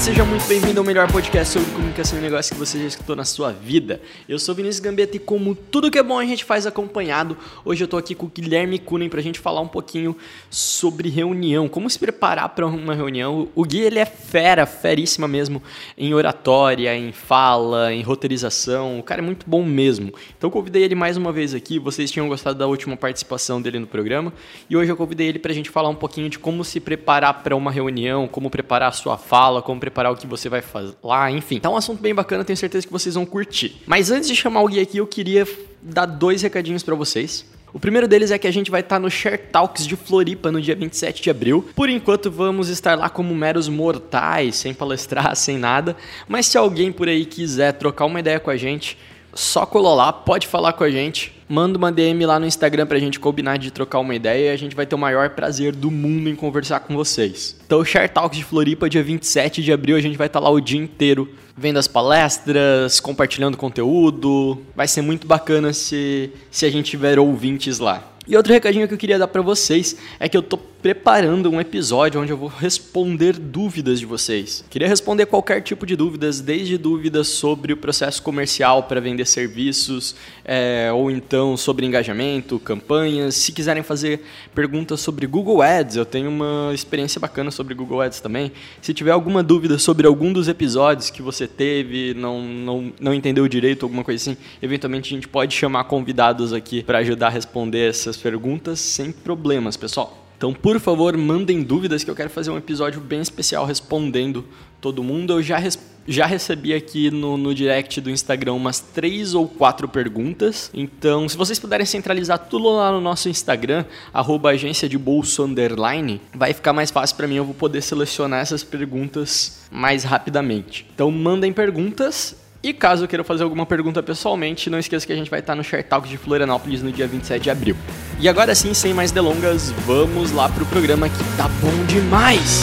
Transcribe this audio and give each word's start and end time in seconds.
Seja 0.00 0.24
muito 0.24 0.46
bem-vindo 0.46 0.78
ao 0.78 0.86
melhor 0.86 1.10
podcast 1.10 1.54
sobre 1.54 1.72
comunicação 1.72 2.18
e 2.20 2.22
negócio 2.22 2.54
que 2.54 2.58
você 2.58 2.78
já 2.78 2.86
escutou 2.86 3.16
na 3.16 3.24
sua 3.24 3.52
vida. 3.52 4.00
Eu 4.28 4.38
sou 4.38 4.54
Vinícius 4.54 4.78
Gambetta 4.78 5.16
e 5.16 5.18
como 5.18 5.56
tudo 5.56 5.90
que 5.90 5.98
é 5.98 6.02
bom 6.04 6.16
a 6.20 6.24
gente 6.24 6.44
faz 6.44 6.66
acompanhado, 6.66 7.36
hoje 7.64 7.82
eu 7.82 7.88
tô 7.88 7.96
aqui 7.96 8.14
com 8.14 8.26
o 8.26 8.28
Guilherme 8.32 8.78
Kunen 8.78 9.08
pra 9.08 9.20
gente 9.20 9.40
falar 9.40 9.60
um 9.60 9.66
pouquinho 9.66 10.16
sobre 10.48 11.08
reunião, 11.08 11.68
como 11.68 11.90
se 11.90 11.98
preparar 11.98 12.48
para 12.50 12.64
uma 12.64 12.94
reunião. 12.94 13.48
O 13.56 13.64
Gui, 13.64 13.80
ele 13.80 13.98
é 13.98 14.04
fera, 14.04 14.66
feríssima 14.66 15.26
mesmo, 15.26 15.60
em 15.96 16.14
oratória, 16.14 16.94
em 16.96 17.10
fala, 17.10 17.92
em 17.92 18.00
roteirização, 18.00 19.00
o 19.00 19.02
cara 19.02 19.20
é 19.20 19.24
muito 19.24 19.50
bom 19.50 19.64
mesmo. 19.64 20.14
Então 20.36 20.48
convidei 20.48 20.84
ele 20.84 20.94
mais 20.94 21.16
uma 21.16 21.32
vez 21.32 21.54
aqui, 21.54 21.76
vocês 21.80 22.08
tinham 22.08 22.28
gostado 22.28 22.56
da 22.56 22.68
última 22.68 22.96
participação 22.96 23.60
dele 23.60 23.80
no 23.80 23.86
programa, 23.86 24.32
e 24.70 24.76
hoje 24.76 24.92
eu 24.92 24.96
convidei 24.96 25.26
ele 25.26 25.40
pra 25.40 25.52
gente 25.52 25.70
falar 25.70 25.88
um 25.88 25.96
pouquinho 25.96 26.30
de 26.30 26.38
como 26.38 26.62
se 26.62 26.78
preparar 26.78 27.42
para 27.42 27.56
uma 27.56 27.72
reunião, 27.72 28.28
como 28.28 28.48
preparar 28.48 28.90
a 28.90 28.92
sua 28.92 29.18
fala, 29.18 29.60
como 29.60 29.87
preparar 29.88 30.12
o 30.12 30.16
que 30.16 30.26
você 30.26 30.48
vai 30.48 30.60
falar, 30.60 31.30
enfim. 31.30 31.58
Tá 31.58 31.70
um 31.70 31.76
assunto 31.76 32.00
bem 32.00 32.14
bacana, 32.14 32.44
tenho 32.44 32.56
certeza 32.56 32.86
que 32.86 32.92
vocês 32.92 33.14
vão 33.14 33.24
curtir. 33.24 33.82
Mas 33.86 34.10
antes 34.10 34.28
de 34.28 34.36
chamar 34.36 34.64
Gui 34.66 34.80
aqui, 34.80 34.98
eu 34.98 35.06
queria 35.06 35.46
dar 35.80 36.04
dois 36.04 36.42
recadinhos 36.42 36.82
para 36.82 36.94
vocês. 36.94 37.46
O 37.72 37.80
primeiro 37.80 38.06
deles 38.06 38.30
é 38.30 38.38
que 38.38 38.46
a 38.46 38.50
gente 38.50 38.70
vai 38.70 38.80
estar 38.80 38.98
no 38.98 39.10
Share 39.10 39.38
Talks 39.38 39.86
de 39.86 39.96
Floripa 39.96 40.52
no 40.52 40.60
dia 40.60 40.74
27 40.74 41.22
de 41.22 41.30
abril. 41.30 41.66
Por 41.74 41.88
enquanto 41.88 42.30
vamos 42.30 42.68
estar 42.68 42.96
lá 42.96 43.08
como 43.08 43.34
meros 43.34 43.68
mortais, 43.68 44.56
sem 44.56 44.74
palestrar, 44.74 45.34
sem 45.36 45.58
nada. 45.58 45.96
Mas 46.26 46.46
se 46.46 46.58
alguém 46.58 46.92
por 46.92 47.08
aí 47.08 47.24
quiser 47.24 47.72
trocar 47.72 48.04
uma 48.04 48.20
ideia 48.20 48.40
com 48.40 48.50
a 48.50 48.56
gente, 48.56 48.98
só 49.32 49.64
colar 49.64 49.94
lá, 49.94 50.12
pode 50.12 50.46
falar 50.46 50.74
com 50.74 50.84
a 50.84 50.90
gente. 50.90 51.37
Manda 51.48 51.78
uma 51.78 51.90
DM 51.90 52.26
lá 52.26 52.38
no 52.38 52.46
Instagram 52.46 52.86
pra 52.86 52.98
gente 52.98 53.18
combinar 53.18 53.56
de 53.56 53.70
trocar 53.70 54.00
uma 54.00 54.14
ideia 54.14 54.50
e 54.50 54.52
a 54.52 54.56
gente 54.56 54.76
vai 54.76 54.84
ter 54.84 54.94
o 54.94 54.98
maior 54.98 55.30
prazer 55.30 55.74
do 55.74 55.90
mundo 55.90 56.28
em 56.28 56.34
conversar 56.34 56.80
com 56.80 56.94
vocês. 56.94 57.56
Então, 57.64 57.80
o 57.80 57.84
Share 57.84 58.08
Talks 58.08 58.36
de 58.36 58.44
Floripa, 58.44 58.88
dia 58.88 59.02
27 59.02 59.62
de 59.62 59.72
abril, 59.72 59.96
a 59.96 60.00
gente 60.00 60.18
vai 60.18 60.26
estar 60.26 60.40
lá 60.40 60.50
o 60.50 60.60
dia 60.60 60.78
inteiro 60.78 61.28
vendo 61.56 61.78
as 61.78 61.88
palestras, 61.88 63.00
compartilhando 63.00 63.56
conteúdo. 63.56 64.58
Vai 64.76 64.86
ser 64.86 65.00
muito 65.00 65.26
bacana 65.26 65.72
se, 65.72 66.30
se 66.50 66.66
a 66.66 66.70
gente 66.70 66.90
tiver 66.90 67.18
ouvintes 67.18 67.78
lá. 67.78 68.04
E 68.28 68.36
outro 68.36 68.52
recadinho 68.52 68.86
que 68.86 68.92
eu 68.92 68.98
queria 68.98 69.18
dar 69.18 69.26
para 69.26 69.40
vocês 69.40 69.96
é 70.20 70.28
que 70.28 70.36
eu 70.36 70.42
tô 70.42 70.58
preparando 70.80 71.50
um 71.50 71.60
episódio 71.60 72.20
onde 72.20 72.32
eu 72.32 72.36
vou 72.36 72.48
responder 72.48 73.36
dúvidas 73.36 73.98
de 73.98 74.06
vocês. 74.06 74.64
Queria 74.70 74.86
responder 74.86 75.26
qualquer 75.26 75.60
tipo 75.60 75.84
de 75.84 75.96
dúvidas, 75.96 76.40
desde 76.40 76.78
dúvidas 76.78 77.26
sobre 77.28 77.72
o 77.72 77.76
processo 77.76 78.22
comercial 78.22 78.84
para 78.84 79.00
vender 79.00 79.26
serviços, 79.26 80.14
é, 80.44 80.90
ou 80.92 81.10
então 81.10 81.56
sobre 81.56 81.84
engajamento, 81.84 82.60
campanhas. 82.60 83.34
Se 83.34 83.50
quiserem 83.50 83.82
fazer 83.82 84.22
perguntas 84.54 85.00
sobre 85.00 85.26
Google 85.26 85.62
Ads, 85.62 85.96
eu 85.96 86.04
tenho 86.04 86.30
uma 86.30 86.70
experiência 86.72 87.20
bacana 87.20 87.50
sobre 87.50 87.74
Google 87.74 88.00
Ads 88.00 88.20
também. 88.20 88.52
Se 88.80 88.94
tiver 88.94 89.10
alguma 89.10 89.42
dúvida 89.42 89.78
sobre 89.78 90.06
algum 90.06 90.32
dos 90.32 90.46
episódios 90.46 91.10
que 91.10 91.22
você 91.22 91.48
teve, 91.48 92.14
não, 92.14 92.40
não, 92.40 92.92
não 93.00 93.14
entendeu 93.14 93.48
direito, 93.48 93.84
alguma 93.84 94.04
coisa 94.04 94.22
assim, 94.22 94.40
eventualmente 94.62 95.12
a 95.12 95.16
gente 95.16 95.26
pode 95.26 95.54
chamar 95.54 95.84
convidados 95.84 96.52
aqui 96.52 96.84
para 96.84 96.98
ajudar 96.98 97.26
a 97.26 97.30
responder 97.30 97.88
essas 97.88 98.16
perguntas 98.16 98.78
sem 98.78 99.10
problemas, 99.10 99.76
pessoal. 99.76 100.27
Então, 100.38 100.54
por 100.54 100.78
favor, 100.78 101.16
mandem 101.16 101.64
dúvidas 101.64 102.04
que 102.04 102.10
eu 102.10 102.14
quero 102.14 102.30
fazer 102.30 102.52
um 102.52 102.56
episódio 102.56 103.00
bem 103.00 103.20
especial 103.20 103.66
respondendo 103.66 104.44
todo 104.80 105.02
mundo. 105.02 105.32
Eu 105.32 105.42
já, 105.42 105.60
já 106.06 106.26
recebi 106.26 106.72
aqui 106.72 107.10
no, 107.10 107.36
no 107.36 107.52
direct 107.52 108.00
do 108.00 108.08
Instagram 108.08 108.52
umas 108.52 108.78
três 108.78 109.34
ou 109.34 109.48
quatro 109.48 109.88
perguntas. 109.88 110.70
Então, 110.72 111.28
se 111.28 111.36
vocês 111.36 111.58
puderem 111.58 111.84
centralizar 111.84 112.38
tudo 112.38 112.68
lá 112.68 112.92
no 112.92 113.00
nosso 113.00 113.28
Instagram, 113.28 113.84
arroba 114.14 114.50
agência 114.50 114.88
de 114.88 114.96
bolso 114.96 115.42
underline, 115.42 116.20
vai 116.32 116.52
ficar 116.52 116.72
mais 116.72 116.92
fácil 116.92 117.16
para 117.16 117.26
mim. 117.26 117.34
Eu 117.34 117.44
vou 117.44 117.54
poder 117.54 117.82
selecionar 117.82 118.40
essas 118.40 118.62
perguntas 118.62 119.62
mais 119.72 120.04
rapidamente. 120.04 120.86
Então, 120.94 121.10
mandem 121.10 121.52
perguntas 121.52 122.36
e 122.62 122.72
caso 122.72 123.06
queira 123.06 123.22
fazer 123.22 123.44
alguma 123.44 123.64
pergunta 123.64 124.02
pessoalmente, 124.02 124.68
não 124.68 124.78
esqueça 124.78 125.06
que 125.06 125.12
a 125.12 125.16
gente 125.16 125.30
vai 125.30 125.40
estar 125.40 125.54
no 125.54 125.62
Share 125.62 125.82
Talk 125.82 126.08
de 126.08 126.16
Florianópolis 126.16 126.82
no 126.82 126.90
dia 126.90 127.06
27 127.06 127.42
de 127.42 127.50
abril. 127.50 127.76
E 128.20 128.28
agora 128.28 128.54
sim, 128.54 128.74
sem 128.74 128.92
mais 128.92 129.12
delongas, 129.12 129.70
vamos 129.86 130.32
lá 130.32 130.48
pro 130.48 130.66
programa 130.66 131.08
que 131.08 131.36
tá 131.36 131.48
bom 131.60 131.84
demais! 131.86 132.62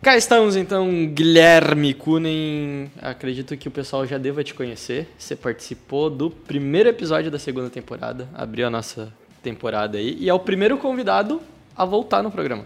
Cá 0.00 0.16
estamos 0.16 0.56
então, 0.56 1.06
Guilherme 1.06 1.94
Kunen. 1.94 2.90
Acredito 3.00 3.56
que 3.56 3.68
o 3.68 3.70
pessoal 3.70 4.04
já 4.04 4.18
deva 4.18 4.42
te 4.42 4.52
conhecer. 4.52 5.08
Você 5.16 5.36
participou 5.36 6.10
do 6.10 6.28
primeiro 6.28 6.88
episódio 6.88 7.30
da 7.30 7.38
segunda 7.38 7.70
temporada, 7.70 8.28
abriu 8.34 8.66
a 8.66 8.70
nossa 8.70 9.12
temporada 9.42 9.98
aí, 9.98 10.16
e 10.18 10.28
é 10.28 10.34
o 10.34 10.40
primeiro 10.40 10.76
convidado 10.76 11.40
a 11.76 11.84
voltar 11.84 12.22
no 12.22 12.30
programa. 12.30 12.64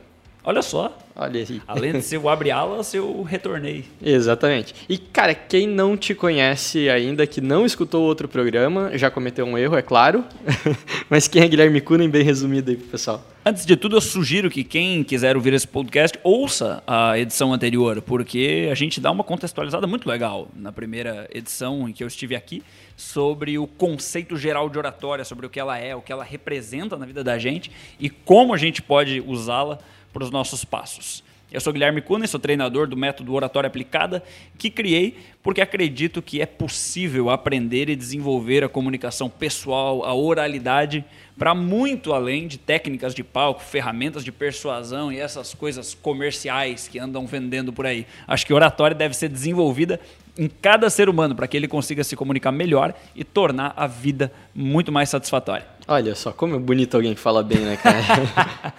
Olha 0.49 0.63
só. 0.63 0.97
Olha 1.17 1.41
aí. 1.41 1.61
Além 1.67 1.93
de 1.95 2.03
ser 2.03 2.19
o 2.19 2.29
abre 2.29 2.53
alas, 2.53 2.95
eu 2.95 3.21
retornei. 3.25 3.85
Exatamente. 4.01 4.77
E, 4.89 4.97
cara, 4.97 5.35
quem 5.35 5.67
não 5.67 5.97
te 5.97 6.15
conhece 6.15 6.89
ainda, 6.89 7.27
que 7.27 7.41
não 7.41 7.67
escutou 7.67 8.05
outro 8.05 8.29
programa, 8.29 8.97
já 8.97 9.11
cometeu 9.11 9.45
um 9.45 9.59
erro, 9.59 9.77
é 9.77 9.83
claro. 9.83 10.25
Mas 11.11 11.27
quem 11.27 11.43
é 11.43 11.49
Guilherme 11.49 11.81
Kunen, 11.81 12.09
bem 12.09 12.23
resumido 12.23 12.71
aí 12.71 12.77
pro 12.77 12.87
pessoal. 12.87 13.27
Antes 13.45 13.67
de 13.67 13.77
tudo, 13.77 13.97
eu 13.97 14.01
sugiro 14.01 14.49
que 14.49 14.63
quem 14.63 15.03
quiser 15.03 15.37
ouvir 15.37 15.53
esse 15.53 15.67
podcast 15.67 16.17
ouça 16.23 16.81
a 16.87 17.19
edição 17.19 17.53
anterior, 17.53 18.01
porque 18.03 18.69
a 18.71 18.75
gente 18.75 19.01
dá 19.01 19.11
uma 19.11 19.25
contextualizada 19.25 19.87
muito 19.87 20.09
legal 20.09 20.49
na 20.55 20.71
primeira 20.71 21.29
edição 21.33 21.89
em 21.89 21.93
que 21.93 22.05
eu 22.05 22.09
estive 22.09 22.37
aqui 22.37 22.63
sobre 22.97 23.59
o 23.59 23.67
conceito 23.67 24.37
geral 24.37 24.69
de 24.69 24.79
oratória, 24.79 25.25
sobre 25.25 25.47
o 25.47 25.51
que 25.51 25.59
ela 25.59 25.79
é, 25.79 25.95
o 25.95 26.01
que 26.01 26.13
ela 26.13 26.25
representa 26.25 26.97
na 26.97 27.07
vida 27.07 27.23
da 27.23 27.39
gente 27.39 27.71
e 27.99 28.09
como 28.09 28.55
a 28.55 28.57
gente 28.57 28.83
pode 28.83 29.21
usá-la 29.25 29.79
para 30.17 30.25
os 30.25 30.31
nossos 30.31 30.65
passos. 30.65 31.23
Eu 31.53 31.61
sou 31.61 31.75
Guilherme 31.75 32.01
Cunha, 32.01 32.27
sou 32.27 32.41
treinador 32.41 32.87
do 32.87 32.97
método 32.97 33.35
Oratória 33.35 33.69
Aplicada, 33.69 34.23
que 34.57 34.71
criei 34.71 35.19
porque 35.43 35.61
acredito 35.61 36.23
que 36.23 36.41
é 36.41 36.47
possível 36.47 37.29
aprender 37.29 37.91
e 37.91 37.95
desenvolver 37.95 38.65
a 38.65 38.69
comunicação 38.69 39.29
pessoal, 39.29 40.07
a 40.07 40.15
oralidade, 40.15 41.05
para 41.37 41.55
muito 41.55 42.15
além 42.15 42.49
de 42.49 42.57
técnicas 42.57 43.15
de 43.15 43.23
palco, 43.23 43.63
ferramentas 43.63 44.25
de 44.25 44.33
persuasão 44.33 45.13
e 45.13 45.21
essas 45.21 45.53
coisas 45.53 45.93
comerciais 45.93 46.89
que 46.89 46.99
andam 46.99 47.27
vendendo 47.27 47.71
por 47.71 47.85
aí. 47.85 48.07
Acho 48.27 48.47
que 48.47 48.55
oratória 48.55 48.97
deve 48.97 49.15
ser 49.15 49.29
desenvolvida 49.29 50.01
em 50.39 50.49
cada 50.49 50.91
ser 50.91 51.09
humano 51.09 51.35
para 51.35 51.47
que 51.47 51.57
ele 51.57 51.69
consiga 51.69 52.05
se 52.05 52.15
comunicar 52.17 52.53
melhor 52.53 52.95
e 53.15 53.25
tornar 53.25 53.73
a 53.77 53.87
vida 53.87 54.33
muito 54.55 54.93
mais 54.93 55.09
satisfatória. 55.09 55.67
Olha 55.89 56.15
só, 56.15 56.33
como 56.33 56.57
é 56.57 56.59
bonito 56.59 56.95
alguém 56.95 57.15
que 57.15 57.21
fala 57.21 57.43
bem, 57.43 57.59
né, 57.59 57.77
cara? 57.77 58.75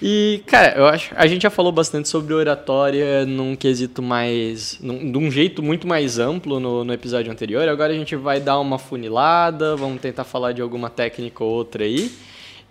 E, 0.00 0.42
cara, 0.46 0.76
eu 0.76 0.86
acho 0.86 1.14
a 1.16 1.26
gente 1.26 1.42
já 1.42 1.50
falou 1.50 1.72
bastante 1.72 2.08
sobre 2.08 2.34
oratória 2.34 3.24
num 3.24 3.56
quesito 3.56 4.02
mais. 4.02 4.78
Num, 4.80 5.10
de 5.10 5.16
um 5.16 5.30
jeito 5.30 5.62
muito 5.62 5.86
mais 5.86 6.18
amplo 6.18 6.60
no, 6.60 6.84
no 6.84 6.92
episódio 6.92 7.32
anterior. 7.32 7.66
Agora 7.68 7.92
a 7.92 7.96
gente 7.96 8.14
vai 8.14 8.38
dar 8.38 8.60
uma 8.60 8.78
funilada, 8.78 9.74
vamos 9.74 10.00
tentar 10.00 10.24
falar 10.24 10.52
de 10.52 10.60
alguma 10.60 10.90
técnica 10.90 11.42
ou 11.42 11.50
outra 11.50 11.84
aí. 11.84 12.10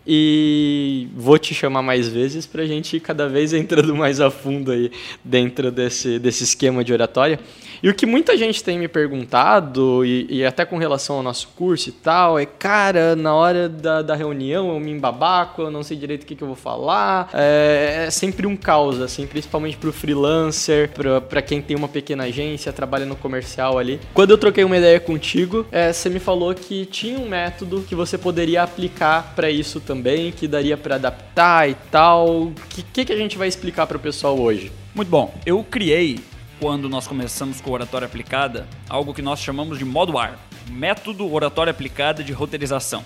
E 0.08 1.08
vou 1.16 1.40
te 1.40 1.56
chamar 1.56 1.82
mais 1.82 2.08
vezes 2.08 2.46
pra 2.46 2.64
gente 2.66 2.98
ir 2.98 3.00
cada 3.00 3.28
vez 3.28 3.54
entrando 3.54 3.96
mais 3.96 4.22
a 4.22 4.30
fundo 4.30 4.72
aí 4.72 4.92
dentro 5.24 5.72
desse, 5.72 6.20
desse 6.20 6.44
esquema 6.44 6.84
de 6.84 6.94
oratória. 6.94 7.40
E 7.86 7.90
o 7.90 7.94
que 7.94 8.08
muita 8.08 8.36
gente 8.36 8.64
tem 8.64 8.80
me 8.80 8.88
perguntado, 8.88 10.04
e, 10.04 10.26
e 10.28 10.44
até 10.44 10.66
com 10.66 10.76
relação 10.76 11.18
ao 11.18 11.22
nosso 11.22 11.50
curso 11.50 11.90
e 11.90 11.92
tal, 11.92 12.40
é, 12.40 12.44
cara, 12.44 13.16
na 13.16 13.36
hora 13.36 13.70
da, 13.70 14.02
da 14.02 14.16
reunião 14.16 14.74
eu 14.74 14.80
me 14.80 14.90
embabaco, 14.90 15.62
eu 15.62 15.70
não 15.70 15.84
sei 15.84 15.96
direito 15.96 16.24
o 16.24 16.26
que, 16.26 16.36
que 16.36 16.42
eu 16.42 16.48
vou 16.48 16.56
falar. 16.56 17.30
É, 17.32 18.06
é 18.08 18.10
sempre 18.10 18.48
um 18.48 18.58
caos, 18.58 19.00
assim, 19.00 19.28
principalmente 19.28 19.78
pro 19.78 19.94
freelancer, 19.94 20.90
pra, 20.96 21.22
pra 21.22 21.44
quem 21.44 21.62
tem 21.62 21.78
uma 21.78 21.88
pequena 21.88 22.24
agência, 22.24 22.74
trabalha 22.74 23.06
no 23.06 23.16
comercial 23.16 23.78
ali. 23.78 24.00
Quando 24.16 24.32
eu 24.32 24.38
troquei 24.40 24.64
uma 24.64 24.78
ideia 24.78 25.00
contigo, 25.00 25.68
é, 25.72 25.94
você 25.94 26.10
me 26.10 26.20
falou 26.20 26.56
que 26.56 26.88
tinha 26.88 27.20
um 27.20 27.30
método 27.30 27.86
que 27.88 27.94
você 27.94 28.18
poderia 28.18 28.64
aplicar 28.64 29.34
para 29.36 29.52
isso 29.52 29.80
também, 29.80 30.32
que 30.32 30.48
daria 30.48 30.76
para 30.76 30.96
adaptar 30.96 31.70
e 31.70 31.76
tal. 31.92 32.46
O 32.46 32.54
que, 32.68 32.82
que, 32.82 33.06
que 33.06 33.14
a 33.14 33.18
gente 33.18 33.38
vai 33.38 33.48
explicar 33.48 33.86
para 33.86 33.98
o 33.98 34.00
pessoal 34.00 34.40
hoje? 34.40 34.72
Muito 34.96 35.10
bom. 35.10 35.32
Eu 35.46 35.64
criei 35.64 36.18
quando 36.60 36.88
nós 36.88 37.08
começamos 37.08 37.60
com 37.60 37.72
oratória 37.72 38.06
aplicada, 38.06 38.68
algo 38.90 39.14
que 39.14 39.22
nós 39.22 39.40
chamamos 39.40 39.78
de 39.78 39.86
modo 39.86 40.18
AR, 40.18 40.38
método 40.70 41.32
oratória 41.32 41.72
aplicada 41.72 42.24
de 42.24 42.32
roteirização. 42.32 43.04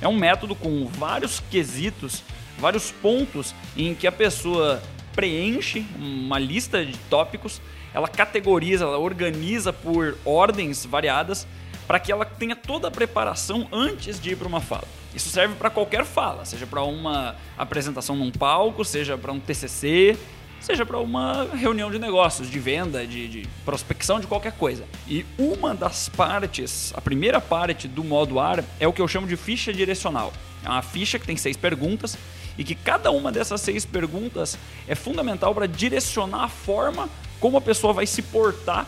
É 0.00 0.08
um 0.08 0.16
método 0.16 0.54
com 0.54 0.86
vários 0.86 1.40
quesitos, 1.50 2.22
vários 2.58 2.90
pontos 2.90 3.54
em 3.76 3.94
que 3.94 4.06
a 4.06 4.12
pessoa 4.12 4.82
preenche 5.14 5.86
uma 5.96 6.38
lista 6.38 6.84
de 6.84 6.96
tópicos, 7.10 7.60
ela 7.94 8.08
categoriza, 8.08 8.84
ela 8.84 8.98
organiza 8.98 9.72
por 9.72 10.16
ordens 10.24 10.84
variadas 10.84 11.46
para 11.86 11.98
que 12.00 12.10
ela 12.10 12.24
tenha 12.24 12.56
toda 12.56 12.88
a 12.88 12.90
preparação 12.90 13.68
antes 13.70 14.20
de 14.20 14.30
ir 14.30 14.36
para 14.36 14.48
uma 14.48 14.60
fala. 14.60 14.84
Isso 15.14 15.28
serve 15.28 15.54
para 15.56 15.68
qualquer 15.68 16.04
fala, 16.04 16.44
seja 16.44 16.66
para 16.66 16.82
uma 16.82 17.36
apresentação 17.56 18.16
num 18.16 18.30
palco, 18.30 18.84
seja 18.84 19.18
para 19.18 19.30
um 19.30 19.38
TCC, 19.38 20.16
seja 20.62 20.86
para 20.86 20.98
uma 20.98 21.44
reunião 21.54 21.90
de 21.90 21.98
negócios, 21.98 22.48
de 22.48 22.58
venda, 22.58 23.06
de, 23.06 23.28
de, 23.28 23.48
prospecção 23.64 24.20
de 24.20 24.26
qualquer 24.26 24.52
coisa. 24.52 24.84
E 25.08 25.26
uma 25.36 25.74
das 25.74 26.08
partes, 26.08 26.92
a 26.96 27.00
primeira 27.00 27.40
parte 27.40 27.88
do 27.88 28.04
modo 28.04 28.38
AR 28.38 28.64
é 28.78 28.86
o 28.86 28.92
que 28.92 29.02
eu 29.02 29.08
chamo 29.08 29.26
de 29.26 29.36
ficha 29.36 29.72
direcional. 29.72 30.32
É 30.64 30.68
uma 30.68 30.82
ficha 30.82 31.18
que 31.18 31.26
tem 31.26 31.36
seis 31.36 31.56
perguntas 31.56 32.16
e 32.56 32.62
que 32.62 32.74
cada 32.74 33.10
uma 33.10 33.32
dessas 33.32 33.60
seis 33.60 33.84
perguntas 33.84 34.56
é 34.86 34.94
fundamental 34.94 35.54
para 35.54 35.66
direcionar 35.66 36.44
a 36.44 36.48
forma 36.48 37.08
como 37.40 37.56
a 37.56 37.60
pessoa 37.60 37.92
vai 37.92 38.06
se 38.06 38.22
portar 38.22 38.86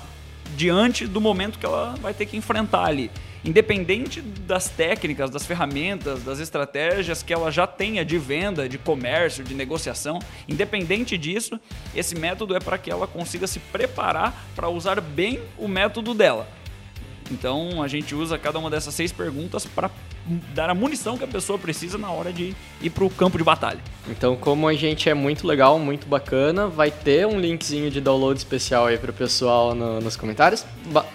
diante 0.56 1.06
do 1.06 1.20
momento 1.20 1.58
que 1.58 1.66
ela 1.66 1.96
vai 2.00 2.14
ter 2.14 2.26
que 2.26 2.36
enfrentar 2.36 2.84
ali. 2.84 3.10
Independente 3.44 4.22
das 4.22 4.70
técnicas, 4.70 5.28
das 5.28 5.44
ferramentas, 5.44 6.22
das 6.22 6.40
estratégias 6.40 7.22
que 7.22 7.32
ela 7.32 7.50
já 7.50 7.66
tenha 7.66 8.02
de 8.02 8.16
venda, 8.16 8.66
de 8.66 8.78
comércio, 8.78 9.44
de 9.44 9.54
negociação, 9.54 10.18
independente 10.48 11.18
disso, 11.18 11.60
esse 11.94 12.14
método 12.14 12.56
é 12.56 12.60
para 12.60 12.78
que 12.78 12.90
ela 12.90 13.06
consiga 13.06 13.46
se 13.46 13.58
preparar 13.60 14.34
para 14.56 14.70
usar 14.70 14.98
bem 14.98 15.42
o 15.58 15.68
método 15.68 16.14
dela. 16.14 16.48
Então 17.30 17.82
a 17.82 17.88
gente 17.88 18.14
usa 18.14 18.38
cada 18.38 18.58
uma 18.58 18.70
dessas 18.70 18.94
seis 18.94 19.12
perguntas 19.12 19.64
para 19.64 19.90
dar 20.54 20.70
a 20.70 20.74
munição 20.74 21.18
que 21.18 21.24
a 21.24 21.28
pessoa 21.28 21.58
precisa 21.58 21.98
na 21.98 22.10
hora 22.10 22.32
de 22.32 22.54
ir 22.80 22.90
para 22.90 23.04
o 23.04 23.10
campo 23.10 23.36
de 23.38 23.44
batalha. 23.44 23.80
Então, 24.08 24.36
como 24.36 24.68
a 24.68 24.74
gente 24.74 25.08
é 25.08 25.14
muito 25.14 25.46
legal, 25.46 25.78
muito 25.78 26.06
bacana, 26.06 26.66
vai 26.66 26.90
ter 26.90 27.26
um 27.26 27.38
linkzinho 27.38 27.90
de 27.90 28.00
download 28.00 28.38
especial 28.38 28.86
aí 28.86 28.98
para 28.98 29.10
o 29.10 29.14
pessoal 29.14 29.74
no, 29.74 30.00
nos 30.00 30.16
comentários, 30.16 30.64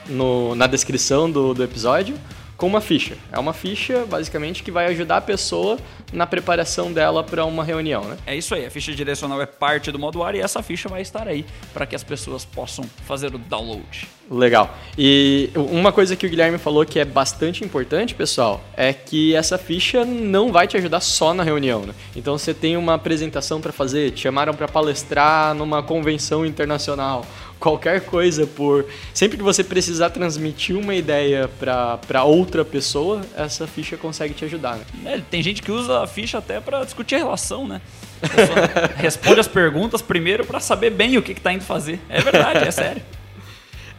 no, 0.07 0.55
na 0.55 0.67
descrição 0.67 1.29
do, 1.29 1.53
do 1.53 1.63
episódio 1.63 2.15
com 2.59 2.67
uma 2.67 2.81
ficha. 2.81 3.17
É 3.31 3.39
uma 3.39 3.53
ficha, 3.53 4.05
basicamente, 4.05 4.61
que 4.61 4.69
vai 4.69 4.87
ajudar 4.87 5.17
a 5.17 5.21
pessoa 5.21 5.79
na 6.11 6.27
preparação 6.27 6.91
dela 6.91 7.23
para 7.23 7.45
uma 7.45 7.63
reunião, 7.63 8.03
né? 8.03 8.17
É 8.27 8.35
isso 8.35 8.53
aí, 8.53 8.65
a 8.65 8.69
ficha 8.69 8.93
direcional 8.93 9.41
é 9.41 9.45
parte 9.45 9.91
do 9.91 9.97
modo 9.97 10.21
ar 10.21 10.35
e 10.35 10.41
essa 10.41 10.61
ficha 10.61 10.89
vai 10.89 11.01
estar 11.01 11.25
aí 11.25 11.45
para 11.73 11.85
que 11.85 11.95
as 11.95 12.03
pessoas 12.03 12.43
possam 12.43 12.83
fazer 13.05 13.33
o 13.33 13.37
download. 13.37 14.09
Legal. 14.29 14.77
E 14.97 15.49
uma 15.55 15.91
coisa 15.91 16.15
que 16.15 16.27
o 16.27 16.29
Guilherme 16.29 16.57
falou 16.57 16.85
que 16.85 16.99
é 16.99 17.05
bastante 17.05 17.63
importante, 17.63 18.13
pessoal, 18.13 18.61
é 18.75 18.93
que 18.93 19.33
essa 19.33 19.57
ficha 19.57 20.03
não 20.05 20.51
vai 20.51 20.67
te 20.67 20.77
ajudar 20.77 20.99
só 20.99 21.33
na 21.33 21.43
reunião, 21.43 21.81
né? 21.81 21.93
Então 22.15 22.37
você 22.37 22.53
tem 22.53 22.75
uma 22.75 22.95
apresentação 22.95 23.61
para 23.61 23.71
fazer, 23.71 24.11
te 24.11 24.21
chamaram 24.21 24.53
para 24.53 24.67
palestrar 24.67 25.55
numa 25.55 25.81
convenção 25.81 26.45
internacional 26.45 27.25
qualquer 27.59 28.01
coisa 28.01 28.47
por. 28.47 28.85
Sempre 29.13 29.37
que 29.37 29.43
você 29.43 29.63
precisar 29.63 30.09
transmitir 30.09 30.75
uma 30.77 30.95
ideia 30.95 31.49
para 31.59 32.23
outra 32.23 32.63
pessoa, 32.63 33.21
essa 33.35 33.67
ficha 33.67 33.97
consegue 33.97 34.33
te 34.33 34.45
ajudar. 34.45 34.77
Né? 34.77 34.85
É, 35.05 35.21
tem 35.29 35.43
gente 35.43 35.61
que 35.61 35.71
usa 35.71 36.01
a 36.01 36.07
ficha 36.07 36.37
até 36.37 36.59
para 36.59 36.83
discutir 36.83 37.15
a 37.15 37.17
relação, 37.19 37.67
né? 37.67 37.81
responde 38.97 39.39
as 39.39 39.47
perguntas 39.47 40.01
primeiro 40.01 40.45
para 40.45 40.59
saber 40.59 40.89
bem 40.89 41.17
o 41.17 41.21
que 41.21 41.33
está 41.33 41.53
indo 41.53 41.63
fazer. 41.63 41.99
É 42.09 42.21
verdade, 42.21 42.67
é 42.67 42.71
sério. 42.71 43.01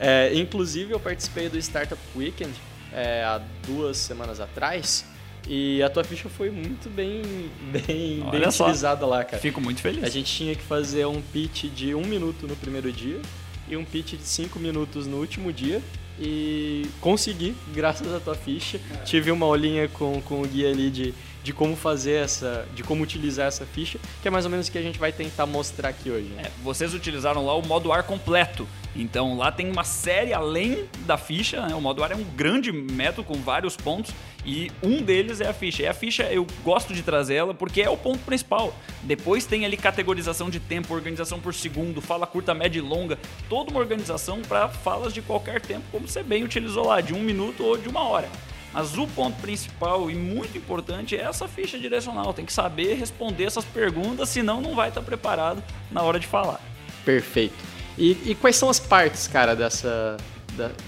É, 0.02 0.32
inclusive, 0.34 0.94
eu 0.94 0.98
participei 0.98 1.50
do 1.50 1.58
Startup 1.58 2.00
Weekend 2.16 2.54
é, 2.90 3.22
há 3.22 3.38
duas 3.66 3.98
semanas 3.98 4.40
atrás. 4.40 5.04
E 5.46 5.82
a 5.82 5.90
tua 5.90 6.02
ficha 6.02 6.26
foi 6.30 6.50
muito 6.50 6.88
bem, 6.88 7.20
bem, 7.70 8.26
bem 8.30 8.48
utilizada 8.48 9.04
lá, 9.04 9.22
cara. 9.22 9.36
Fico 9.36 9.60
muito 9.60 9.82
feliz. 9.82 10.02
A 10.02 10.08
gente 10.08 10.34
tinha 10.34 10.54
que 10.54 10.62
fazer 10.62 11.04
um 11.04 11.20
pitch 11.20 11.64
de 11.64 11.94
um 11.94 12.00
minuto 12.00 12.46
no 12.46 12.56
primeiro 12.56 12.90
dia 12.90 13.20
e 13.70 13.76
um 13.76 13.84
pitch 13.84 14.16
de 14.16 14.24
5 14.24 14.58
minutos 14.58 15.06
no 15.06 15.18
último 15.18 15.52
dia. 15.52 15.80
E 16.18 16.86
consegui, 17.00 17.54
graças 17.72 18.12
à 18.12 18.20
tua 18.20 18.34
ficha. 18.34 18.78
Tive 19.04 19.30
uma 19.30 19.46
olhinha 19.46 19.88
com, 19.88 20.20
com 20.20 20.42
o 20.42 20.46
guia 20.46 20.70
ali 20.70 20.90
de, 20.90 21.14
de 21.42 21.52
como 21.52 21.74
fazer 21.76 22.22
essa, 22.22 22.66
de 22.74 22.82
como 22.82 23.02
utilizar 23.02 23.46
essa 23.46 23.64
ficha, 23.64 23.98
que 24.20 24.28
é 24.28 24.30
mais 24.30 24.44
ou 24.44 24.50
menos 24.50 24.68
o 24.68 24.72
que 24.72 24.78
a 24.78 24.82
gente 24.82 24.98
vai 24.98 25.12
tentar 25.12 25.46
mostrar 25.46 25.88
aqui 25.88 26.10
hoje. 26.10 26.28
Né? 26.28 26.42
É, 26.46 26.50
vocês 26.62 26.94
utilizaram 26.94 27.44
lá 27.44 27.54
o 27.54 27.66
modo 27.66 27.92
ar 27.92 28.02
completo. 28.02 28.66
Então 28.94 29.36
lá 29.36 29.52
tem 29.52 29.70
uma 29.70 29.84
série 29.84 30.34
além 30.34 30.88
da 31.06 31.16
ficha. 31.16 31.66
Né? 31.66 31.74
O 31.74 31.80
modo 31.80 32.02
ar 32.02 32.10
é 32.10 32.16
um 32.16 32.24
grande 32.24 32.72
método 32.72 33.24
com 33.24 33.34
vários 33.34 33.76
pontos 33.76 34.12
e 34.44 34.70
um 34.82 35.02
deles 35.02 35.40
é 35.40 35.48
a 35.48 35.52
ficha. 35.52 35.82
E 35.82 35.86
a 35.86 35.94
ficha 35.94 36.24
eu 36.24 36.46
gosto 36.64 36.92
de 36.92 37.02
trazer 37.02 37.34
ela 37.34 37.54
porque 37.54 37.82
é 37.82 37.88
o 37.88 37.96
ponto 37.96 38.18
principal. 38.18 38.74
Depois 39.02 39.46
tem 39.46 39.64
ali 39.64 39.76
categorização 39.76 40.50
de 40.50 40.60
tempo, 40.60 40.92
organização 40.92 41.40
por 41.40 41.54
segundo, 41.54 42.00
fala 42.00 42.26
curta, 42.26 42.52
média 42.52 42.78
e 42.78 42.82
longa, 42.82 43.18
toda 43.48 43.70
uma 43.70 43.80
organização 43.80 44.42
para 44.42 44.68
falas 44.68 45.14
de 45.14 45.22
qualquer 45.22 45.60
tempo, 45.60 45.84
como 45.90 46.06
você 46.06 46.22
bem 46.22 46.42
utilizou 46.44 46.86
lá, 46.86 47.00
de 47.00 47.14
um 47.14 47.20
minuto 47.20 47.64
ou 47.64 47.78
de 47.78 47.88
uma 47.88 48.02
hora. 48.02 48.28
Mas 48.72 48.96
o 48.96 49.06
ponto 49.06 49.40
principal 49.40 50.10
e 50.10 50.14
muito 50.14 50.56
importante 50.56 51.16
é 51.16 51.22
essa 51.22 51.48
ficha 51.48 51.78
direcional. 51.78 52.32
Tem 52.32 52.44
que 52.44 52.52
saber 52.52 52.94
responder 52.94 53.44
essas 53.44 53.64
perguntas, 53.64 54.28
senão 54.28 54.60
não 54.60 54.74
vai 54.74 54.88
estar 54.88 55.02
preparado 55.02 55.62
na 55.90 56.02
hora 56.02 56.20
de 56.20 56.26
falar. 56.26 56.60
Perfeito. 57.04 57.54
E, 57.98 58.16
e 58.30 58.34
quais 58.34 58.56
são 58.56 58.70
as 58.70 58.78
partes, 58.78 59.26
cara, 59.26 59.54
dessa, 59.54 60.16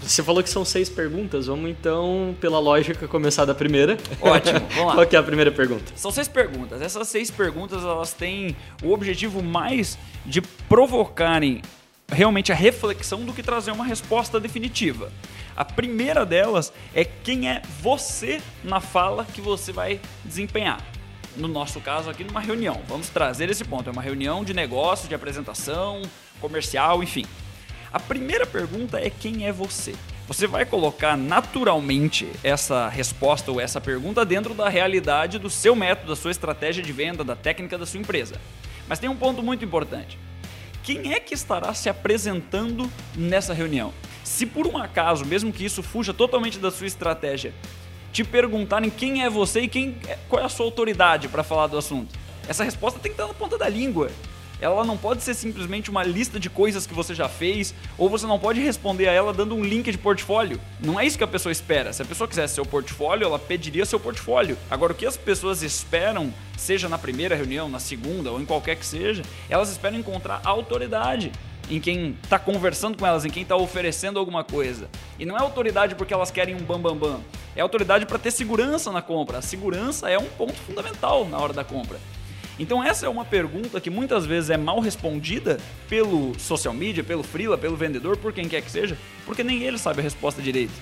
você 0.03 0.23
falou 0.23 0.43
que 0.43 0.51
são 0.51 0.65
seis 0.65 0.89
perguntas, 0.89 1.47
vamos 1.47 1.71
então, 1.71 2.35
pela 2.41 2.59
lógica, 2.59 3.07
começar 3.07 3.45
da 3.45 3.55
primeira. 3.55 3.97
Ótimo, 4.21 4.61
vamos 4.71 4.87
lá. 4.87 4.95
Qual 4.95 5.07
é 5.11 5.17
a 5.17 5.23
primeira 5.23 5.51
pergunta? 5.51 5.93
São 5.97 6.11
seis 6.11 6.29
perguntas. 6.29 6.83
Essas 6.83 7.09
seis 7.09 7.31
perguntas, 7.31 7.83
elas 7.83 8.13
têm 8.13 8.57
o 8.83 8.93
objetivo 8.93 9.43
mais 9.43 9.99
de 10.27 10.43
provocarem 10.43 11.63
realmente 12.11 12.53
a 12.53 12.55
reflexão 12.55 13.25
do 13.25 13.33
que 13.33 13.43
trazer 13.43 13.71
uma 13.71 13.85
resposta 13.85 14.39
definitiva. 14.39 15.11
A 15.57 15.65
primeira 15.65 16.25
delas 16.25 16.73
é 16.95 17.05
quem 17.05 17.49
é 17.49 17.63
você 17.81 18.41
na 18.65 18.81
fala 18.81 19.25
que 19.25 19.41
você 19.41 19.73
vai 19.73 20.01
desempenhar. 20.25 20.81
No 21.37 21.49
nosso 21.49 21.81
caso 21.81 22.11
aqui, 22.11 22.25
numa 22.25 22.41
reunião. 22.41 22.81
Vamos 22.89 23.09
trazer 23.09 23.51
esse 23.51 23.65
ponto. 23.65 23.89
É 23.89 23.93
uma 23.93 24.03
reunião 24.03 24.45
de 24.45 24.53
negócio, 24.53 25.09
de 25.09 25.15
apresentação, 25.15 26.03
comercial, 26.41 27.03
enfim. 27.03 27.25
A 27.93 28.01
primeira 28.01 28.47
pergunta 28.47 28.99
é 28.99 29.11
quem 29.11 29.47
é 29.47 29.53
você? 29.53 29.95
Você 30.27 30.47
vai 30.47 30.65
colocar 30.65 31.17
naturalmente 31.17 32.27
essa 32.43 32.89
resposta 32.89 33.51
ou 33.51 33.61
essa 33.61 33.81
pergunta 33.81 34.25
dentro 34.25 34.55
da 34.55 34.69
realidade 34.69 35.39
do 35.39 35.51
seu 35.51 35.77
método, 35.77 36.09
da 36.09 36.17
sua 36.17 36.31
estratégia 36.31 36.83
de 36.83 36.93
venda, 36.93 37.23
da 37.23 37.37
técnica 37.37 37.77
da 37.77 37.85
sua 37.85 38.01
empresa. 38.01 38.41
Mas 38.89 38.99
tem 38.99 39.11
um 39.11 39.17
ponto 39.17 39.43
muito 39.43 39.65
importante. 39.65 40.19
Quem 40.83 41.13
é 41.13 41.21
que 41.21 41.35
estará 41.35 41.75
se 41.75 41.89
apresentando 41.89 42.91
nessa 43.15 43.53
reunião? 43.53 43.93
Se 44.25 44.47
por 44.47 44.67
um 44.67 44.77
acaso, 44.77 45.25
mesmo 45.25 45.53
que 45.53 45.65
isso 45.65 45.83
fuja 45.83 46.13
totalmente 46.13 46.59
da 46.59 46.71
sua 46.71 46.87
estratégia, 46.87 47.53
te 48.13 48.23
perguntarem 48.25 48.91
quem 48.91 49.25
é 49.25 49.31
você 49.31 49.63
e 49.63 49.69
quem, 49.69 49.97
é, 50.07 50.19
qual 50.29 50.43
é 50.43 50.45
a 50.45 50.49
sua 50.49 50.67
autoridade 50.67 51.29
para 51.29 51.43
falar 51.43 51.67
do 51.67 51.79
assunto, 51.79 52.19
essa 52.49 52.65
resposta 52.65 52.99
tem 52.99 53.11
que 53.11 53.21
estar 53.21 53.27
na 53.27 53.35
ponta 53.35 53.57
da 53.57 53.69
língua 53.69 54.11
ela 54.63 54.85
não 54.85 54.97
pode 54.97 55.25
ser 55.25 55.35
simplesmente 55.35 55.91
uma 55.91 56.05
lista 56.05 56.39
de 56.39 56.49
coisas 56.49 56.87
que 56.87 56.95
você 56.95 57.15
já 57.15 57.29
fez, 57.29 57.75
ou 57.99 58.09
você 58.09 58.27
não 58.27 58.39
pode 58.39 58.61
responder 58.61 59.09
a 59.09 59.13
ela 59.13 59.33
dando 59.33 59.57
um 59.57 59.65
link 59.65 59.91
de 59.91 59.99
portfólio. 59.99 60.61
Não 60.81 60.99
é 61.01 61.05
isso 61.05 61.19
que 61.19 61.25
a 61.25 61.29
pessoa 61.29 61.51
espera. 61.51 61.93
Se 61.93 62.01
a 62.01 62.05
pessoa 62.05 62.29
quisesse 62.29 62.55
seu 62.55 62.65
portfólio, 62.65 63.27
ela 63.27 63.41
pediria 63.41 63.85
seu 63.85 63.99
portfólio. 63.99 64.57
Agora, 64.71 64.93
o 64.93 64.95
que 64.95 65.05
as 65.05 65.17
pessoas 65.17 65.65
esperam, 65.65 66.33
seja 66.57 66.89
na 66.89 66.97
primeira 66.97 67.35
reunião, 67.35 67.69
na 67.69 67.81
segunda 67.81 68.31
ou 68.31 68.41
em 68.41 68.47
qualquer 68.47 68.77
que 68.77 68.87
seja, 68.87 69.25
elas 69.51 69.69
esperam 69.69 69.99
encontrar 69.99 70.41
autoridade 70.45 71.33
em 71.77 71.81
quem 71.81 72.17
está 72.23 72.39
conversando 72.39 72.99
com 72.99 73.07
elas, 73.07 73.25
em 73.25 73.31
quem 73.31 73.43
está 73.43 73.57
oferecendo 73.57 74.19
alguma 74.19 74.45
coisa. 74.45 74.91
E 75.19 75.25
não 75.25 75.37
é 75.37 75.41
autoridade 75.41 75.95
porque 75.95 76.13
elas 76.13 76.31
querem 76.31 76.55
um 76.55 76.59
bambambam. 76.59 77.13
Bam, 77.13 77.19
bam. 77.19 77.25
É 77.57 77.63
autoridade 77.63 78.05
para 78.05 78.19
ter 78.19 78.31
segurança 78.31 78.93
na 78.93 79.01
compra. 79.01 79.39
A 79.39 79.43
segurança 79.43 80.11
é 80.11 80.19
um 80.19 80.27
ponto 80.27 80.55
fundamental 80.55 81.27
na 81.27 81.39
hora 81.39 81.55
da 81.55 81.65
compra. 81.65 81.99
Então 82.59 82.85
essa 82.85 83.07
é 83.07 83.09
uma 83.09 83.25
pergunta 83.25 83.81
que 83.81 83.89
muitas 83.89 84.27
vezes 84.27 84.51
é 84.51 84.57
mal 84.59 84.81
respondida 84.81 85.59
pelo 85.89 86.39
social 86.39 86.75
media, 86.75 87.03
pelo 87.03 87.23
freela, 87.23 87.57
pelo 87.57 87.75
vendedor, 87.75 88.19
por 88.19 88.33
quem 88.35 88.47
quer 88.47 88.61
que 88.61 88.71
seja, 88.71 88.97
porque 89.25 89.43
nem 89.43 89.63
ele 89.63 89.79
sabe 89.79 90.01
a 90.01 90.03
resposta 90.03 90.43
direito. 90.43 90.75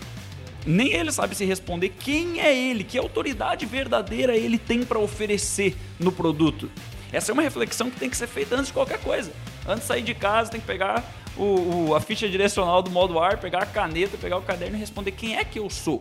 Nem 0.67 0.93
ele 0.93 1.13
sabe 1.13 1.37
se 1.37 1.45
responder 1.45 1.91
quem 1.91 2.41
é 2.41 2.55
ele, 2.55 2.83
que 2.83 2.99
autoridade 2.99 3.65
verdadeira 3.65 4.37
ele 4.37 4.59
tem 4.59 4.85
para 4.85 4.99
oferecer 4.99 5.77
no 5.99 6.11
produto. 6.11 6.69
Essa 7.13 7.31
é 7.31 7.33
uma 7.33 7.43
reflexão 7.43 7.91
que 7.91 7.99
tem 7.99 8.11
que 8.11 8.17
ser 8.17 8.27
feita 8.27 8.57
antes 8.57 8.67
de 8.67 8.73
qualquer 8.73 8.99
coisa. 9.01 9.33
Antes 9.71 9.83
de 9.83 9.89
sair 9.89 10.03
de 10.03 10.15
casa, 10.15 10.51
tem 10.51 10.61
que 10.61 10.67
pegar 10.67 11.05
o, 11.37 11.91
o, 11.91 11.95
a 11.95 12.01
ficha 12.01 12.29
direcional 12.29 12.83
do 12.83 12.91
modo 12.91 13.19
ar, 13.19 13.39
pegar 13.39 13.63
a 13.63 13.67
caneta, 13.67 14.19
pegar 14.19 14.37
o 14.37 14.43
caderno 14.43 14.77
e 14.77 14.81
responder 14.81 15.13
quem 15.13 15.37
é 15.37 15.45
que 15.45 15.59
eu 15.59 15.71
sou. 15.71 16.01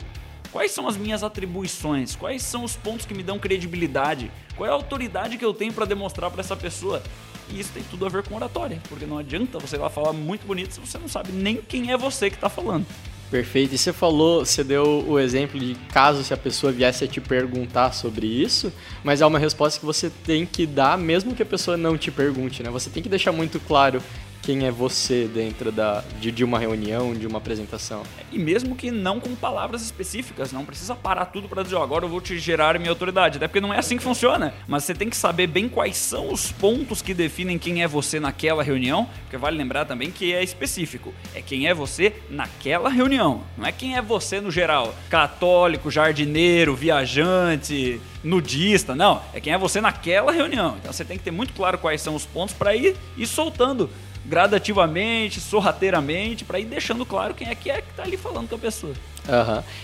Quais 0.51 0.71
são 0.71 0.87
as 0.87 0.97
minhas 0.97 1.23
atribuições? 1.23 2.15
Quais 2.15 2.41
são 2.41 2.63
os 2.63 2.75
pontos 2.75 3.05
que 3.05 3.13
me 3.13 3.21
dão 3.21 3.37
credibilidade? 3.37 4.31
Qual 4.55 4.67
é 4.67 4.71
a 4.71 4.73
autoridade 4.73 5.37
que 5.37 5.45
eu 5.45 5.53
tenho 5.53 5.71
para 5.71 5.85
demonstrar 5.85 6.31
para 6.31 6.41
essa 6.41 6.55
pessoa? 6.55 7.03
E 7.49 7.59
isso 7.59 7.71
tem 7.71 7.83
tudo 7.83 8.05
a 8.05 8.09
ver 8.09 8.23
com 8.23 8.35
oratória, 8.35 8.81
porque 8.89 9.05
não 9.05 9.17
adianta 9.17 9.59
você 9.59 9.75
ir 9.75 9.79
lá 9.79 9.89
falar 9.89 10.13
muito 10.13 10.45
bonito 10.45 10.73
se 10.73 10.79
você 10.79 10.97
não 10.97 11.07
sabe 11.07 11.31
nem 11.31 11.57
quem 11.57 11.91
é 11.91 11.97
você 11.97 12.29
que 12.29 12.35
está 12.35 12.49
falando. 12.49 12.85
Perfeito. 13.29 13.75
E 13.75 13.77
você 13.77 13.93
falou, 13.93 14.43
você 14.43 14.63
deu 14.63 15.05
o 15.07 15.19
exemplo 15.19 15.59
de 15.59 15.75
caso 15.93 16.23
se 16.23 16.33
a 16.33 16.37
pessoa 16.37 16.73
viesse 16.73 17.03
a 17.03 17.07
te 17.07 17.21
perguntar 17.21 17.91
sobre 17.93 18.25
isso, 18.25 18.73
mas 19.03 19.21
é 19.21 19.25
uma 19.25 19.37
resposta 19.37 19.79
que 19.79 19.85
você 19.85 20.09
tem 20.25 20.45
que 20.45 20.65
dar 20.65 20.97
mesmo 20.97 21.35
que 21.35 21.43
a 21.43 21.45
pessoa 21.45 21.77
não 21.77 21.95
te 21.95 22.09
pergunte, 22.09 22.63
né? 22.63 22.71
Você 22.71 22.89
tem 22.89 23.03
que 23.03 23.09
deixar 23.09 23.31
muito 23.31 23.59
claro 23.59 24.01
quem 24.41 24.65
é 24.65 24.71
você 24.71 25.27
dentro 25.27 25.71
da, 25.71 26.03
de, 26.19 26.31
de 26.31 26.43
uma 26.43 26.57
reunião, 26.57 27.13
de 27.13 27.27
uma 27.27 27.37
apresentação. 27.37 28.03
E 28.31 28.39
mesmo 28.39 28.75
que 28.75 28.91
não 28.91 29.19
com 29.19 29.35
palavras 29.35 29.81
específicas, 29.81 30.51
não 30.51 30.65
precisa 30.65 30.95
parar 30.95 31.25
tudo 31.25 31.47
para 31.47 31.63
dizer, 31.63 31.75
ó, 31.75 31.83
agora 31.83 32.05
eu 32.05 32.09
vou 32.09 32.21
te 32.21 32.37
gerar 32.39 32.77
minha 32.79 32.91
autoridade, 32.91 33.37
até 33.37 33.47
porque 33.47 33.61
não 33.61 33.73
é 33.73 33.79
assim 33.79 33.97
que 33.97 34.03
funciona. 34.03 34.53
Mas 34.67 34.83
você 34.83 34.93
tem 34.93 35.09
que 35.09 35.17
saber 35.17 35.47
bem 35.47 35.67
quais 35.67 35.97
são 35.97 36.31
os 36.31 36.51
pontos 36.51 37.01
que 37.01 37.13
definem 37.13 37.57
quem 37.57 37.83
é 37.83 37.87
você 37.87 38.19
naquela 38.19 38.63
reunião, 38.63 39.07
porque 39.21 39.37
vale 39.37 39.57
lembrar 39.57 39.85
também 39.85 40.11
que 40.11 40.33
é 40.33 40.43
específico. 40.43 41.13
É 41.33 41.41
quem 41.41 41.67
é 41.67 41.73
você 41.73 42.13
naquela 42.29 42.89
reunião, 42.89 43.43
não 43.57 43.65
é 43.65 43.71
quem 43.71 43.95
é 43.95 44.01
você 44.01 44.39
no 44.41 44.51
geral. 44.51 44.95
Católico, 45.09 45.91
jardineiro, 45.91 46.75
viajante, 46.75 47.99
nudista, 48.23 48.95
não. 48.95 49.21
É 49.33 49.39
quem 49.39 49.53
é 49.53 49.57
você 49.57 49.81
naquela 49.81 50.31
reunião. 50.31 50.77
Então 50.79 50.91
você 50.91 51.05
tem 51.05 51.17
que 51.17 51.23
ter 51.23 51.31
muito 51.31 51.53
claro 51.53 51.77
quais 51.77 52.01
são 52.01 52.15
os 52.15 52.25
pontos 52.25 52.55
para 52.55 52.75
ir, 52.75 52.95
ir 53.17 53.27
soltando 53.27 53.89
gradativamente, 54.29 55.41
sorrateiramente, 55.41 56.45
para 56.45 56.59
ir 56.59 56.65
deixando 56.65 57.03
claro 57.03 57.33
quem 57.33 57.49
é 57.49 57.55
que 57.55 57.69
é 57.69 57.81
que 57.81 57.91
tá 57.93 58.03
ali 58.03 58.15
falando 58.15 58.47
com 58.47 58.55
a 58.55 58.59
pessoa. 58.59 58.93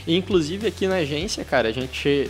E, 0.06 0.16
inclusive 0.16 0.68
aqui 0.68 0.88
na 0.88 0.98
agência, 0.98 1.44
cara, 1.44 1.68
a 1.68 1.72
gente 1.72 2.30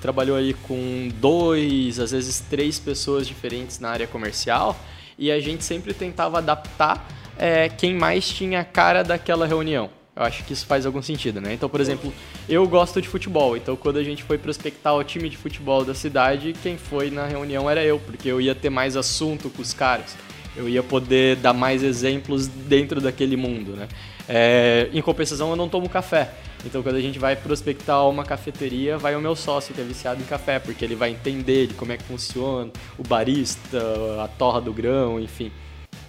trabalhou 0.00 0.36
aí 0.36 0.52
com 0.52 1.08
dois, 1.14 1.98
às 1.98 2.10
vezes 2.10 2.40
três 2.40 2.78
pessoas 2.78 3.26
diferentes 3.26 3.80
na 3.80 3.88
área 3.88 4.06
comercial 4.06 4.76
e 5.18 5.32
a 5.32 5.40
gente 5.40 5.64
sempre 5.64 5.94
tentava 5.94 6.38
adaptar 6.38 7.08
é, 7.38 7.68
quem 7.68 7.94
mais 7.94 8.28
tinha 8.28 8.60
a 8.60 8.64
cara 8.64 9.02
daquela 9.02 9.46
reunião. 9.46 9.88
Eu 10.14 10.22
acho 10.22 10.44
que 10.44 10.52
isso 10.52 10.64
faz 10.66 10.86
algum 10.86 11.02
sentido, 11.02 11.40
né? 11.40 11.54
Então, 11.54 11.68
por 11.68 11.80
exemplo, 11.80 12.12
eu 12.48 12.68
gosto 12.68 13.02
de 13.02 13.08
futebol, 13.08 13.56
então 13.56 13.74
quando 13.74 13.96
a 13.96 14.02
gente 14.04 14.22
foi 14.22 14.38
prospectar 14.38 14.94
o 14.94 15.02
time 15.02 15.28
de 15.28 15.36
futebol 15.36 15.84
da 15.84 15.92
cidade, 15.92 16.54
quem 16.62 16.76
foi 16.76 17.10
na 17.10 17.26
reunião 17.26 17.68
era 17.68 17.82
eu, 17.82 17.98
porque 17.98 18.28
eu 18.28 18.40
ia 18.40 18.54
ter 18.54 18.70
mais 18.70 18.96
assunto 18.96 19.50
com 19.50 19.60
os 19.60 19.74
caras 19.74 20.14
eu 20.56 20.68
ia 20.68 20.82
poder 20.82 21.36
dar 21.36 21.52
mais 21.52 21.82
exemplos 21.82 22.46
dentro 22.46 23.00
daquele 23.00 23.36
mundo, 23.36 23.72
né? 23.72 23.88
É, 24.28 24.88
em 24.92 25.02
compensação, 25.02 25.50
eu 25.50 25.56
não 25.56 25.68
tomo 25.68 25.88
café. 25.88 26.32
Então, 26.64 26.82
quando 26.82 26.96
a 26.96 27.00
gente 27.00 27.18
vai 27.18 27.36
prospectar 27.36 28.08
uma 28.08 28.24
cafeteria, 28.24 28.96
vai 28.96 29.14
o 29.14 29.20
meu 29.20 29.36
sócio 29.36 29.74
que 29.74 29.80
é 29.80 29.84
viciado 29.84 30.22
em 30.22 30.24
café, 30.24 30.58
porque 30.58 30.84
ele 30.84 30.94
vai 30.94 31.10
entender 31.10 31.66
de 31.66 31.74
como 31.74 31.92
é 31.92 31.96
que 31.96 32.04
funciona, 32.04 32.70
o 32.98 33.02
barista, 33.02 33.78
a 34.22 34.28
torra 34.28 34.60
do 34.60 34.72
grão, 34.72 35.20
enfim. 35.20 35.52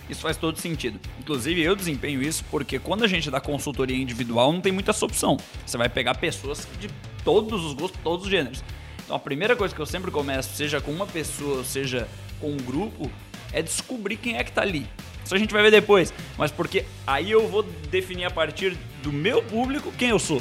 Isso 0.10 0.22
faz 0.22 0.38
todo 0.38 0.58
sentido. 0.58 1.00
Inclusive, 1.20 1.62
eu 1.62 1.75
desempenho 1.75 2.22
isso 2.22 2.44
porque 2.52 2.78
quando 2.78 3.04
a 3.04 3.08
gente 3.08 3.30
dá 3.30 3.42
consultoria 3.42 3.98
individual, 3.98 4.54
não 4.54 4.62
tem 4.62 4.72
muita 4.72 4.92
essa 4.92 5.04
opção. 5.04 5.36
Você 5.66 5.78
vai 5.78 5.90
pegar 5.90 6.16
pessoas 6.16 6.68
de 6.80 6.88
todos 7.24 7.66
os 7.66 7.74
gostos, 7.74 8.00
todos 8.04 8.25
os 8.25 8.32
gêneros. 8.32 8.64
Então, 9.04 9.16
a 9.16 9.20
primeira 9.20 9.56
coisa 9.56 9.74
que 9.74 9.82
eu 9.82 9.86
sempre 9.86 10.12
começo, 10.12 10.56
seja 10.56 10.80
com 10.80 10.92
uma 10.92 11.08
pessoa, 11.08 11.64
seja 11.64 12.08
com 12.40 12.52
um 12.52 12.58
grupo, 12.58 13.12
é 13.56 13.62
descobrir 13.62 14.18
quem 14.18 14.38
é 14.38 14.44
que 14.44 14.52
tá 14.52 14.62
ali. 14.62 14.86
Isso 15.24 15.34
a 15.34 15.40
gente 15.40 15.52
vai 15.52 15.64
ver 15.64 15.72
depois. 15.72 16.14
Mas 16.38 16.52
porque 16.52 16.86
aí 17.08 17.32
eu 17.32 17.48
vou 17.48 17.64
definir 17.90 18.26
a 18.26 18.30
partir 18.30 18.78
do 19.02 19.12
meu 19.12 19.42
público 19.42 19.92
quem 19.98 20.10
eu 20.10 20.20
sou. 20.20 20.38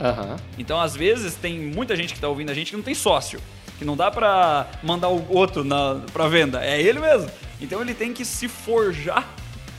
Uhum. 0.00 0.36
Então, 0.58 0.80
às 0.80 0.96
vezes, 0.96 1.36
tem 1.36 1.60
muita 1.60 1.94
gente 1.94 2.12
que 2.12 2.18
tá 2.18 2.26
ouvindo 2.26 2.50
a 2.50 2.54
gente 2.54 2.70
que 2.70 2.76
não 2.76 2.82
tem 2.82 2.94
sócio. 2.94 3.38
Que 3.78 3.84
não 3.84 3.96
dá 3.96 4.10
pra 4.10 4.66
mandar 4.82 5.08
o 5.08 5.32
outro 5.32 5.62
na, 5.62 6.00
pra 6.12 6.26
venda. 6.26 6.64
É 6.64 6.80
ele 6.80 6.98
mesmo. 6.98 7.30
Então 7.60 7.80
ele 7.80 7.94
tem 7.94 8.12
que 8.12 8.24
se 8.24 8.48
forjar 8.48 9.28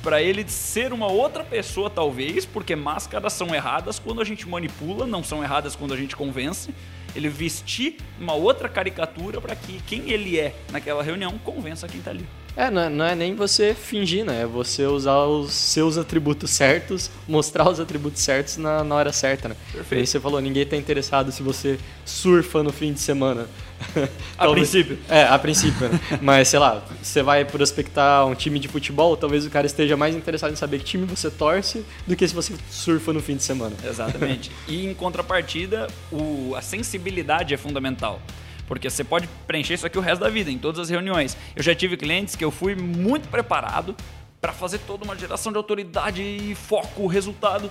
para 0.02 0.22
ele 0.22 0.48
ser 0.48 0.94
uma 0.94 1.08
outra 1.08 1.44
pessoa, 1.44 1.90
talvez, 1.90 2.46
porque 2.46 2.76
máscaras 2.76 3.34
são 3.34 3.54
erradas 3.54 3.98
quando 3.98 4.22
a 4.22 4.24
gente 4.24 4.48
manipula, 4.48 5.08
não 5.08 5.24
são 5.24 5.44
erradas 5.44 5.76
quando 5.76 5.94
a 5.94 5.98
gente 5.98 6.16
convence. 6.16 6.74
Ele 7.16 7.28
vestir 7.28 7.98
uma 8.20 8.34
outra 8.34 8.70
caricatura 8.70 9.42
para 9.42 9.56
que 9.56 9.82
quem 9.88 10.12
ele 10.12 10.38
é 10.40 10.54
naquela 10.72 11.02
reunião 11.02 11.38
convença 11.40 11.88
quem 11.88 12.02
tá 12.02 12.12
ali. 12.12 12.26
É 12.58 12.72
não, 12.72 12.82
é, 12.82 12.90
não 12.90 13.06
é 13.06 13.16
nem 13.16 13.36
você 13.36 13.74
fingir, 13.74 14.24
né? 14.24 14.44
É 14.44 14.46
você 14.46 14.86
usar 14.86 15.26
os 15.26 15.52
seus 15.54 15.98
atributos 15.98 16.52
certos, 16.52 17.12
mostrar 17.28 17.70
os 17.70 17.80
atributos 17.80 18.22
certos 18.22 18.58
na, 18.58 18.84
na 18.84 18.96
hora 18.96 19.12
certa, 19.12 19.50
né? 19.50 19.56
Perfeito. 19.72 20.00
Aí 20.00 20.08
você 20.08 20.20
falou, 20.20 20.40
ninguém 20.40 20.66
tá 20.66 20.78
interessado 20.78 21.32
se 21.32 21.44
você 21.44 21.78
surfa 22.06 22.64
no 22.64 22.72
fim 22.72 22.94
de 22.94 23.00
semana. 23.00 23.48
a 24.38 24.48
princípio. 24.48 24.98
É, 25.10 25.24
a 25.24 25.38
princípio, 25.38 25.90
né? 25.90 26.00
Mas, 26.22 26.48
sei 26.48 26.60
lá, 26.60 26.82
você 27.02 27.22
vai 27.22 27.44
prospectar 27.44 28.26
um 28.26 28.34
time 28.34 28.58
de 28.58 28.70
futebol, 28.70 29.18
talvez 29.18 29.46
o 29.46 29.50
cara 29.50 29.66
esteja 29.66 29.98
mais 29.98 30.16
interessado 30.16 30.54
em 30.54 30.56
saber 30.56 30.80
que 30.80 30.86
time 30.86 31.06
você 31.06 31.30
torce 31.30 31.86
do 32.08 32.16
que 32.16 32.26
se 32.26 32.34
você 32.34 32.54
surfa 32.70 33.12
no 33.12 33.22
fim 33.22 33.36
de 33.36 33.44
semana. 33.44 33.76
Exatamente. 33.84 34.50
e 34.68 34.86
em 34.86 34.94
contrapartida, 34.94 35.88
o, 36.10 36.54
a 36.56 36.62
sensibilidade 36.62 37.54
é 37.54 37.58
fundamental. 37.58 38.22
Porque 38.68 38.90
você 38.90 39.04
pode 39.04 39.28
preencher 39.48 39.76
isso 39.76 39.86
aqui 39.86 39.98
o 39.98 40.02
resto 40.02 40.22
da 40.22 40.30
vida, 40.30 40.50
em 40.50 40.58
todas 40.58 40.80
as 40.80 40.90
reuniões. 40.90 41.38
Eu 41.56 41.64
já 41.64 41.76
tive 41.76 41.96
clientes 41.98 42.36
que 42.36 42.44
eu 42.44 42.52
fui 42.52 42.76
muito 42.76 43.28
preparado 43.30 43.96
para 44.42 44.54
fazer 44.54 44.80
toda 44.80 45.04
uma 45.04 45.18
geração 45.18 45.52
de 45.52 45.58
autoridade 45.58 46.22
e 46.22 46.56
foco, 46.56 47.08
resultado. 47.08 47.70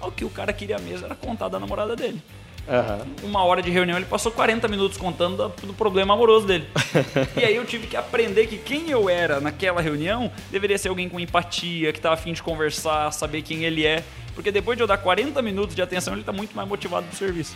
O 0.00 0.10
que 0.10 0.24
o 0.24 0.30
cara 0.30 0.52
queria 0.52 0.78
mesmo 0.78 1.06
era 1.06 1.14
contar 1.14 1.48
da 1.48 1.58
namorada 1.58 1.96
dele. 1.96 2.22
Uhum. 2.66 3.28
Uma 3.28 3.44
hora 3.44 3.60
de 3.60 3.70
reunião, 3.70 3.98
ele 3.98 4.06
passou 4.06 4.32
40 4.32 4.66
minutos 4.68 4.96
contando 4.96 5.52
do, 5.62 5.74
problema 5.74 6.14
amoroso 6.14 6.46
dele. 6.46 6.66
e 7.36 7.44
aí 7.44 7.56
eu 7.56 7.64
tive 7.64 7.86
que 7.86 7.96
aprender 7.96 8.46
que 8.46 8.56
quem 8.56 8.90
eu 8.90 9.08
era 9.08 9.40
naquela 9.40 9.80
reunião 9.80 10.32
deveria 10.50 10.78
ser 10.78 10.88
alguém 10.88 11.08
com 11.08 11.20
empatia, 11.20 11.92
que 11.92 11.98
estava 11.98 12.14
afim 12.14 12.32
de 12.32 12.42
conversar, 12.42 13.12
saber 13.12 13.42
quem 13.42 13.64
ele 13.64 13.84
é. 13.84 14.02
Porque 14.34 14.50
depois 14.50 14.76
de 14.76 14.82
eu 14.82 14.86
dar 14.86 14.98
40 14.98 15.40
minutos 15.42 15.76
de 15.76 15.82
atenção, 15.82 16.14
ele 16.14 16.22
está 16.22 16.32
muito 16.32 16.56
mais 16.56 16.68
motivado 16.68 17.06
pro 17.06 17.16
serviço. 17.16 17.54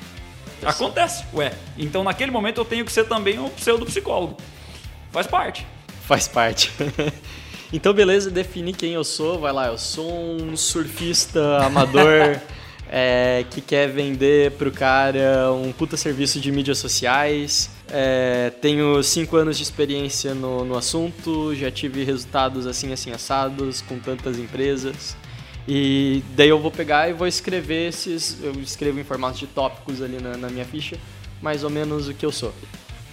Acontece, 0.65 1.25
ué. 1.35 1.53
Então 1.77 2.03
naquele 2.05 2.31
momento 2.31 2.61
eu 2.61 2.65
tenho 2.65 2.85
que 2.85 2.93
ser 2.93 3.05
também 3.05 3.39
um 3.39 3.49
pseudo-psicólogo. 3.49 4.37
Faz 5.11 5.27
parte. 5.27 5.67
Faz 6.03 6.29
parte. 6.29 6.73
então, 7.73 7.93
beleza, 7.93 8.31
defini 8.31 8.73
quem 8.73 8.93
eu 8.93 9.05
sou. 9.05 9.39
Vai 9.39 9.53
lá, 9.53 9.67
eu 9.69 9.79
sou 9.79 10.11
um 10.11 10.57
surfista 10.57 11.59
amador 11.59 12.41
é, 12.91 13.45
que 13.51 13.61
quer 13.61 13.89
vender 13.89 14.53
pro 14.53 14.71
cara 14.71 15.53
um 15.53 15.73
puta 15.73 15.97
serviço 15.97 16.41
de 16.41 16.51
mídias 16.51 16.79
sociais. 16.79 17.71
É, 17.91 18.53
tenho 18.61 19.03
cinco 19.03 19.37
anos 19.37 19.57
de 19.57 19.63
experiência 19.63 20.35
no, 20.35 20.65
no 20.65 20.77
assunto, 20.77 21.55
já 21.55 21.71
tive 21.71 22.05
resultados 22.05 22.67
assim, 22.67 22.93
assim, 22.93 23.13
assados 23.13 23.83
com 23.83 23.99
tantas 23.99 24.39
empresas. 24.39 25.17
E 25.71 26.25
daí 26.35 26.49
eu 26.49 26.59
vou 26.59 26.71
pegar 26.71 27.11
e 27.11 27.13
vou 27.13 27.27
escrever 27.27 27.89
esses. 27.89 28.39
Eu 28.43 28.53
escrevo 28.53 28.99
em 28.99 29.05
formato 29.05 29.37
de 29.39 29.47
tópicos 29.47 30.01
ali 30.01 30.19
na, 30.19 30.35
na 30.35 30.49
minha 30.49 30.65
ficha, 30.65 30.97
mais 31.43 31.63
ou 31.63 31.69
menos 31.69 32.09
o 32.09 32.15
que 32.15 32.25
eu 32.25 32.33
sou. 32.33 32.55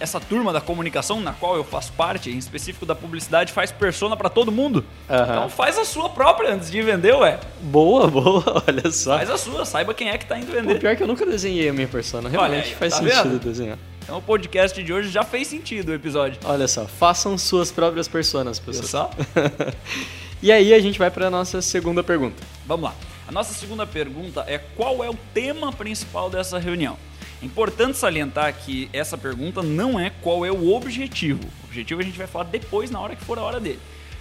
Essa 0.00 0.18
turma 0.18 0.52
da 0.54 0.60
comunicação 0.60 1.20
na 1.20 1.32
qual 1.34 1.56
eu 1.56 1.64
faço 1.64 1.92
parte, 1.92 2.30
em 2.30 2.38
específico 2.38 2.86
da 2.86 2.94
publicidade, 2.94 3.52
faz 3.52 3.70
persona 3.70 4.16
para 4.16 4.30
todo 4.30 4.50
mundo. 4.50 4.84
Aham. 5.08 5.22
Então 5.24 5.48
faz 5.50 5.78
a 5.78 5.84
sua 5.84 6.08
própria 6.08 6.54
antes 6.54 6.70
de 6.70 6.80
vender, 6.80 7.14
ué. 7.14 7.38
Boa, 7.60 8.06
boa, 8.06 8.64
olha 8.66 8.90
só. 8.90 9.18
Faz 9.18 9.30
a 9.30 9.36
sua, 9.36 9.64
saiba 9.66 9.92
quem 9.92 10.08
é 10.08 10.16
que 10.16 10.24
tá 10.24 10.38
indo 10.38 10.50
vender. 10.50 10.78
pior 10.78 10.90
é 10.90 10.96
que 10.96 11.02
eu 11.02 11.06
nunca 11.06 11.26
desenhei 11.26 11.68
a 11.68 11.72
minha 11.74 11.88
persona, 11.88 12.28
realmente 12.28 12.68
aí, 12.68 12.74
faz 12.74 12.94
tá 12.94 12.98
sentido 13.00 13.30
vendo? 13.30 13.38
desenhar. 13.40 13.78
Então 14.02 14.18
o 14.18 14.22
podcast 14.22 14.82
de 14.82 14.92
hoje 14.92 15.10
já 15.10 15.24
fez 15.24 15.48
sentido 15.48 15.88
o 15.90 15.94
episódio. 15.94 16.38
Olha 16.44 16.68
só, 16.68 16.86
façam 16.86 17.36
suas 17.36 17.72
próprias 17.72 18.06
personas, 18.06 18.58
Viu 18.58 18.74
pessoal. 18.74 19.10
E 20.42 20.52
aí 20.52 20.74
a 20.74 20.78
gente 20.78 20.98
vai 20.98 21.10
para 21.10 21.30
nossa 21.30 21.62
segunda 21.62 22.04
pergunta. 22.04 22.42
Vamos 22.66 22.84
lá. 22.84 22.94
A 23.26 23.32
nossa 23.32 23.54
segunda 23.54 23.86
pergunta 23.86 24.44
é 24.46 24.58
qual 24.58 25.02
é 25.02 25.08
o 25.08 25.16
tema 25.32 25.72
principal 25.72 26.28
dessa 26.28 26.58
reunião? 26.58 26.98
Importante 27.42 27.96
salientar 27.96 28.52
que 28.54 28.88
essa 28.92 29.16
pergunta 29.16 29.62
não 29.62 29.98
é 29.98 30.10
qual 30.10 30.44
é 30.44 30.52
o 30.52 30.74
objetivo. 30.74 31.42
O 31.62 31.66
objetivo 31.66 32.00
a 32.02 32.04
gente 32.04 32.18
vai 32.18 32.26
falar 32.26 32.44
depois, 32.44 32.90
na 32.90 33.00
hora 33.00 33.16
que 33.16 33.24
for 33.24 33.38
a 33.38 33.42
hora 33.42 33.58
dele. 33.58 33.80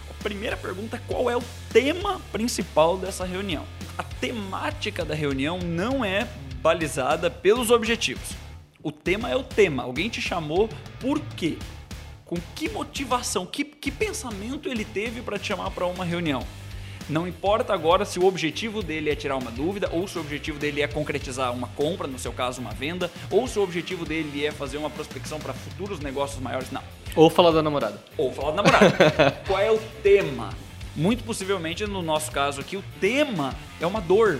A 0.09 0.23
primeira 0.23 0.55
pergunta 0.55 0.95
é 0.95 1.01
qual 1.05 1.29
é 1.29 1.35
o 1.35 1.43
tema 1.71 2.21
principal 2.31 2.97
dessa 2.97 3.25
reunião. 3.25 3.63
A 3.97 4.03
temática 4.03 5.03
da 5.03 5.13
reunião 5.13 5.59
não 5.59 6.03
é 6.03 6.27
balizada 6.61 7.29
pelos 7.29 7.69
objetivos. 7.71 8.31
O 8.81 8.91
tema 8.91 9.29
é 9.29 9.35
o 9.35 9.43
tema. 9.43 9.83
Alguém 9.83 10.09
te 10.09 10.21
chamou 10.21 10.69
por 10.99 11.19
quê? 11.35 11.57
Com 12.25 12.37
que 12.55 12.67
motivação, 12.67 13.45
que, 13.45 13.63
que 13.63 13.91
pensamento 13.91 14.67
ele 14.67 14.83
teve 14.83 15.21
para 15.21 15.37
te 15.37 15.45
chamar 15.45 15.69
para 15.69 15.85
uma 15.85 16.03
reunião? 16.03 16.43
Não 17.07 17.27
importa 17.27 17.71
agora 17.71 18.03
se 18.03 18.17
o 18.17 18.25
objetivo 18.25 18.81
dele 18.81 19.11
é 19.11 19.15
tirar 19.15 19.35
uma 19.35 19.51
dúvida, 19.51 19.87
ou 19.93 20.07
se 20.07 20.17
o 20.17 20.21
objetivo 20.21 20.57
dele 20.57 20.81
é 20.81 20.87
concretizar 20.87 21.53
uma 21.53 21.67
compra, 21.67 22.07
no 22.07 22.17
seu 22.17 22.33
caso 22.33 22.59
uma 22.59 22.71
venda, 22.71 23.11
ou 23.29 23.47
se 23.47 23.59
o 23.59 23.61
objetivo 23.61 24.03
dele 24.05 24.43
é 24.43 24.51
fazer 24.51 24.77
uma 24.77 24.89
prospecção 24.89 25.39
para 25.39 25.53
futuros 25.53 25.99
negócios 25.99 26.41
maiores. 26.41 26.71
Não. 26.71 26.81
Ou 27.15 27.29
falar 27.29 27.51
da 27.51 27.61
namorada. 27.61 28.03
Ou 28.17 28.33
falar 28.33 28.51
do 28.51 28.57
namorado. 28.57 28.91
Qual 29.45 29.59
é 29.59 29.71
o 29.71 29.77
tema? 30.01 30.49
Muito 30.95 31.23
possivelmente, 31.23 31.85
no 31.85 32.01
nosso 32.01 32.31
caso 32.31 32.59
aqui, 32.59 32.75
o 32.75 32.83
tema 32.99 33.53
é 33.79 33.85
uma 33.85 34.01
dor. 34.01 34.39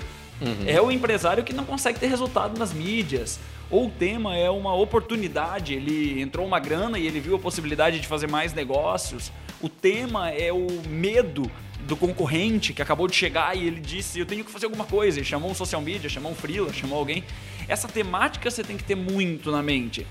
É 0.65 0.81
o 0.81 0.91
empresário 0.91 1.43
que 1.43 1.53
não 1.53 1.65
consegue 1.65 1.99
ter 1.99 2.07
resultado 2.07 2.57
nas 2.57 2.73
mídias. 2.73 3.39
Ou 3.69 3.87
o 3.87 3.89
tema 3.89 4.35
é 4.35 4.49
uma 4.49 4.75
oportunidade, 4.75 5.73
ele 5.73 6.21
entrou 6.21 6.45
uma 6.45 6.59
grana 6.59 6.99
e 6.99 7.07
ele 7.07 7.19
viu 7.19 7.35
a 7.35 7.39
possibilidade 7.39 7.99
de 7.99 8.07
fazer 8.07 8.27
mais 8.27 8.53
negócios. 8.53 9.31
o 9.61 9.69
tema 9.69 10.29
é 10.29 10.51
o 10.51 10.67
medo 10.87 11.49
do 11.87 11.95
concorrente 11.95 12.73
que 12.73 12.81
acabou 12.81 13.07
de 13.07 13.15
chegar 13.15 13.55
e 13.55 13.65
ele 13.65 13.79
disse 13.79 14.19
eu 14.19 14.25
tenho 14.25 14.43
que 14.43 14.51
fazer 14.51 14.65
alguma 14.65 14.85
coisa, 14.85 15.19
ele 15.19 15.25
chamou 15.25 15.49
um 15.49 15.55
social 15.55 15.81
media, 15.81 16.09
chamou 16.09 16.31
um 16.31 16.35
freela, 16.35 16.71
chamou 16.73 16.97
alguém. 16.97 17.23
Essa 17.67 17.87
temática 17.87 18.49
você 18.49 18.63
tem 18.63 18.77
que 18.77 18.83
ter 18.83 18.95
muito 18.95 19.51
na 19.51 19.63
mente. 19.63 20.05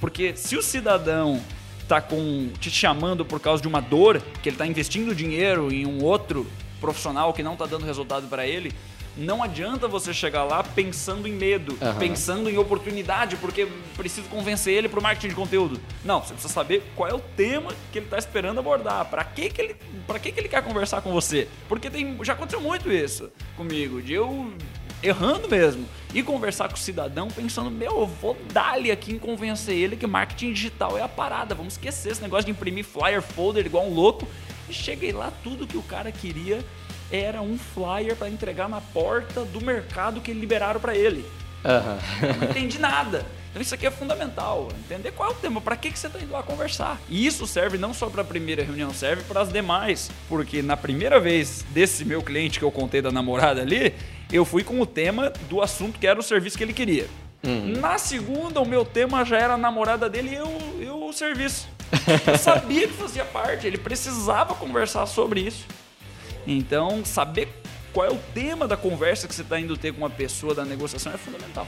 Porque 0.00 0.36
se 0.36 0.56
o 0.56 0.62
cidadão 0.62 1.40
tá 1.88 2.00
com 2.00 2.50
te 2.58 2.70
chamando 2.70 3.24
por 3.24 3.40
causa 3.40 3.62
de 3.62 3.68
uma 3.68 3.80
dor, 3.80 4.20
que 4.42 4.48
ele 4.48 4.56
tá 4.56 4.66
investindo 4.66 5.14
dinheiro 5.14 5.72
em 5.72 5.86
um 5.86 6.02
outro 6.02 6.46
profissional 6.80 7.32
que 7.32 7.42
não 7.42 7.56
tá 7.56 7.66
dando 7.66 7.86
resultado 7.86 8.26
para 8.28 8.46
ele, 8.46 8.72
não 9.16 9.42
adianta 9.42 9.88
você 9.88 10.12
chegar 10.12 10.44
lá 10.44 10.62
pensando 10.62 11.26
em 11.26 11.32
medo, 11.32 11.76
Aham. 11.80 11.98
pensando 11.98 12.50
em 12.50 12.58
oportunidade, 12.58 13.36
porque 13.36 13.66
preciso 13.96 14.28
convencer 14.28 14.74
ele 14.74 14.88
pro 14.88 15.02
marketing 15.02 15.28
de 15.28 15.34
conteúdo. 15.34 15.80
Não, 16.04 16.20
você 16.20 16.34
precisa 16.34 16.52
saber 16.52 16.82
qual 16.94 17.08
é 17.08 17.14
o 17.14 17.18
tema 17.18 17.72
que 17.90 17.98
ele 17.98 18.06
tá 18.06 18.18
esperando 18.18 18.60
abordar, 18.60 19.06
para 19.06 19.24
que 19.24 19.48
que 19.48 19.60
ele, 19.60 19.76
para 20.06 20.18
que 20.18 20.30
que 20.30 20.40
ele 20.40 20.48
quer 20.48 20.62
conversar 20.62 21.00
com 21.00 21.12
você. 21.12 21.48
Porque 21.68 21.88
tem, 21.88 22.16
já 22.22 22.34
aconteceu 22.34 22.60
muito 22.60 22.92
isso 22.92 23.30
comigo, 23.56 24.02
de 24.02 24.12
eu 24.12 24.52
errando 25.02 25.48
mesmo 25.48 25.86
e 26.14 26.22
conversar 26.22 26.68
com 26.68 26.74
o 26.74 26.78
cidadão 26.78 27.28
pensando, 27.28 27.70
meu, 27.70 28.00
eu 28.00 28.06
vou 28.06 28.36
dar-lhe 28.52 28.90
aqui 28.90 29.12
em 29.12 29.18
convencer 29.18 29.76
ele 29.76 29.96
que 29.96 30.06
marketing 30.06 30.52
digital 30.52 30.96
é 30.96 31.02
a 31.02 31.08
parada, 31.08 31.54
vamos 31.54 31.74
esquecer 31.74 32.12
esse 32.12 32.22
negócio 32.22 32.46
de 32.46 32.50
imprimir 32.50 32.84
flyer, 32.84 33.22
folder 33.22 33.66
igual 33.66 33.86
um 33.86 33.94
louco. 33.94 34.26
E 34.68 34.72
cheguei 34.72 35.12
lá, 35.12 35.32
tudo 35.44 35.66
que 35.66 35.76
o 35.76 35.82
cara 35.82 36.10
queria 36.10 36.64
era 37.10 37.40
um 37.40 37.58
flyer 37.58 38.16
para 38.16 38.28
entregar 38.28 38.68
na 38.68 38.80
porta 38.80 39.44
do 39.44 39.60
mercado 39.60 40.20
que 40.20 40.32
liberaram 40.32 40.80
para 40.80 40.94
ele. 40.96 41.24
Eu 42.22 42.34
não 42.34 42.50
entendi 42.50 42.78
nada. 42.78 43.26
Então 43.50 43.62
isso 43.62 43.74
aqui 43.74 43.86
é 43.86 43.90
fundamental, 43.90 44.68
entender 44.84 45.12
qual 45.12 45.30
é 45.30 45.32
o 45.32 45.34
tema, 45.34 45.62
para 45.62 45.76
que, 45.76 45.90
que 45.90 45.98
você 45.98 46.08
está 46.08 46.18
indo 46.20 46.30
lá 46.30 46.42
conversar. 46.42 47.00
E 47.08 47.26
isso 47.26 47.46
serve 47.46 47.78
não 47.78 47.94
só 47.94 48.10
para 48.10 48.20
a 48.20 48.24
primeira 48.24 48.62
reunião, 48.62 48.92
serve 48.92 49.22
para 49.22 49.40
as 49.40 49.50
demais. 49.50 50.10
Porque 50.28 50.60
na 50.60 50.76
primeira 50.76 51.18
vez 51.18 51.64
desse 51.70 52.04
meu 52.04 52.22
cliente 52.22 52.58
que 52.58 52.64
eu 52.64 52.70
contei 52.70 53.00
da 53.00 53.10
namorada 53.10 53.62
ali, 53.62 53.94
eu 54.30 54.44
fui 54.44 54.62
com 54.62 54.78
o 54.78 54.84
tema 54.84 55.32
do 55.48 55.62
assunto 55.62 55.98
que 55.98 56.06
era 56.06 56.20
o 56.20 56.22
serviço 56.22 56.58
que 56.58 56.64
ele 56.64 56.74
queria. 56.74 57.06
Na 57.80 57.96
segunda, 57.96 58.60
o 58.60 58.66
meu 58.66 58.84
tema 58.84 59.24
já 59.24 59.38
era 59.38 59.54
a 59.54 59.58
namorada 59.58 60.10
dele 60.10 60.30
e 60.30 60.34
eu, 60.34 60.78
eu 60.80 61.04
o 61.04 61.12
serviço. 61.12 61.68
Eu 62.26 62.36
sabia 62.36 62.88
que 62.88 62.94
fazia 62.94 63.24
parte, 63.24 63.66
ele 63.66 63.78
precisava 63.78 64.54
conversar 64.54 65.06
sobre 65.06 65.40
isso. 65.40 65.64
Então, 66.46 67.04
saber 67.04 67.48
qual 67.92 68.06
é 68.06 68.10
o 68.10 68.18
tema 68.34 68.68
da 68.68 68.76
conversa 68.76 69.26
que 69.26 69.34
você 69.34 69.42
está 69.42 69.58
indo 69.58 69.76
ter 69.76 69.92
com 69.92 69.98
uma 69.98 70.10
pessoa 70.10 70.54
da 70.54 70.64
negociação 70.64 71.12
é 71.12 71.16
fundamental. 71.16 71.66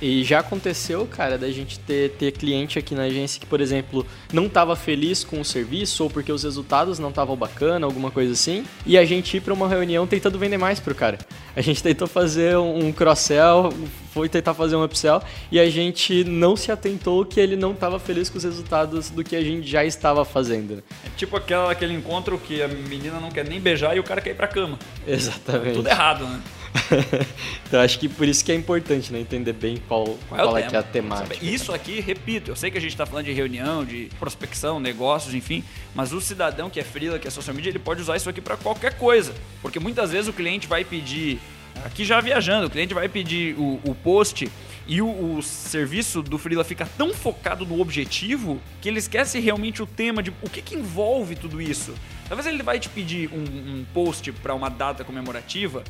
E 0.00 0.22
já 0.24 0.40
aconteceu, 0.40 1.06
cara, 1.06 1.38
da 1.38 1.50
gente 1.50 1.78
ter, 1.78 2.10
ter 2.12 2.32
cliente 2.32 2.78
aqui 2.78 2.94
na 2.94 3.04
agência 3.04 3.40
que, 3.40 3.46
por 3.46 3.62
exemplo, 3.62 4.06
não 4.30 4.46
estava 4.46 4.76
feliz 4.76 5.24
com 5.24 5.40
o 5.40 5.44
serviço 5.44 6.04
ou 6.04 6.10
porque 6.10 6.30
os 6.30 6.42
resultados 6.42 6.98
não 6.98 7.08
estavam 7.08 7.34
bacana, 7.34 7.86
alguma 7.86 8.10
coisa 8.10 8.32
assim, 8.32 8.64
e 8.84 8.98
a 8.98 9.04
gente 9.06 9.38
ir 9.38 9.40
para 9.40 9.54
uma 9.54 9.68
reunião 9.68 10.06
tentando 10.06 10.38
vender 10.38 10.58
mais 10.58 10.78
pro 10.78 10.94
cara. 10.94 11.18
A 11.56 11.62
gente 11.62 11.82
tentou 11.82 12.06
fazer 12.06 12.54
um 12.58 12.92
cross-sell, 12.92 13.72
foi 14.12 14.28
tentar 14.28 14.52
fazer 14.52 14.76
um 14.76 14.84
upsell, 14.84 15.22
e 15.50 15.58
a 15.58 15.70
gente 15.70 16.22
não 16.22 16.54
se 16.54 16.70
atentou 16.70 17.24
que 17.24 17.40
ele 17.40 17.56
não 17.56 17.72
estava 17.72 17.98
feliz 17.98 18.28
com 18.28 18.36
os 18.36 18.44
resultados 18.44 19.08
do 19.08 19.24
que 19.24 19.34
a 19.34 19.42
gente 19.42 19.66
já 19.66 19.82
estava 19.82 20.22
fazendo. 20.22 20.84
É 21.02 21.08
tipo 21.16 21.34
aquela, 21.34 21.72
aquele 21.72 21.94
encontro 21.94 22.38
que 22.38 22.60
a 22.60 22.68
menina 22.68 23.18
não 23.20 23.30
quer 23.30 23.48
nem 23.48 23.58
beijar 23.58 23.96
e 23.96 24.00
o 24.00 24.04
cara 24.04 24.20
quer 24.20 24.32
ir 24.32 24.34
pra 24.34 24.46
cama. 24.46 24.78
Exatamente. 25.06 25.76
Tudo 25.76 25.88
errado, 25.88 26.26
né? 26.26 26.42
então 27.66 27.80
acho 27.80 27.98
que 27.98 28.08
por 28.08 28.26
isso 28.26 28.44
que 28.44 28.52
é 28.52 28.54
importante, 28.54 29.12
né? 29.12 29.20
Entender 29.20 29.52
bem 29.52 29.76
qual, 29.88 30.18
qual, 30.28 30.56
é, 30.56 30.62
que 30.62 30.74
é 30.74 30.78
a 30.78 30.82
temática. 30.82 31.44
Isso 31.44 31.72
aqui, 31.72 32.00
repito, 32.00 32.50
eu 32.50 32.56
sei 32.56 32.70
que 32.70 32.78
a 32.78 32.80
gente 32.80 32.90
está 32.90 33.06
falando 33.06 33.26
de 33.26 33.32
reunião, 33.32 33.84
de 33.84 34.08
prospecção, 34.18 34.78
negócios, 34.80 35.34
enfim, 35.34 35.64
mas 35.94 36.12
o 36.12 36.20
cidadão 36.20 36.68
que 36.68 36.80
é 36.80 36.84
freela, 36.84 37.18
que 37.18 37.26
é 37.26 37.30
social 37.30 37.54
media, 37.54 37.70
ele 37.70 37.78
pode 37.78 38.00
usar 38.00 38.16
isso 38.16 38.28
aqui 38.28 38.40
para 38.40 38.56
qualquer 38.56 38.94
coisa. 38.98 39.34
Porque 39.62 39.78
muitas 39.78 40.12
vezes 40.12 40.28
o 40.28 40.32
cliente 40.32 40.66
vai 40.66 40.84
pedir, 40.84 41.40
aqui 41.84 42.04
já 42.04 42.20
viajando, 42.20 42.66
o 42.66 42.70
cliente 42.70 42.94
vai 42.94 43.08
pedir 43.08 43.54
o, 43.58 43.80
o 43.84 43.94
post 43.94 44.50
e 44.88 45.02
o, 45.02 45.36
o 45.36 45.42
serviço 45.42 46.22
do 46.22 46.38
freela 46.38 46.62
fica 46.62 46.88
tão 46.96 47.12
focado 47.12 47.66
no 47.66 47.80
objetivo 47.80 48.60
que 48.80 48.88
ele 48.88 48.98
esquece 48.98 49.40
realmente 49.40 49.82
o 49.82 49.86
tema 49.86 50.22
de 50.22 50.32
o 50.42 50.48
que, 50.48 50.62
que 50.62 50.74
envolve 50.76 51.34
tudo 51.34 51.60
isso. 51.60 51.92
Talvez 52.28 52.46
ele 52.46 52.62
vai 52.62 52.78
te 52.78 52.88
pedir 52.88 53.30
um, 53.32 53.42
um 53.42 53.86
post 53.92 54.30
para 54.32 54.54
uma 54.54 54.68
data 54.68 55.04
comemorativa 55.04 55.82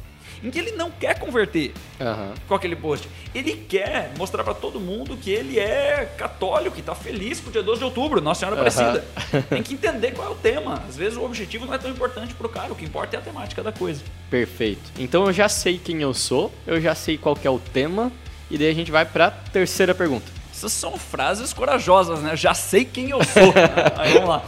em 0.43 0.51
que 0.51 0.59
ele 0.59 0.73
não 0.73 0.91
quer 0.91 1.19
converter 1.19 1.73
Aham. 2.01 2.35
com 2.47 2.55
aquele 2.55 2.77
post. 2.77 3.09
Ele 3.35 3.55
quer 3.69 4.13
mostrar 4.17 4.45
pra 4.45 4.55
todo 4.55 4.79
mundo 4.81 5.17
que 5.17 5.31
ele 5.31 5.59
é 5.59 6.05
católico 6.17 6.79
e 6.79 6.83
tá 6.83 6.95
feliz 6.95 7.41
com 7.41 7.49
o 7.49 7.53
dia 7.53 7.63
12 7.63 7.79
de 7.79 7.85
outubro, 7.85 8.21
Nossa 8.21 8.41
Senhora 8.41 8.57
Aparecida. 8.57 9.05
Tem 9.49 9.63
que 9.63 9.75
entender 9.75 10.13
qual 10.13 10.29
é 10.29 10.31
o 10.31 10.35
tema. 10.35 10.83
Às 10.89 10.97
vezes 10.97 11.17
o 11.19 11.25
objetivo 11.25 11.67
não 11.67 11.75
é 11.75 11.79
tão 11.79 11.91
importante 11.91 12.35
pro 12.35 12.49
cara, 12.49 12.73
o 12.73 12.77
que 12.77 12.85
importa 12.85 13.17
é 13.17 13.19
a 13.19 13.23
temática 13.23 13.63
da 13.63 13.73
coisa. 13.73 14.03
Perfeito. 14.31 14.91
Então 14.99 15.27
eu 15.27 15.33
já 15.33 15.49
sei 15.49 15.79
quem 15.79 16.03
eu 16.03 16.13
sou, 16.15 16.53
eu 16.67 16.81
já 16.81 16.95
sei 16.95 17.17
qual 17.19 17.35
que 17.35 17.47
é 17.47 17.51
o 17.51 17.59
tema, 17.59 18.13
e 18.51 18.57
daí 18.59 18.69
a 18.71 18.75
gente 18.75 18.91
vai 18.91 19.05
pra 19.05 19.31
terceira 19.31 19.95
pergunta. 19.95 20.37
Essas 20.53 20.73
são 20.73 20.97
frases 20.97 21.53
corajosas, 21.53 22.21
né? 22.21 22.35
Já 22.35 22.55
sei 22.55 22.85
quem 22.85 23.11
eu 23.11 23.23
sou. 23.25 23.53
Aí 23.99 24.15
vamos 24.15 24.29
lá. 24.31 24.43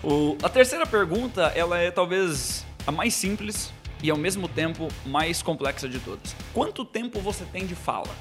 O- 0.00 0.36
a 0.42 0.48
terceira 0.48 0.86
pergunta, 0.86 1.50
ela 1.56 1.76
é 1.76 1.90
talvez 1.90 2.64
a 2.86 2.92
mais 2.92 3.14
simples 3.14 3.72
e 4.02 4.10
ao 4.10 4.16
mesmo 4.16 4.48
tempo 4.48 4.88
mais 5.06 5.42
complexa 5.42 5.88
de 5.88 5.98
todas. 5.98 6.34
Quanto 6.52 6.84
tempo 6.84 7.20
você 7.20 7.44
tem 7.44 7.66
de 7.66 7.74
fala? 7.74 8.14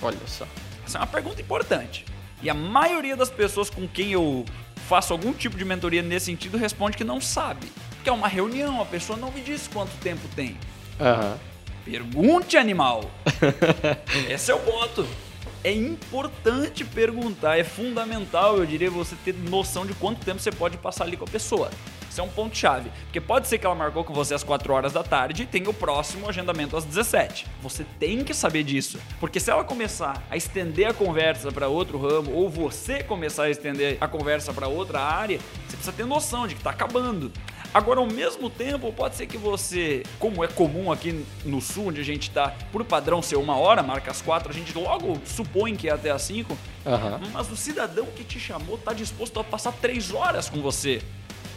Olha 0.00 0.18
só. 0.26 0.46
Essa 0.84 0.98
é 0.98 1.00
uma 1.00 1.06
pergunta 1.06 1.40
importante. 1.40 2.04
E 2.42 2.50
a 2.50 2.54
maioria 2.54 3.16
das 3.16 3.30
pessoas 3.30 3.70
com 3.70 3.86
quem 3.86 4.12
eu 4.12 4.44
faço 4.88 5.12
algum 5.12 5.32
tipo 5.32 5.56
de 5.56 5.64
mentoria 5.64 6.02
nesse 6.02 6.26
sentido 6.26 6.58
responde 6.58 6.96
que 6.96 7.04
não 7.04 7.20
sabe. 7.20 7.66
Que 8.02 8.10
é 8.10 8.12
uma 8.12 8.28
reunião, 8.28 8.80
a 8.80 8.84
pessoa 8.84 9.18
não 9.18 9.30
me 9.30 9.40
disse 9.40 9.68
quanto 9.68 9.92
tempo 9.98 10.26
tem. 10.34 10.56
Aham. 11.00 11.38
Pergunte, 11.84 12.56
animal. 12.56 13.10
Esse 14.28 14.50
é 14.50 14.54
o 14.54 14.60
ponto. 14.60 15.06
É 15.64 15.72
importante 15.72 16.84
perguntar, 16.84 17.56
é 17.56 17.62
fundamental, 17.62 18.58
eu 18.58 18.66
diria, 18.66 18.90
você 18.90 19.14
ter 19.24 19.32
noção 19.32 19.86
de 19.86 19.94
quanto 19.94 20.24
tempo 20.24 20.40
você 20.40 20.50
pode 20.50 20.76
passar 20.76 21.04
ali 21.04 21.16
com 21.16 21.24
a 21.24 21.28
pessoa. 21.28 21.70
Isso 22.12 22.20
é 22.20 22.24
um 22.24 22.28
ponto 22.28 22.54
chave, 22.54 22.90
porque 23.04 23.22
pode 23.22 23.48
ser 23.48 23.56
que 23.56 23.64
ela 23.64 23.74
marcou 23.74 24.04
com 24.04 24.12
você 24.12 24.34
às 24.34 24.44
4 24.44 24.70
horas 24.70 24.92
da 24.92 25.02
tarde 25.02 25.44
e 25.44 25.46
tem 25.46 25.66
o 25.66 25.72
próximo 25.72 26.28
agendamento 26.28 26.76
às 26.76 26.84
17. 26.84 27.46
Você 27.62 27.86
tem 27.98 28.22
que 28.22 28.34
saber 28.34 28.64
disso, 28.64 28.98
porque 29.18 29.40
se 29.40 29.50
ela 29.50 29.64
começar 29.64 30.22
a 30.30 30.36
estender 30.36 30.86
a 30.86 30.92
conversa 30.92 31.50
para 31.50 31.68
outro 31.68 31.96
ramo 31.96 32.30
ou 32.34 32.50
você 32.50 33.02
começar 33.02 33.44
a 33.44 33.50
estender 33.50 33.96
a 33.98 34.06
conversa 34.06 34.52
para 34.52 34.68
outra 34.68 35.00
área, 35.00 35.38
você 35.66 35.74
precisa 35.74 35.90
ter 35.90 36.04
noção 36.04 36.46
de 36.46 36.54
que 36.54 36.62
tá 36.62 36.68
acabando. 36.68 37.32
Agora, 37.72 38.00
ao 38.00 38.06
mesmo 38.06 38.50
tempo, 38.50 38.92
pode 38.92 39.16
ser 39.16 39.26
que 39.26 39.38
você, 39.38 40.02
como 40.18 40.44
é 40.44 40.48
comum 40.48 40.92
aqui 40.92 41.24
no 41.46 41.62
sul, 41.62 41.86
onde 41.86 42.02
a 42.02 42.04
gente 42.04 42.30
tá, 42.30 42.54
por 42.70 42.84
padrão 42.84 43.22
ser 43.22 43.36
uma 43.36 43.56
hora, 43.56 43.82
marca 43.82 44.10
as 44.10 44.20
quatro, 44.20 44.50
a 44.50 44.52
gente 44.52 44.76
logo 44.76 45.18
supõe 45.24 45.74
que 45.74 45.88
é 45.88 45.92
até 45.92 46.10
as 46.10 46.20
cinco, 46.20 46.58
Aham. 46.84 47.22
mas 47.32 47.50
o 47.50 47.56
cidadão 47.56 48.04
que 48.14 48.22
te 48.22 48.38
chamou 48.38 48.76
tá 48.76 48.92
disposto 48.92 49.40
a 49.40 49.44
passar 49.44 49.72
três 49.72 50.12
horas 50.12 50.50
com 50.50 50.60
você. 50.60 51.00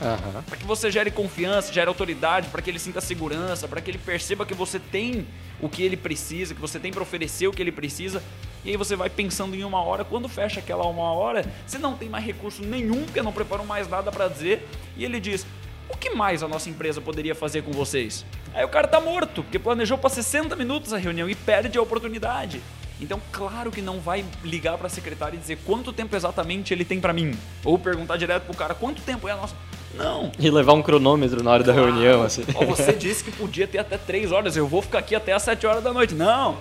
Aham. 0.01 0.43
Para 0.43 0.57
que 0.57 0.65
você 0.65 0.91
gere 0.91 1.09
confiança, 1.09 1.71
gere 1.71 1.87
autoridade, 1.87 2.49
para 2.49 2.61
que 2.61 2.69
ele 2.69 2.79
sinta 2.79 2.99
segurança, 2.99 3.67
para 3.67 3.79
que 3.81 3.91
ele 3.91 3.97
perceba 3.97 4.45
que 4.45 4.53
você 4.53 4.79
tem 4.79 5.25
o 5.61 5.69
que 5.69 5.83
ele 5.83 5.95
precisa, 5.95 6.53
que 6.53 6.61
você 6.61 6.79
tem 6.79 6.91
para 6.91 7.01
oferecer 7.01 7.47
o 7.47 7.51
que 7.51 7.61
ele 7.61 7.71
precisa. 7.71 8.21
E 8.63 8.71
aí 8.71 8.77
você 8.77 8.95
vai 8.95 9.09
pensando 9.09 9.55
em 9.55 9.63
uma 9.63 9.81
hora, 9.81 10.03
quando 10.03 10.27
fecha 10.27 10.59
aquela 10.59 10.85
uma 10.85 11.13
hora, 11.13 11.45
você 11.65 11.77
não 11.77 11.95
tem 11.95 12.09
mais 12.09 12.25
recurso 12.25 12.63
nenhum, 12.63 13.03
porque 13.05 13.21
não 13.21 13.31
preparou 13.31 13.65
mais 13.65 13.87
nada 13.87 14.11
para 14.11 14.27
dizer, 14.27 14.67
e 14.97 15.05
ele 15.05 15.19
diz: 15.19 15.45
"O 15.87 15.95
que 15.95 16.09
mais 16.09 16.43
a 16.43 16.47
nossa 16.47 16.69
empresa 16.69 16.99
poderia 16.99 17.35
fazer 17.35 17.61
com 17.61 17.71
vocês?" 17.71 18.25
Aí 18.53 18.65
o 18.65 18.69
cara 18.69 18.87
tá 18.87 18.99
morto, 18.99 19.43
porque 19.43 19.59
planejou 19.59 19.97
para 19.97 20.09
60 20.09 20.55
minutos 20.55 20.93
a 20.93 20.97
reunião 20.97 21.29
e 21.29 21.35
perde 21.35 21.77
a 21.77 21.81
oportunidade. 21.81 22.61
Então, 22.99 23.21
claro 23.31 23.71
que 23.71 23.81
não 23.81 23.99
vai 23.99 24.23
ligar 24.43 24.77
para 24.77 24.87
a 24.87 24.89
secretária 24.89 25.35
e 25.35 25.39
dizer 25.39 25.59
quanto 25.65 25.91
tempo 25.91 26.15
exatamente 26.15 26.73
ele 26.73 26.85
tem 26.85 27.01
para 27.01 27.11
mim, 27.11 27.37
ou 27.63 27.77
perguntar 27.77 28.17
direto 28.17 28.43
pro 28.43 28.55
cara 28.55 28.73
quanto 28.73 29.01
tempo 29.01 29.27
é 29.27 29.31
a 29.31 29.35
nossa 29.35 29.55
não. 29.97 30.31
E 30.37 30.49
levar 30.49 30.73
um 30.73 30.81
cronômetro 30.81 31.43
na 31.43 31.51
hora 31.51 31.63
da 31.63 31.73
reunião, 31.73 32.23
assim. 32.23 32.43
você 32.67 32.93
disse 32.93 33.23
que 33.23 33.31
podia 33.31 33.67
ter 33.67 33.79
até 33.79 33.97
3 33.97 34.31
horas, 34.31 34.55
eu 34.55 34.67
vou 34.67 34.81
ficar 34.81 34.99
aqui 34.99 35.15
até 35.15 35.33
as 35.33 35.43
7 35.43 35.65
horas 35.65 35.83
da 35.83 35.93
noite. 35.93 36.13
Não! 36.13 36.57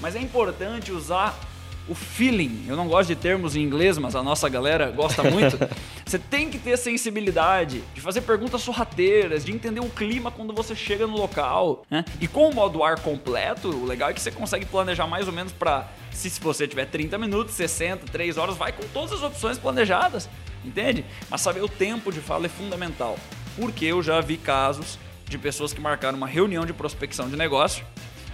Mas 0.00 0.16
é 0.16 0.20
importante 0.20 0.92
usar 0.92 1.38
o 1.88 1.94
feeling. 1.94 2.64
Eu 2.66 2.76
não 2.76 2.88
gosto 2.88 3.08
de 3.08 3.16
termos 3.16 3.54
em 3.54 3.62
inglês, 3.62 3.98
mas 3.98 4.16
a 4.16 4.22
nossa 4.22 4.48
galera 4.48 4.90
gosta 4.90 5.22
muito. 5.22 5.58
Você 6.04 6.18
tem 6.18 6.48
que 6.48 6.58
ter 6.58 6.76
sensibilidade 6.78 7.82
de 7.94 8.00
fazer 8.00 8.22
perguntas 8.22 8.62
sorrateiras, 8.62 9.44
de 9.44 9.52
entender 9.52 9.80
o 9.80 9.88
clima 9.88 10.30
quando 10.30 10.54
você 10.54 10.74
chega 10.74 11.06
no 11.06 11.16
local. 11.16 11.82
né? 11.90 12.04
E 12.20 12.28
com 12.28 12.48
o 12.48 12.54
modo 12.54 12.84
ar 12.84 13.00
completo, 13.00 13.68
o 13.68 13.84
legal 13.84 14.10
é 14.10 14.12
que 14.12 14.20
você 14.20 14.30
consegue 14.30 14.66
planejar 14.66 15.06
mais 15.06 15.26
ou 15.26 15.32
menos 15.32 15.52
para 15.52 15.88
se 16.10 16.30
se 16.30 16.40
você 16.40 16.68
tiver 16.68 16.86
30 16.86 17.18
minutos, 17.18 17.54
60, 17.54 18.06
3 18.06 18.36
horas, 18.36 18.56
vai 18.56 18.70
com 18.70 18.82
todas 18.88 19.12
as 19.12 19.22
opções 19.22 19.58
planejadas, 19.58 20.28
entende? 20.64 21.04
Mas 21.28 21.40
saber 21.40 21.62
o 21.62 21.68
tempo 21.68 22.12
de 22.12 22.20
fala 22.20 22.46
é 22.46 22.48
fundamental. 22.48 23.18
Porque 23.56 23.86
eu 23.86 24.02
já 24.02 24.20
vi 24.20 24.36
casos 24.36 24.98
de 25.26 25.38
pessoas 25.38 25.72
que 25.72 25.80
marcaram 25.80 26.16
uma 26.16 26.26
reunião 26.28 26.66
de 26.66 26.72
prospecção 26.72 27.28
de 27.28 27.36
negócio 27.36 27.84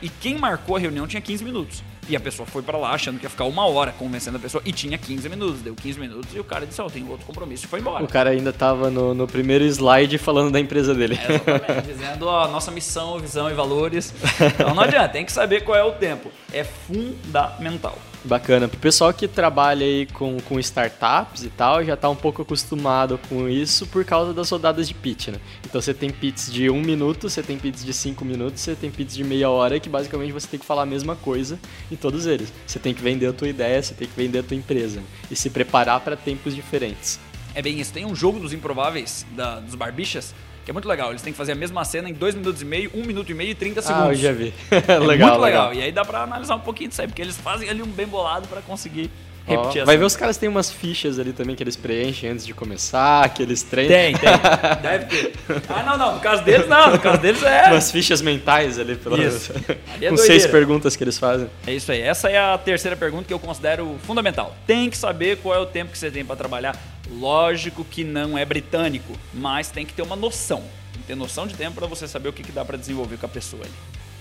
e 0.03 0.09
quem 0.09 0.37
marcou 0.39 0.77
a 0.77 0.79
reunião 0.79 1.07
tinha 1.07 1.21
15 1.23 1.45
minutos. 1.45 1.83
E 2.11 2.17
a 2.17 2.21
pessoa 2.21 2.45
foi 2.45 2.61
pra 2.61 2.77
lá 2.77 2.91
achando 2.91 3.21
que 3.21 3.25
ia 3.25 3.31
ficar 3.31 3.45
uma 3.45 3.65
hora 3.67 3.93
convencendo 3.93 4.37
a 4.37 4.41
pessoa 4.41 4.61
e 4.67 4.73
tinha 4.73 4.99
15 4.99 5.29
minutos. 5.29 5.61
Deu 5.61 5.77
15 5.77 6.01
minutos 6.01 6.35
e 6.35 6.41
o 6.41 6.45
cara 6.45 6.67
disse: 6.67 6.81
Ó, 6.81 6.87
eu 6.87 6.91
tenho 6.91 7.09
outro 7.09 7.25
compromisso 7.25 7.67
e 7.67 7.69
foi 7.69 7.79
embora. 7.79 8.03
O 8.03 8.09
cara 8.09 8.31
ainda 8.31 8.53
tava 8.53 8.91
no, 8.91 9.15
no 9.15 9.29
primeiro 9.29 9.65
slide 9.65 10.19
falando 10.19 10.51
da 10.51 10.59
empresa 10.59 10.93
dele. 10.93 11.17
É, 11.23 11.35
exatamente, 11.35 11.87
dizendo 11.87 12.29
a 12.29 12.49
nossa 12.49 12.73
missão, 12.73 13.17
visão 13.21 13.49
e 13.49 13.55
valores. 13.55 14.13
Então 14.61 14.75
não 14.75 14.83
adianta, 14.83 15.09
tem 15.11 15.25
que 15.25 15.33
saber 15.33 15.63
qual 15.63 15.79
é 15.79 15.85
o 15.85 15.93
tempo. 15.93 16.31
É 16.53 16.65
fundamental. 16.65 17.97
Bacana. 18.23 18.69
Pro 18.69 18.79
pessoal 18.79 19.15
que 19.15 19.27
trabalha 19.27 19.85
aí 19.85 20.07
com, 20.07 20.39
com 20.41 20.59
startups 20.61 21.43
e 21.43 21.49
tal, 21.49 21.83
já 21.83 21.97
tá 21.97 22.09
um 22.11 22.17
pouco 22.17 22.43
acostumado 22.43 23.19
com 23.29 23.49
isso 23.49 23.87
por 23.87 24.05
causa 24.05 24.35
das 24.35 24.51
rodadas 24.51 24.87
de 24.87 24.93
pitch, 24.93 25.29
né? 25.29 25.39
Então 25.65 25.81
você 25.81 25.95
tem 25.95 26.11
pitch 26.11 26.49
de 26.49 26.69
um 26.69 26.83
minuto, 26.83 27.31
você 27.31 27.43
tem 27.43 27.59
pitch 27.59 27.83
de 27.83 27.95
cinco 27.95 28.25
minutos, 28.25 28.61
você 28.61 28.75
tem 28.75 28.91
pitch 28.91 29.15
de 29.15 29.25
meia 29.25 29.49
hora, 29.49 29.81
que 29.81 29.89
basicamente 29.89 30.33
você 30.33 30.47
tem 30.47 30.61
que 30.61 30.67
falar 30.67 30.83
a 30.83 30.87
mesma 30.87 31.17
coisa 31.17 31.59
em 31.91 31.97
todos 31.97 32.27
eles. 32.27 32.53
Você 32.67 32.79
tem 32.79 32.93
que 32.93 33.03
vender 33.03 33.27
a 33.27 33.33
tua 33.33 33.49
ideia, 33.49 33.83
você 33.83 33.95
tem 33.95 34.07
que 34.07 34.15
vender 34.15 34.41
a 34.41 34.43
tua 34.43 34.57
empresa 34.57 35.03
e 35.31 35.35
se 35.35 35.49
preparar 35.49 36.01
para 36.01 36.15
tempos 36.15 36.55
diferentes. 36.55 37.19
É 37.55 37.63
bem 37.63 37.81
isso. 37.81 37.93
Tem 37.93 38.05
um 38.05 38.15
jogo 38.15 38.39
dos 38.39 38.53
improváveis 38.53 39.27
da, 39.35 39.61
dos 39.61 39.75
barbichas 39.75 40.35
que 40.65 40.71
é 40.71 40.73
muito 40.73 40.89
legal. 40.89 41.11
Eles 41.11 41.23
têm 41.23 41.33
que 41.33 41.37
fazer 41.37 41.53
a 41.53 41.55
mesma 41.55 41.85
cena 41.85 42.09
em 42.09 42.13
2 42.13 42.35
minutos 42.35 42.63
e 42.63 42.65
meio, 42.65 42.91
1 42.95 43.01
um 43.01 43.05
minuto 43.05 43.31
e 43.31 43.35
meio 43.35 43.51
e 43.51 43.55
30 43.55 43.83
segundos. 43.83 44.09
Ah, 44.09 44.13
eu 44.13 44.15
já 44.15 44.33
vi. 44.33 44.53
É 44.71 44.99
legal, 44.99 44.99
muito 44.99 45.11
legal. 45.11 45.41
legal. 45.41 45.75
E 45.75 45.83
aí 45.83 45.93
dá 45.93 46.05
pra 46.05 46.23
analisar 46.23 46.57
um 46.57 46.61
pouquinho 46.61 46.89
disso 46.89 47.01
aí, 47.01 47.09
porque 47.09 47.23
eles 47.23 47.37
fazem 47.37 47.69
ali 47.69 47.83
um 47.83 47.87
bem 47.87 48.07
bolado 48.07 48.47
pra 48.49 48.61
conseguir 48.63 49.11
Repetir 49.47 49.85
vai 49.85 49.95
essa- 49.95 49.99
ver 49.99 50.05
os 50.05 50.17
caras 50.17 50.37
têm 50.37 50.49
umas 50.49 50.71
fichas 50.71 51.19
ali 51.19 51.33
também 51.33 51.57
que 51.57 51.63
eles 51.63 51.77
preenchem 51.77 52.31
antes 52.31 52.47
de 52.47 52.55
começar, 52.55 53.29
que 53.35 53.43
eles 53.43 53.63
treinam. 53.63 53.91
Tem, 53.91 54.15
tem. 54.17 54.31
Deve 54.83 55.05
ter. 55.07 55.33
Ah, 55.69 55.83
não, 55.83 55.99
não. 55.99 56.15
No 56.15 56.21
caso 56.21 56.43
deles, 56.45 56.69
não. 56.69 56.93
No 56.93 56.99
caso 56.99 57.19
deles 57.19 57.43
é. 57.43 57.67
Umas 57.69 57.91
fichas 57.91 58.21
mentais 58.23 58.79
ali, 58.79 58.95
pelo 58.97 59.21
Isso. 59.21 59.53
Ali 59.95 60.07
é 60.07 60.09
Com 60.11 60.15
doideira. 60.17 60.41
seis 60.41 60.47
perguntas 60.47 60.95
que 60.97 61.03
eles 61.05 61.19
fazem. 61.19 61.49
É 61.67 61.73
isso 61.73 61.91
aí. 61.91 62.01
Essa 62.01 62.29
é 62.31 62.39
a 62.39 62.57
terceira 62.59 62.97
pergunta 62.97 63.25
que 63.25 63.35
eu 63.35 63.39
considero 63.39 63.97
fundamental. 64.07 64.55
Tem 64.67 64.89
que 64.89 64.97
saber 64.97 65.39
qual 65.39 65.55
é 65.55 65.59
o 65.59 65.67
tempo 65.67 65.91
que 65.93 65.99
você 65.99 66.11
tem 66.11 66.25
pra 66.25 66.37
trabalhar. 66.37 66.77
Lógico 67.11 67.85
que 67.85 68.05
não 68.05 68.39
é 68.39 68.45
britânico, 68.45 69.13
mas 69.35 69.69
tem 69.71 69.85
que 69.85 69.93
ter 69.93 70.03
uma 70.03 70.15
noção. 70.17 70.61
Tem 70.93 71.01
que 71.03 71.07
ter 71.09 71.15
noção 71.17 71.47
de 71.47 71.55
tempo 71.55 71.75
pra 71.77 71.87
você 71.89 72.07
saber 72.07 72.29
o 72.29 72.33
que, 72.33 72.43
que 72.43 72.53
dá 72.53 72.65
pra 72.65 72.77
desenvolver 72.77 73.17
com 73.17 73.27
a 73.27 73.29
pessoa 73.29 73.63
ali. 73.65 73.73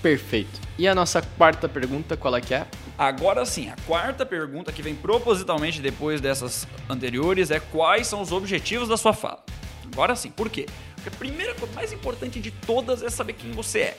Perfeito. 0.01 0.59
E 0.77 0.87
a 0.87 0.95
nossa 0.95 1.21
quarta 1.21 1.67
pergunta, 1.67 2.15
qual 2.15 2.35
é 2.35 2.41
que 2.41 2.53
é? 2.53 2.65
Agora 2.97 3.45
sim, 3.45 3.69
a 3.69 3.75
quarta 3.85 4.25
pergunta 4.25 4.71
que 4.71 4.81
vem 4.81 4.95
propositalmente 4.95 5.81
depois 5.81 6.21
dessas 6.21 6.67
anteriores 6.89 7.51
é 7.51 7.59
quais 7.59 8.07
são 8.07 8.21
os 8.21 8.31
objetivos 8.31 8.87
da 8.87 8.97
sua 8.97 9.13
fala. 9.13 9.43
Agora 9.91 10.15
sim, 10.15 10.31
por 10.31 10.49
quê? 10.49 10.65
Porque 10.95 11.09
a 11.09 11.11
primeira 11.11 11.53
coisa 11.55 11.73
mais 11.73 11.91
importante 11.91 12.39
de 12.39 12.51
todas 12.51 13.03
é 13.03 13.09
saber 13.09 13.33
quem 13.33 13.51
você 13.51 13.79
é. 13.79 13.97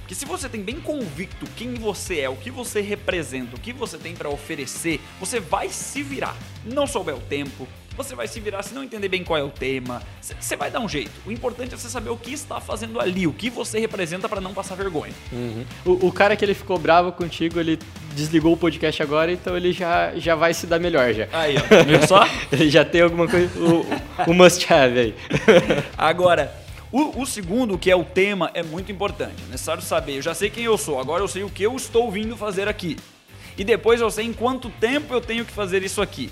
Porque 0.00 0.14
se 0.14 0.24
você 0.24 0.48
tem 0.48 0.60
bem 0.60 0.80
convicto 0.80 1.46
quem 1.56 1.74
você 1.74 2.20
é, 2.20 2.28
o 2.28 2.36
que 2.36 2.50
você 2.50 2.80
representa, 2.80 3.56
o 3.56 3.60
que 3.60 3.72
você 3.72 3.96
tem 3.96 4.14
pra 4.14 4.28
oferecer, 4.28 5.00
você 5.20 5.38
vai 5.38 5.68
se 5.68 6.02
virar. 6.02 6.36
Não 6.64 6.86
souber 6.86 7.14
o 7.14 7.20
tempo, 7.20 7.68
você 7.96 8.14
vai 8.14 8.26
se 8.26 8.40
virar 8.40 8.62
se 8.62 8.74
não 8.74 8.82
entender 8.82 9.08
bem 9.08 9.22
qual 9.22 9.38
é 9.38 9.42
o 9.42 9.50
tema, 9.50 10.02
você 10.20 10.56
vai 10.56 10.70
dar 10.70 10.80
um 10.80 10.88
jeito. 10.88 11.10
O 11.26 11.32
importante 11.32 11.74
é 11.74 11.76
você 11.76 11.88
saber 11.88 12.10
o 12.10 12.16
que 12.16 12.32
está 12.32 12.60
fazendo 12.60 13.00
ali, 13.00 13.26
o 13.26 13.32
que 13.32 13.50
você 13.50 13.78
representa 13.78 14.28
pra 14.28 14.40
não 14.40 14.54
passar 14.54 14.74
vergonha. 14.74 15.12
O, 15.84 16.08
o 16.08 16.12
cara 16.12 16.36
que 16.36 16.44
ele 16.44 16.54
ficou 16.54 16.78
bravo 16.78 17.12
contigo, 17.12 17.60
ele 17.60 17.78
desligou 18.14 18.52
o 18.52 18.56
podcast 18.56 19.02
agora, 19.02 19.32
então 19.32 19.56
ele 19.56 19.72
já, 19.72 20.12
já 20.16 20.34
vai 20.34 20.54
se 20.54 20.66
dar 20.66 20.78
melhor 20.78 21.12
já. 21.12 21.28
Aí, 21.32 21.56
ó, 21.56 21.84
viu 21.84 22.06
só? 22.06 22.26
Ele 22.50 22.70
já 22.70 22.84
tem 22.84 23.02
alguma 23.02 23.28
coisa, 23.28 23.50
o, 23.58 24.30
o 24.30 24.34
must 24.34 24.72
have 24.72 24.98
aí. 24.98 25.14
Agora, 25.96 26.52
o, 26.90 27.22
o 27.22 27.26
segundo, 27.26 27.78
que 27.78 27.90
é 27.90 27.96
o 27.96 28.04
tema, 28.04 28.50
é 28.52 28.62
muito 28.62 28.92
importante. 28.92 29.36
É 29.48 29.50
necessário 29.50 29.82
saber. 29.82 30.18
Eu 30.18 30.22
já 30.22 30.34
sei 30.34 30.50
quem 30.50 30.64
eu 30.64 30.76
sou, 30.76 31.00
agora 31.00 31.22
eu 31.22 31.28
sei 31.28 31.42
o 31.42 31.48
que 31.48 31.62
eu 31.62 31.74
estou 31.74 32.10
vindo 32.10 32.36
fazer 32.36 32.68
aqui. 32.68 32.98
E 33.56 33.64
depois 33.64 34.00
eu 34.00 34.10
sei 34.10 34.26
em 34.26 34.32
quanto 34.32 34.68
tempo 34.68 35.12
eu 35.12 35.20
tenho 35.20 35.44
que 35.44 35.52
fazer 35.52 35.82
isso 35.82 36.02
aqui. 36.02 36.30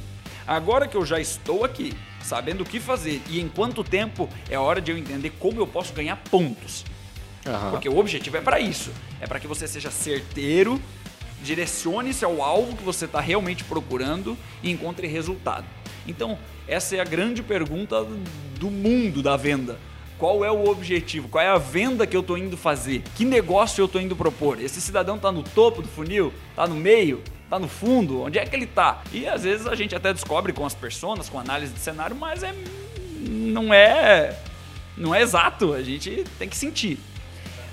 Agora 0.51 0.89
que 0.89 0.97
eu 0.97 1.07
já 1.07 1.21
estou 1.21 1.65
aqui, 1.65 1.93
sabendo 2.21 2.63
o 2.63 2.67
que 2.67 2.81
fazer 2.81 3.23
e 3.29 3.39
em 3.39 3.49
quanto 3.49 3.85
tempo, 3.85 4.29
é 4.49 4.59
hora 4.59 4.81
de 4.81 4.91
eu 4.91 4.99
entender 4.99 5.31
como 5.39 5.61
eu 5.61 5.67
posso 5.67 5.93
ganhar 5.93 6.17
pontos. 6.29 6.85
Aham. 7.47 7.71
Porque 7.71 7.89
o 7.89 7.97
objetivo 7.97 8.37
é 8.37 8.41
para 8.41 8.59
isso. 8.59 8.91
É 9.21 9.29
para 9.29 9.39
que 9.39 9.47
você 9.47 9.69
seja 9.69 9.93
certeiro, 9.93 10.83
direcione-se 11.41 12.25
ao 12.25 12.43
alvo 12.43 12.77
que 12.77 12.83
você 12.83 13.05
está 13.05 13.21
realmente 13.21 13.63
procurando 13.63 14.37
e 14.61 14.73
encontre 14.73 15.07
resultado. 15.07 15.67
Então, 16.05 16.37
essa 16.67 16.97
é 16.97 17.01
a 17.01 17.05
grande 17.05 17.45
pergunta 17.45 18.05
do 18.59 18.73
mundo 18.73 19.23
da 19.23 19.37
venda. 19.37 19.79
Qual 20.19 20.45
é 20.45 20.51
o 20.51 20.69
objetivo? 20.69 21.29
Qual 21.29 21.45
é 21.45 21.47
a 21.47 21.59
venda 21.59 22.09
que 22.09 22.17
eu 22.17 22.23
estou 22.23 22.37
indo 22.37 22.57
fazer? 22.57 23.05
Que 23.15 23.25
negócio 23.25 23.81
eu 23.83 23.87
estou 23.87 24.01
indo 24.01 24.17
propor? 24.17 24.61
Esse 24.61 24.81
cidadão 24.81 25.15
está 25.15 25.31
no 25.31 25.45
topo 25.45 25.81
do 25.81 25.87
funil? 25.87 26.33
Está 26.51 26.67
no 26.67 26.75
meio? 26.75 27.23
Está 27.51 27.59
no 27.59 27.67
fundo? 27.67 28.23
Onde 28.23 28.39
é 28.39 28.47
que 28.47 28.55
ele 28.55 28.65
está? 28.65 29.03
E 29.13 29.27
às 29.27 29.43
vezes 29.43 29.67
a 29.67 29.75
gente 29.75 29.93
até 29.93 30.13
descobre 30.13 30.53
com 30.53 30.65
as 30.65 30.73
pessoas, 30.73 31.29
com 31.29 31.37
análise 31.37 31.73
de 31.73 31.81
cenário, 31.81 32.15
mas 32.15 32.45
é 32.45 32.55
não 33.19 33.75
é 33.75 34.39
não 34.97 35.13
é 35.13 35.21
exato. 35.21 35.73
A 35.73 35.83
gente 35.83 36.25
tem 36.39 36.49
que 36.49 36.57
sentir 36.57 36.97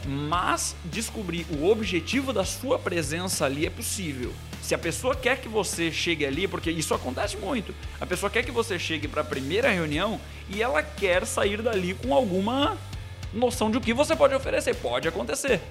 mas 0.08 0.74
descobrir 0.86 1.46
o 1.60 1.70
objetivo 1.70 2.32
da 2.32 2.46
sua 2.46 2.80
presença 2.80 3.46
ali 3.46 3.66
é 3.66 3.70
possível. 3.70 4.34
Se 4.62 4.74
a 4.74 4.78
pessoa 4.78 5.13
quer 5.13 5.42
que 5.42 5.50
você 5.50 5.92
chegue 5.92 6.26
ali, 6.26 6.48
porque 6.48 6.72
isso 6.72 6.94
acontece 6.94 7.36
muito, 7.36 7.76
a 8.00 8.06
pessoa 8.06 8.30
quer 8.30 8.44
que 8.44 8.52
você 8.52 8.80
chegue 8.80 9.08
para 9.08 9.22
a 9.22 9.26
primeira 9.26 9.70
reunião 9.70 10.20
e 10.50 10.62
ela 10.62 10.82
quer 10.82 11.26
sair 11.26 11.62
dali 11.62 11.94
com 11.94 12.13
alguma 12.13 12.78
noção 13.34 13.70
de 13.70 13.78
o 13.78 13.82
que 13.82 13.94
você 13.94 14.16
pode 14.16 14.34
oferecer. 14.34 14.76
Pode 14.76 15.08
acontecer. 15.08 15.62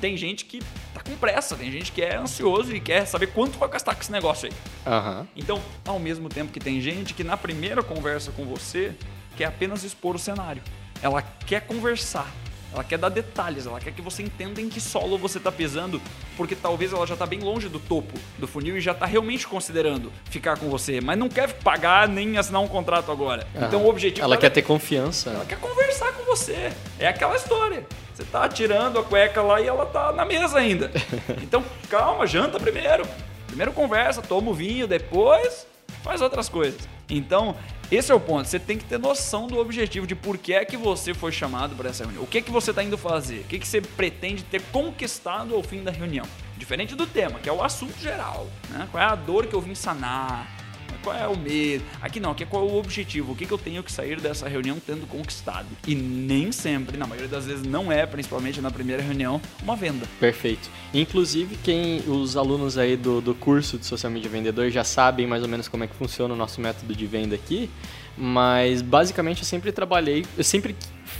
Tem 0.00 0.16
gente 0.16 0.44
que 0.44 0.60
tá 0.89 0.89
com 1.10 1.16
pressa, 1.16 1.56
tem 1.56 1.70
gente 1.70 1.90
que 1.92 2.00
é 2.02 2.16
ansioso 2.16 2.74
e 2.74 2.80
quer 2.80 3.04
saber 3.06 3.28
quanto 3.28 3.58
vai 3.58 3.68
gastar 3.68 3.94
com 3.94 4.00
esse 4.00 4.12
negócio 4.12 4.48
aí. 4.48 4.52
Aham. 4.86 5.26
Então, 5.36 5.60
ao 5.86 5.98
mesmo 5.98 6.28
tempo 6.28 6.52
que 6.52 6.60
tem 6.60 6.80
gente 6.80 7.12
que 7.14 7.24
na 7.24 7.36
primeira 7.36 7.82
conversa 7.82 8.30
com 8.32 8.44
você 8.44 8.92
quer 9.36 9.46
apenas 9.46 9.82
expor 9.84 10.14
o 10.14 10.18
cenário. 10.18 10.62
Ela 11.02 11.22
quer 11.46 11.62
conversar. 11.62 12.30
Ela 12.72 12.84
quer 12.84 12.98
dar 12.98 13.08
detalhes, 13.08 13.66
ela 13.66 13.80
quer 13.80 13.90
que 13.92 14.00
você 14.00 14.22
entenda 14.22 14.60
em 14.60 14.68
que 14.68 14.80
solo 14.80 15.18
você 15.18 15.38
está 15.38 15.50
pisando, 15.50 16.00
porque 16.36 16.54
talvez 16.54 16.92
ela 16.92 17.04
já 17.04 17.14
está 17.14 17.26
bem 17.26 17.40
longe 17.40 17.68
do 17.68 17.80
topo 17.80 18.16
do 18.38 18.46
funil 18.46 18.76
e 18.76 18.80
já 18.80 18.92
está 18.92 19.06
realmente 19.06 19.44
considerando 19.44 20.12
ficar 20.26 20.56
com 20.56 20.70
você, 20.70 21.00
mas 21.00 21.18
não 21.18 21.28
quer 21.28 21.52
pagar 21.52 22.06
nem 22.06 22.38
assinar 22.38 22.62
um 22.62 22.68
contrato 22.68 23.10
agora. 23.10 23.44
Então 23.56 23.80
Aham. 23.80 23.86
o 23.86 23.88
objetivo 23.88 24.24
Ela 24.24 24.36
quer 24.36 24.46
é- 24.46 24.50
ter 24.50 24.62
confiança. 24.62 25.30
ela 25.30 25.44
quer 25.44 25.58
conversar 25.58 26.12
com 26.12 26.22
você. 26.24 26.70
É 26.96 27.08
aquela 27.08 27.34
história. 27.34 27.84
Você 28.20 28.26
tá 28.26 28.46
tirando 28.50 28.98
a 28.98 29.02
cueca 29.02 29.40
lá 29.40 29.62
e 29.62 29.66
ela 29.66 29.86
tá 29.86 30.12
na 30.12 30.26
mesa 30.26 30.58
ainda. 30.58 30.90
Então, 31.42 31.64
calma, 31.88 32.26
janta 32.26 32.60
primeiro. 32.60 33.04
Primeiro 33.46 33.72
conversa, 33.72 34.20
toma 34.20 34.50
o 34.50 34.54
vinho, 34.54 34.86
depois 34.86 35.66
faz 36.02 36.20
outras 36.20 36.48
coisas. 36.48 36.86
Então, 37.08 37.56
esse 37.90 38.12
é 38.12 38.14
o 38.14 38.20
ponto. 38.20 38.46
Você 38.46 38.58
tem 38.58 38.76
que 38.76 38.84
ter 38.84 38.98
noção 38.98 39.46
do 39.46 39.58
objetivo 39.58 40.06
de 40.06 40.14
por 40.14 40.36
que 40.36 40.52
é 40.52 40.64
que 40.64 40.76
você 40.76 41.14
foi 41.14 41.32
chamado 41.32 41.74
para 41.74 41.88
essa 41.88 42.04
reunião. 42.04 42.22
O 42.22 42.26
que 42.26 42.38
é 42.38 42.42
que 42.42 42.50
você 42.50 42.70
está 42.70 42.82
indo 42.82 42.98
fazer? 42.98 43.40
O 43.40 43.44
que, 43.44 43.56
é 43.56 43.58
que 43.58 43.66
você 43.66 43.80
pretende 43.80 44.44
ter 44.44 44.60
conquistado 44.70 45.54
ao 45.54 45.62
fim 45.62 45.82
da 45.82 45.90
reunião? 45.90 46.26
Diferente 46.56 46.94
do 46.94 47.06
tema, 47.06 47.38
que 47.40 47.48
é 47.48 47.52
o 47.52 47.62
assunto 47.62 47.98
geral. 48.00 48.46
Né? 48.68 48.86
Qual 48.90 49.02
é 49.02 49.06
a 49.06 49.14
dor 49.14 49.46
que 49.46 49.54
eu 49.54 49.60
vim 49.60 49.74
sanar? 49.74 50.59
Qual 51.02 51.16
é 51.16 51.26
o 51.26 51.36
medo? 51.36 51.84
Aqui 52.00 52.20
não, 52.20 52.30
aqui 52.32 52.42
é 52.42 52.46
qual 52.46 52.68
é 52.68 52.72
o 52.72 52.76
objetivo? 52.76 53.32
O 53.32 53.36
que, 53.36 53.46
que 53.46 53.52
eu 53.52 53.58
tenho 53.58 53.82
que 53.82 53.90
sair 53.90 54.20
dessa 54.20 54.48
reunião 54.48 54.78
tendo 54.84 55.06
conquistado? 55.06 55.66
E 55.86 55.94
nem 55.94 56.52
sempre, 56.52 56.96
na 56.96 57.06
maioria 57.06 57.28
das 57.28 57.46
vezes, 57.46 57.66
não 57.66 57.90
é, 57.90 58.06
principalmente 58.06 58.60
na 58.60 58.70
primeira 58.70 59.02
reunião, 59.02 59.40
uma 59.62 59.76
venda. 59.76 60.06
Perfeito. 60.18 60.70
Inclusive, 60.92 61.56
quem 61.62 62.00
os 62.06 62.36
alunos 62.36 62.76
aí 62.76 62.96
do, 62.96 63.20
do 63.20 63.34
curso 63.34 63.78
de 63.78 63.86
Social 63.86 64.12
Media 64.12 64.30
Vendedor 64.30 64.70
já 64.70 64.84
sabem 64.84 65.26
mais 65.26 65.42
ou 65.42 65.48
menos 65.48 65.68
como 65.68 65.84
é 65.84 65.86
que 65.86 65.94
funciona 65.94 66.34
o 66.34 66.36
nosso 66.36 66.60
método 66.60 66.94
de 66.94 67.06
venda 67.06 67.34
aqui, 67.34 67.70
mas 68.16 68.82
basicamente 68.82 69.38
eu 69.38 69.46
sempre 69.46 69.72
trabalhei, 69.72 70.26
eu 70.36 70.44
sempre 70.44 70.76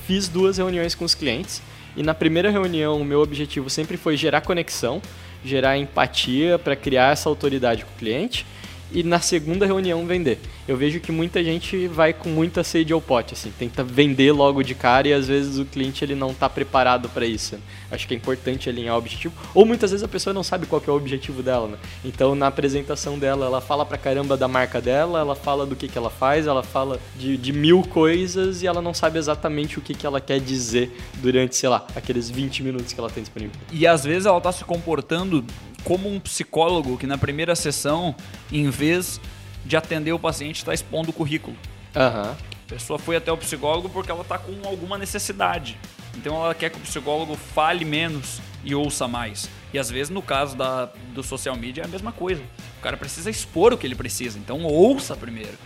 fiz 0.07 0.29
duas 0.29 0.59
reuniões 0.59 0.95
com 0.95 1.05
os 1.05 1.15
clientes 1.15 1.63
e 1.97 2.03
na 2.03 2.15
primeira 2.15 2.51
reunião 2.51 3.01
o 3.01 3.05
meu 3.05 3.21
objetivo 3.21 3.69
sempre 3.71 3.97
foi 3.97 4.17
gerar 4.17 4.41
conexão, 4.43 5.01
gerar 5.45 5.79
empatia 5.79 6.59
para 6.59 6.77
criar 6.77 7.13
essa 7.13 7.29
autoridade 7.29 7.85
com 7.85 7.93
o 7.93 7.97
cliente 7.97 8.47
e 8.93 9.03
na 9.03 9.21
segunda 9.21 9.67
reunião 9.67 10.07
vender. 10.07 10.39
Eu 10.67 10.77
vejo 10.77 11.01
que 11.01 11.11
muita 11.11 11.43
gente 11.43 11.87
vai 11.89 12.13
com 12.13 12.29
muita 12.29 12.63
sede 12.63 12.93
ao 12.93 13.01
pote, 13.01 13.35
assim, 13.35 13.53
tenta 13.59 13.83
vender 13.83 14.33
logo 14.33 14.63
de 14.63 14.75
cara 14.75 15.09
e 15.09 15.13
às 15.13 15.29
vezes 15.29 15.59
o 15.59 15.65
cliente 15.65 16.05
ele 16.05 16.15
não 16.15 16.31
está 16.31 16.49
preparado 16.49 17.09
para 17.09 17.27
isso. 17.27 17.59
Acho 17.91 18.07
que 18.07 18.15
é 18.15 18.17
importante 18.17 18.69
alinhar 18.69 18.95
o 18.95 18.99
objetivo. 18.99 19.35
Ou 19.55 19.67
muitas 19.67 19.91
vezes 19.91 20.05
a 20.05 20.09
pessoa 20.09 20.33
não 20.33 20.43
sabe 20.43 20.67
qual 20.67 20.83
é 20.87 20.91
o 20.91 20.95
objetivo 20.95 21.43
dela, 21.43 21.69
né? 21.69 21.79
Então 22.05 22.35
na 22.35 22.47
apresentação 22.47 23.19
dela, 23.19 23.47
ela 23.47 23.61
fala 23.61 23.85
pra 23.85 23.99
caramba 23.99 24.37
da 24.37 24.47
marca 24.47 24.81
dela, 24.81 25.21
ela 25.21 25.35
fala 25.35 25.67
do 25.67 25.75
que, 25.75 25.89
que 25.89 25.99
ela 25.99 26.11
faz, 26.11 26.47
ela 26.47 26.63
fala 26.63 27.01
de, 27.19 27.37
de 27.37 27.53
mil 27.53 27.83
coisas 27.83 28.63
e 28.63 28.67
ela 28.67 28.81
não 28.81 28.95
sabe 28.95 29.19
exatamente 29.19 29.79
o 29.79 29.83
que, 29.83 29.95
que 29.95 30.07
ela 30.07 30.21
quer 30.21 30.41
dizer 30.41 30.97
durante, 31.15 31.57
sei 31.57 31.69
lá, 31.69 31.87
aqueles 31.97 32.31
20 32.31 32.63
minutos 32.63 32.93
que 32.93 33.01
ela 33.01 33.11
tem 33.11 33.23
disponível. 33.23 33.53
E 33.73 33.87
às 33.87 34.05
vezes 34.05 34.27
ela 34.27 34.41
tá 34.41 34.53
se 34.53 34.65
comportando 34.65 35.45
como 35.85 36.09
um 36.09 36.21
psicólogo 36.21 36.97
que 36.97 37.07
na 37.07 37.19
primeira 37.19 37.55
sessão, 37.55 38.15
em 38.51 38.69
vez 38.71 39.21
de 39.65 39.77
atender 39.77 40.13
o 40.13 40.19
paciente, 40.19 40.57
está 40.57 40.73
expondo 40.75 41.11
o 41.11 41.13
currículo. 41.13 41.57
Aham. 41.95 42.37
A 42.67 42.73
pessoa 42.73 42.99
foi 42.99 43.17
até 43.17 43.33
o 43.33 43.37
psicólogo 43.37 43.89
porque 43.89 44.11
ela 44.11 44.23
tá 44.23 44.39
com 44.39 44.53
alguma 44.67 44.97
necessidade. 44.97 45.77
Então 46.17 46.37
ela 46.37 46.55
quer 46.55 46.71
que 46.71 46.77
o 46.77 46.81
psicólogo 46.81 47.35
fale 47.35 47.85
menos 47.85 48.41
e 48.65 48.75
ouça 48.75 49.09
mais. 49.09 49.49
E 49.73 49.79
às 49.79 49.91
vezes 49.91 50.11
no 50.11 50.23
caso 50.23 50.57
da, 50.57 50.89
do 51.15 51.23
social 51.23 51.57
media 51.57 51.83
é 51.83 51.87
a 51.87 51.89
mesma 51.89 52.13
coisa. 52.13 52.43
O 52.79 52.83
cara 52.83 52.97
precisa 52.97 53.31
expor 53.31 53.73
o 53.73 53.79
que 53.79 53.87
ele 53.87 53.95
precisa, 53.95 54.39
então 54.39 54.63
ouça 54.65 55.17
primeiro. 55.17 55.59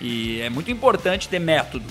E 0.00 0.40
é 0.40 0.50
muito 0.50 0.70
importante 0.70 1.28
ter 1.28 1.38
método. 1.38 1.84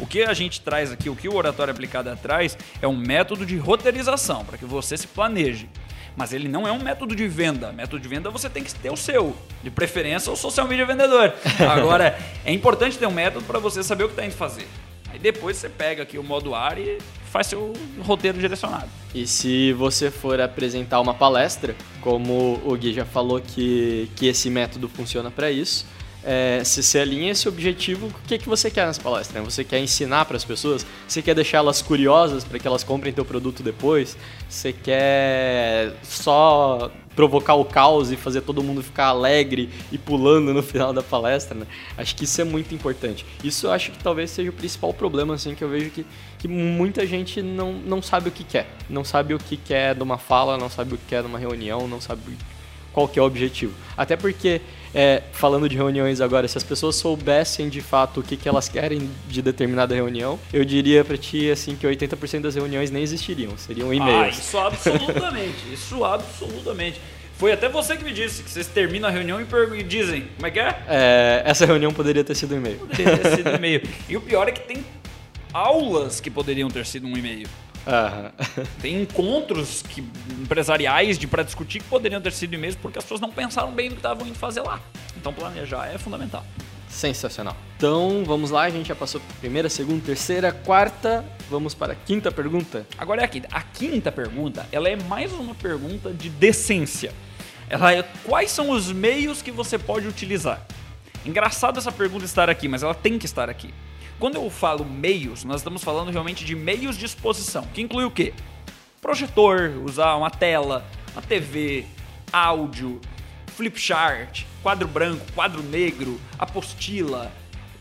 O 0.00 0.06
que 0.06 0.22
a 0.22 0.34
gente 0.34 0.60
traz 0.60 0.90
aqui, 0.90 1.08
o 1.08 1.14
que 1.14 1.28
o 1.28 1.34
oratório 1.34 1.70
aplicado 1.70 2.16
traz, 2.20 2.58
é 2.80 2.88
um 2.88 2.96
método 2.96 3.46
de 3.46 3.56
roteirização, 3.56 4.44
para 4.44 4.58
que 4.58 4.64
você 4.64 4.96
se 4.96 5.06
planeje. 5.06 5.68
Mas 6.16 6.32
ele 6.32 6.48
não 6.48 6.66
é 6.66 6.72
um 6.72 6.78
método 6.78 7.16
de 7.16 7.26
venda. 7.26 7.72
Método 7.72 8.00
de 8.00 8.08
venda 8.08 8.30
você 8.30 8.50
tem 8.50 8.62
que 8.62 8.74
ter 8.74 8.90
o 8.90 8.96
seu, 8.96 9.36
de 9.62 9.70
preferência 9.70 10.30
o 10.32 10.36
social 10.36 10.68
media 10.68 10.84
vendedor. 10.84 11.32
Agora, 11.70 12.18
é 12.44 12.52
importante 12.52 12.98
ter 12.98 13.06
um 13.06 13.12
método 13.12 13.44
para 13.44 13.58
você 13.58 13.82
saber 13.82 14.04
o 14.04 14.08
que 14.08 14.12
está 14.12 14.24
indo 14.24 14.34
fazer. 14.34 14.66
Aí 15.10 15.18
depois 15.18 15.56
você 15.56 15.68
pega 15.68 16.02
aqui 16.02 16.18
o 16.18 16.22
modo 16.22 16.54
AR 16.54 16.78
e 16.78 16.98
faz 17.30 17.46
seu 17.46 17.72
roteiro 18.00 18.38
direcionado. 18.38 18.88
E 19.14 19.26
se 19.26 19.72
você 19.72 20.10
for 20.10 20.40
apresentar 20.40 21.00
uma 21.00 21.12
palestra, 21.12 21.74
como 22.00 22.60
o 22.64 22.74
Gui 22.76 22.94
já 22.94 23.04
falou 23.04 23.40
que, 23.40 24.10
que 24.16 24.26
esse 24.26 24.48
método 24.48 24.88
funciona 24.88 25.30
para 25.30 25.50
isso, 25.50 25.86
é, 26.24 26.62
se 26.64 26.82
você 26.82 27.00
alinha 27.00 27.32
esse 27.32 27.48
objetivo, 27.48 28.06
o 28.06 28.14
que, 28.26 28.38
que 28.38 28.48
você 28.48 28.70
quer 28.70 28.86
nessa 28.86 29.00
palestra? 29.00 29.40
né? 29.40 29.44
Você 29.44 29.64
quer 29.64 29.80
ensinar 29.80 30.24
para 30.24 30.36
as 30.36 30.44
pessoas? 30.44 30.86
Você 31.06 31.20
quer 31.20 31.34
deixá-las 31.34 31.82
curiosas 31.82 32.44
para 32.44 32.58
que 32.58 32.66
elas 32.66 32.84
comprem 32.84 33.12
teu 33.12 33.24
produto 33.24 33.62
depois? 33.62 34.16
Você 34.48 34.72
quer 34.72 35.94
só 36.02 36.90
provocar 37.16 37.54
o 37.54 37.64
caos 37.64 38.10
e 38.10 38.16
fazer 38.16 38.40
todo 38.42 38.62
mundo 38.62 38.82
ficar 38.82 39.06
alegre 39.06 39.68
e 39.90 39.98
pulando 39.98 40.54
no 40.54 40.62
final 40.62 40.92
da 40.92 41.02
palestra, 41.02 41.56
né? 41.58 41.66
Acho 41.96 42.14
que 42.14 42.24
isso 42.24 42.40
é 42.40 42.44
muito 42.44 42.74
importante. 42.74 43.26
Isso 43.42 43.66
eu 43.66 43.72
acho 43.72 43.90
que 43.90 43.98
talvez 43.98 44.30
seja 44.30 44.50
o 44.50 44.52
principal 44.52 44.94
problema, 44.94 45.34
assim, 45.34 45.54
que 45.54 45.62
eu 45.62 45.68
vejo 45.68 45.90
que, 45.90 46.06
que 46.38 46.48
muita 46.48 47.06
gente 47.06 47.42
não, 47.42 47.72
não 47.72 48.00
sabe 48.00 48.28
o 48.28 48.32
que 48.32 48.44
quer. 48.44 48.68
Não 48.88 49.04
sabe 49.04 49.34
o 49.34 49.38
que 49.38 49.56
quer 49.56 49.94
de 49.94 50.02
uma 50.02 50.18
fala, 50.18 50.56
não 50.56 50.70
sabe 50.70 50.94
o 50.94 50.98
que 50.98 51.06
quer 51.06 51.22
de 51.22 51.28
uma 51.28 51.38
reunião, 51.38 51.88
não 51.88 52.00
sabe 52.00 52.22
qual 52.92 53.08
que 53.08 53.18
é 53.18 53.22
o 53.22 53.24
objetivo. 53.24 53.74
Até 53.96 54.16
porque, 54.16 54.60
é, 54.94 55.22
falando 55.32 55.68
de 55.68 55.76
reuniões 55.76 56.20
agora, 56.20 56.46
se 56.46 56.56
as 56.58 56.64
pessoas 56.64 56.96
soubessem 56.96 57.68
de 57.68 57.80
fato 57.80 58.20
o 58.20 58.22
que, 58.22 58.36
que 58.36 58.48
elas 58.48 58.68
querem 58.68 59.08
de 59.28 59.40
determinada 59.42 59.94
reunião, 59.94 60.38
eu 60.52 60.64
diria 60.64 61.04
pra 61.04 61.16
ti 61.16 61.50
assim 61.50 61.74
que 61.76 61.86
80% 61.86 62.40
das 62.42 62.54
reuniões 62.54 62.90
nem 62.90 63.02
existiriam, 63.02 63.56
seriam 63.56 63.90
Ah, 63.90 63.94
e-mails. 63.94 64.38
isso 64.38 64.58
absolutamente, 64.58 65.56
isso 65.72 66.04
absolutamente. 66.04 67.00
Foi 67.38 67.50
até 67.52 67.68
você 67.68 67.96
que 67.96 68.04
me 68.04 68.12
disse 68.12 68.42
que 68.42 68.50
vocês 68.50 68.68
terminam 68.68 69.08
a 69.08 69.10
reunião 69.10 69.40
e, 69.40 69.46
e 69.78 69.82
dizem, 69.82 70.28
como 70.36 70.46
é 70.46 70.50
que 70.50 70.60
é? 70.60 70.76
É, 70.86 71.42
essa 71.44 71.66
reunião 71.66 71.92
poderia 71.92 72.22
ter 72.22 72.36
sido 72.36 72.54
um 72.54 72.58
e-mail. 72.58 72.76
Poderia 72.76 73.18
ter 73.18 73.36
sido 73.36 73.50
um 73.50 73.54
e-mail. 73.54 73.82
E 74.08 74.16
o 74.16 74.20
pior 74.20 74.48
é 74.48 74.52
que 74.52 74.60
tem 74.60 74.84
aulas 75.52 76.20
que 76.20 76.30
poderiam 76.30 76.68
ter 76.70 76.86
sido 76.86 77.06
um 77.06 77.16
e-mail. 77.16 77.48
Aham. 77.86 78.32
Tem 78.80 79.02
encontros 79.02 79.82
que, 79.82 80.00
empresariais 80.40 81.18
de 81.18 81.26
para 81.26 81.42
discutir 81.42 81.80
que 81.80 81.88
poderiam 81.88 82.20
ter 82.20 82.32
sido 82.32 82.54
e-mails 82.54 82.76
porque 82.76 82.98
as 82.98 83.04
pessoas 83.04 83.20
não 83.20 83.30
pensaram 83.30 83.72
bem 83.72 83.88
no 83.88 83.96
que 83.96 83.98
estavam 84.00 84.26
indo 84.26 84.38
fazer 84.38 84.60
lá. 84.60 84.80
Então 85.16 85.32
planejar 85.32 85.86
é 85.86 85.98
fundamental. 85.98 86.44
Sensacional. 86.88 87.56
Então, 87.76 88.22
vamos 88.24 88.50
lá, 88.50 88.64
a 88.64 88.70
gente 88.70 88.88
já 88.88 88.94
passou 88.94 89.20
primeira, 89.40 89.68
segunda, 89.70 90.04
terceira, 90.04 90.52
quarta. 90.52 91.24
Vamos 91.48 91.74
para 91.74 91.94
a 91.94 91.96
quinta 91.96 92.30
pergunta. 92.30 92.86
Agora 92.98 93.22
é 93.22 93.24
a 93.24 93.28
quinta. 93.28 93.48
A 93.50 93.62
quinta 93.62 94.12
pergunta, 94.12 94.66
ela 94.70 94.88
é 94.88 94.96
mais 94.96 95.32
uma 95.32 95.54
pergunta 95.54 96.12
de 96.12 96.28
decência. 96.28 97.12
Ela 97.68 97.94
é 97.94 98.02
quais 98.24 98.50
são 98.50 98.70
os 98.70 98.92
meios 98.92 99.40
que 99.40 99.50
você 99.50 99.78
pode 99.78 100.06
utilizar? 100.06 100.64
Engraçado 101.24 101.78
essa 101.78 101.90
pergunta 101.90 102.26
estar 102.26 102.50
aqui, 102.50 102.68
mas 102.68 102.82
ela 102.82 102.94
tem 102.94 103.18
que 103.18 103.24
estar 103.24 103.48
aqui. 103.48 103.72
Quando 104.18 104.36
eu 104.36 104.48
falo 104.50 104.84
meios, 104.84 105.44
nós 105.44 105.60
estamos 105.60 105.82
falando 105.82 106.10
realmente 106.10 106.44
de 106.44 106.54
meios 106.54 106.96
de 106.96 107.04
exposição, 107.04 107.62
que 107.74 107.80
inclui 107.82 108.04
o 108.04 108.10
quê? 108.10 108.32
Projetor, 109.00 109.72
usar 109.84 110.14
uma 110.14 110.30
tela, 110.30 110.84
uma 111.12 111.22
TV, 111.22 111.84
áudio, 112.32 113.00
flip 113.48 113.78
chart, 113.80 114.44
quadro 114.62 114.86
branco, 114.86 115.24
quadro 115.34 115.62
negro, 115.62 116.20
apostila, 116.38 117.32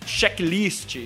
checklist, 0.06 0.98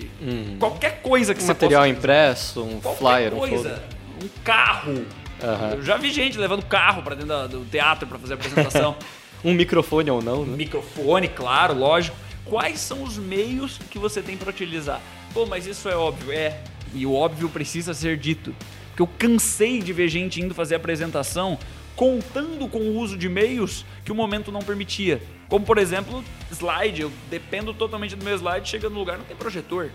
qualquer 0.58 1.02
coisa 1.02 1.34
que 1.34 1.42
Um 1.42 1.46
você 1.46 1.54
material 1.54 1.82
possa 1.84 1.94
impresso, 1.94 2.64
um 2.64 2.80
qualquer 2.80 2.98
flyer, 3.00 3.34
um 3.34 3.40
coisa, 3.40 3.56
folder. 3.56 3.80
um 4.24 4.44
carro. 4.44 5.06
Aham. 5.44 5.70
Eu 5.72 5.82
já 5.84 5.98
vi 5.98 6.12
gente 6.14 6.38
levando 6.38 6.64
carro 6.66 7.04
pra 7.04 7.14
dentro 7.14 7.48
do 7.50 7.66
teatro 7.66 8.08
pra 8.08 8.18
fazer 8.18 8.34
a 8.34 8.36
apresentação. 8.38 8.96
Um 9.44 9.54
microfone 9.54 10.10
ou 10.10 10.24
não, 10.24 10.44
né? 10.44 10.58
Microfone, 10.58 11.28
claro, 11.28 11.78
lógico. 11.78 12.18
Quais 12.46 12.80
são 12.80 13.04
os 13.04 13.18
meios 13.18 13.80
que 13.90 13.98
você 13.98 14.22
tem 14.22 14.38
pra 14.38 14.52
utilizar? 14.52 15.02
Pô, 15.34 15.46
mas 15.46 15.66
isso 15.66 15.90
é 15.90 15.96
óbvio, 15.96 16.32
é. 16.32 16.62
E 16.94 17.06
o 17.06 17.14
óbvio 17.14 17.50
precisa 17.50 17.94
ser 17.94 18.18
dito. 18.18 18.56
Porque 18.90 19.02
eu 19.02 19.08
cansei 19.08 19.82
de 19.82 19.92
ver 19.92 20.08
gente 20.08 20.40
indo 20.40 20.54
fazer 20.54 20.76
apresentação 20.76 21.58
contando 21.96 22.68
com 22.68 22.80
o 22.80 22.98
uso 22.98 23.18
de 23.18 23.28
meios 23.28 23.86
que 24.04 24.12
o 24.12 24.16
momento 24.16 24.52
não 24.52 24.62
permitia. 24.62 25.22
Como, 25.50 25.66
por 25.66 25.78
exemplo, 25.78 26.24
slide. 26.52 27.02
Eu 27.02 27.12
dependo 27.30 27.74
totalmente 27.74 28.16
do 28.16 28.24
meu 28.24 28.36
slide, 28.36 28.70
chega 28.70 28.90
no 28.90 29.00
lugar 29.00 29.18
não 29.18 29.26
tem 29.26 29.36
projetor. 29.36 29.90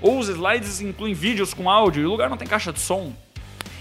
Ou 0.00 0.18
os 0.18 0.28
slides 0.28 0.80
incluem 0.80 1.12
vídeos 1.12 1.52
com 1.52 1.68
áudio 1.68 2.02
e 2.02 2.06
o 2.06 2.10
lugar 2.10 2.30
não 2.30 2.36
tem 2.36 2.48
caixa 2.48 2.72
de 2.72 2.80
som. 2.80 3.12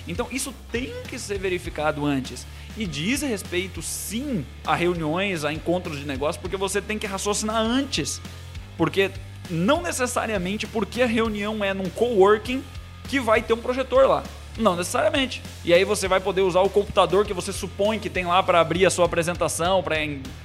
Então 0.08 0.28
isso 0.32 0.54
tem 0.72 0.91
que 1.08 1.19
ser 1.19 1.38
verificado 1.38 2.06
antes. 2.06 2.45
E 2.80 2.88
diz 2.88 3.22
respeito 3.22 3.82
sim 3.82 4.46
a 4.65 4.74
reuniões, 4.74 5.44
a 5.44 5.52
encontros 5.52 6.00
de 6.00 6.06
negócio, 6.06 6.39
porque 6.39 6.56
você 6.56 6.82
tem 6.82 6.98
que 6.98 7.06
raciocinar 7.06 7.58
antes. 7.58 8.22
Porque 8.78 9.12
não 9.50 9.82
necessariamente 9.82 10.65
porque 10.65 11.02
a 11.02 11.06
reunião 11.06 11.62
é 11.62 11.74
num 11.74 11.89
coworking 11.89 12.63
que 13.10 13.20
vai 13.20 13.42
ter 13.42 13.52
um 13.52 13.58
projetor 13.58 14.08
lá. 14.08 14.24
Não 14.58 14.78
necessariamente. 14.78 15.42
E 15.65 15.74
aí 15.74 15.84
você 15.84 16.08
vai 16.08 16.22
poder 16.22 16.39
usar 16.39 16.62
o 16.62 16.70
computador 16.70 17.26
que 17.26 17.34
você 17.34 17.52
supõe 17.52 18.00
que 18.00 18.10
tem 18.10 18.26
lá 18.26 18.42
para 18.42 18.62
abrir 18.62 18.86
a 18.86 18.89
sua 18.89 19.08
apresentação, 19.08 19.84
para 19.84 19.98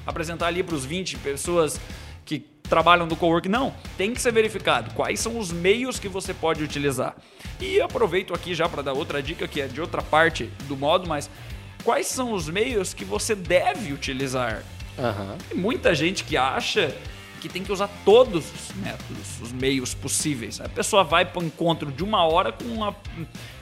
apresentar 0.04 0.48
ali 0.48 0.64
para 0.64 0.74
os 0.74 0.84
20 0.84 1.18
pessoas 1.18 1.80
que 2.24 2.40
trabalham 2.64 3.06
do 3.06 3.14
coworking. 3.14 3.48
Não, 3.48 3.72
tem 3.96 4.12
que 4.12 4.20
ser 4.20 4.32
verificado 4.32 4.92
quais 4.94 5.20
são 5.20 5.38
os 5.38 5.52
meios 5.52 6.00
que 6.00 6.08
você 6.08 6.34
pode 6.34 6.64
utilizar. 6.64 7.14
E 7.60 7.80
aproveito 7.80 8.34
aqui 8.34 8.56
já 8.56 8.68
para 8.68 8.82
dar 8.82 8.92
outra 8.92 9.22
dica 9.22 9.46
que 9.46 9.60
é 9.60 9.68
de 9.68 9.80
outra 9.80 10.02
parte 10.02 10.50
do 10.66 10.76
modo, 10.76 11.08
mas 11.08 11.30
quais 11.84 12.06
são 12.06 12.32
os 12.32 12.48
meios 12.48 12.94
que 12.94 13.04
você 13.04 13.34
deve 13.34 13.92
utilizar? 13.92 14.62
Aham. 14.98 15.36
Tem 15.48 15.58
muita 15.58 15.94
gente 15.94 16.24
que 16.24 16.36
acha 16.36 16.94
que 17.40 17.48
tem 17.48 17.62
que 17.62 17.70
usar 17.70 17.90
todos 18.06 18.42
os 18.46 18.74
métodos, 18.76 19.40
os 19.42 19.52
meios 19.52 19.92
possíveis. 19.92 20.62
A 20.62 20.68
pessoa 20.68 21.04
vai 21.04 21.26
para 21.26 21.42
o 21.42 21.44
encontro 21.44 21.92
de 21.92 22.02
uma 22.02 22.24
hora 22.24 22.50
com 22.50 22.64
uma- 22.64 22.96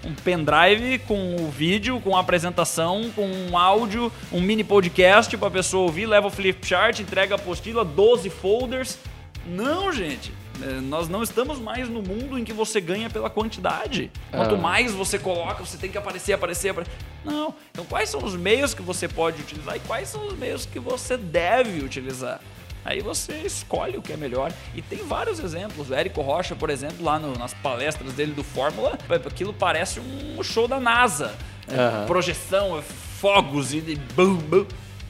um 0.05 0.15
pendrive, 0.15 1.01
com 1.01 1.35
o 1.35 1.51
vídeo, 1.51 1.99
com 2.01 2.17
a 2.17 2.21
apresentação, 2.21 3.11
com 3.13 3.27
um 3.27 3.59
áudio, 3.59 4.13
um 4.31 4.41
mini 4.41 4.63
podcast 4.63 5.37
para 5.37 5.49
a 5.49 5.51
pessoa 5.51 5.83
ouvir, 5.83 6.07
leva 6.07 6.29
o 6.29 6.31
flip 6.31 6.65
chart, 6.65 7.01
entrega 7.01 7.35
a 7.35 7.39
apostila, 7.39 7.85
12 7.85 8.31
folders. 8.31 8.99
Não, 9.45 9.93
gente. 9.93 10.33
É, 10.62 10.81
Nós 10.81 11.09
não 11.09 11.22
estamos 11.22 11.59
mais 11.59 11.88
no 11.88 12.03
mundo 12.03 12.38
em 12.38 12.44
que 12.44 12.53
você 12.53 12.81
ganha 12.81 13.11
pela 13.11 13.29
quantidade. 13.29 14.11
Quanto 14.31 14.55
Ah. 14.55 14.59
mais 14.59 14.92
você 14.92 15.18
coloca, 15.18 15.64
você 15.64 15.77
tem 15.77 15.90
que 15.90 15.98
aparecer, 15.98 16.33
aparecer, 16.35 16.68
aparecer. 16.70 16.92
Não. 17.25 17.55
Então, 17.70 17.85
quais 17.85 18.09
são 18.09 18.22
os 18.25 18.35
meios 18.37 18.72
que 18.75 18.83
você 18.83 19.09
pode 19.09 19.40
utilizar 19.42 19.77
e 19.77 19.81
quais 19.81 20.09
são 20.09 20.27
os 20.27 20.38
meios 20.38 20.64
que 20.66 20.79
você 20.79 21.16
deve 21.16 21.85
utilizar? 21.85 22.40
Aí 22.85 23.01
você 23.01 23.35
escolhe 23.44 23.96
o 23.96 24.03
que 24.03 24.12
é 24.12 24.16
melhor. 24.16 24.53
E 24.75 24.83
tem 24.83 24.98
vários 25.07 25.38
exemplos. 25.38 25.90
O 25.90 25.94
Érico 25.94 26.20
Rocha, 26.20 26.57
por 26.57 26.68
exemplo, 26.68 27.05
lá 27.05 27.16
no- 27.18 27.37
nas 27.38 27.55
palestras 27.55 28.12
dele 28.12 28.33
do 28.33 28.42
Fórmula, 28.42 28.98
aquilo 29.27 29.53
parece 29.53 30.01
um 30.01 30.42
show 30.42 30.66
da 30.66 30.81
NASA. 30.81 31.33
É. 31.68 32.07
Projeção, 32.07 32.77
é 32.77 32.83
fogos 32.83 33.72
e 33.72 33.77
e 33.79 33.94
bum, 34.16 34.35
bum. 34.35 34.66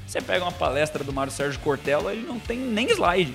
Você 0.07 0.21
pega 0.21 0.45
uma 0.45 0.53
palestra 0.53 1.03
do 1.03 1.11
Mário 1.15 1.33
Sérgio 1.33 1.59
Cortella, 1.61 2.13
ele 2.13 2.27
não 2.27 2.39
tem 2.39 2.59
nem 2.59 2.91
slide. 2.91 3.35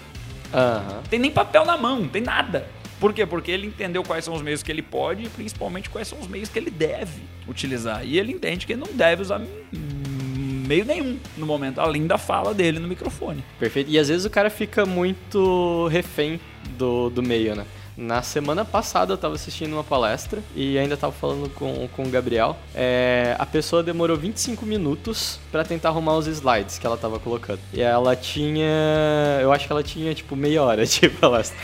Aham. 0.54 1.02
Tem 1.10 1.20
nem 1.20 1.32
papel 1.32 1.66
na 1.66 1.78
mão, 1.78 2.02
não 2.02 2.08
tem 2.08 2.22
nada. 2.22 2.68
Por 3.00 3.14
quê? 3.14 3.26
Porque 3.26 3.52
ele 3.52 3.68
entendeu 3.68 4.04
quais 4.04 4.26
são 4.26 4.34
os 4.34 4.42
meios 4.42 4.64
que 4.64 4.72
ele 4.72 4.82
pode 4.82 5.24
e 5.24 5.30
principalmente 5.30 5.90
quais 5.90 6.08
são 6.08 6.20
os 6.20 6.28
meios 6.28 6.50
que 6.50 6.58
ele 6.58 6.72
deve 6.72 7.22
utilizar. 7.48 8.04
E 8.04 8.18
ele 8.18 8.32
entende 8.32 8.66
que 8.66 8.74
ele 8.74 8.82
não 8.82 8.94
deve 8.94 9.22
usar 9.22 9.40
meio 9.72 10.84
nenhum 10.84 11.18
no 11.38 11.46
momento, 11.46 11.80
além 11.80 12.08
da 12.08 12.18
fala 12.18 12.54
dele 12.54 12.80
no 12.80 12.88
microfone. 12.88 13.44
Perfeito. 13.60 13.90
E 13.90 14.00
às 14.00 14.10
vezes 14.10 14.26
o 14.26 14.30
cara 14.30 14.50
fica 14.50 14.86
muito 14.86 15.88
refém 15.88 16.40
do, 16.78 17.10
do 17.10 17.22
meio, 17.22 17.56
né? 17.56 17.66
Na 17.98 18.22
semana 18.22 18.64
passada 18.64 19.12
eu 19.14 19.18
tava 19.18 19.34
assistindo 19.34 19.74
uma 19.74 19.84
palestra 19.84 20.44
e 20.56 20.78
ainda 20.78 20.96
tava 20.96 21.12
falando 21.12 21.50
com, 21.50 21.90
com 21.96 22.04
o 22.04 22.10
Gabriel. 22.10 22.56
É, 22.76 23.36
a 23.40 23.46
pessoa 23.46 23.82
demorou 23.82 24.16
25 24.16 24.68
minutos 24.68 25.40
pra 25.52 25.64
tentar 25.64 25.90
arrumar 25.90 26.16
os 26.16 26.28
slides 26.28 26.78
que 26.78 26.86
ela 26.86 26.96
tava 26.96 27.18
colocando. 27.18 27.60
E 27.74 27.82
ela 27.82 28.16
tinha. 28.16 29.40
Eu 29.42 29.52
acho 29.52 29.66
que 29.66 29.72
ela 29.72 29.82
tinha 29.82 30.14
tipo 30.14 30.36
meia 30.36 30.62
hora 30.62 30.86
de 30.86 31.10
palestra. 31.10 31.58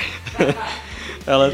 ela, 1.27 1.53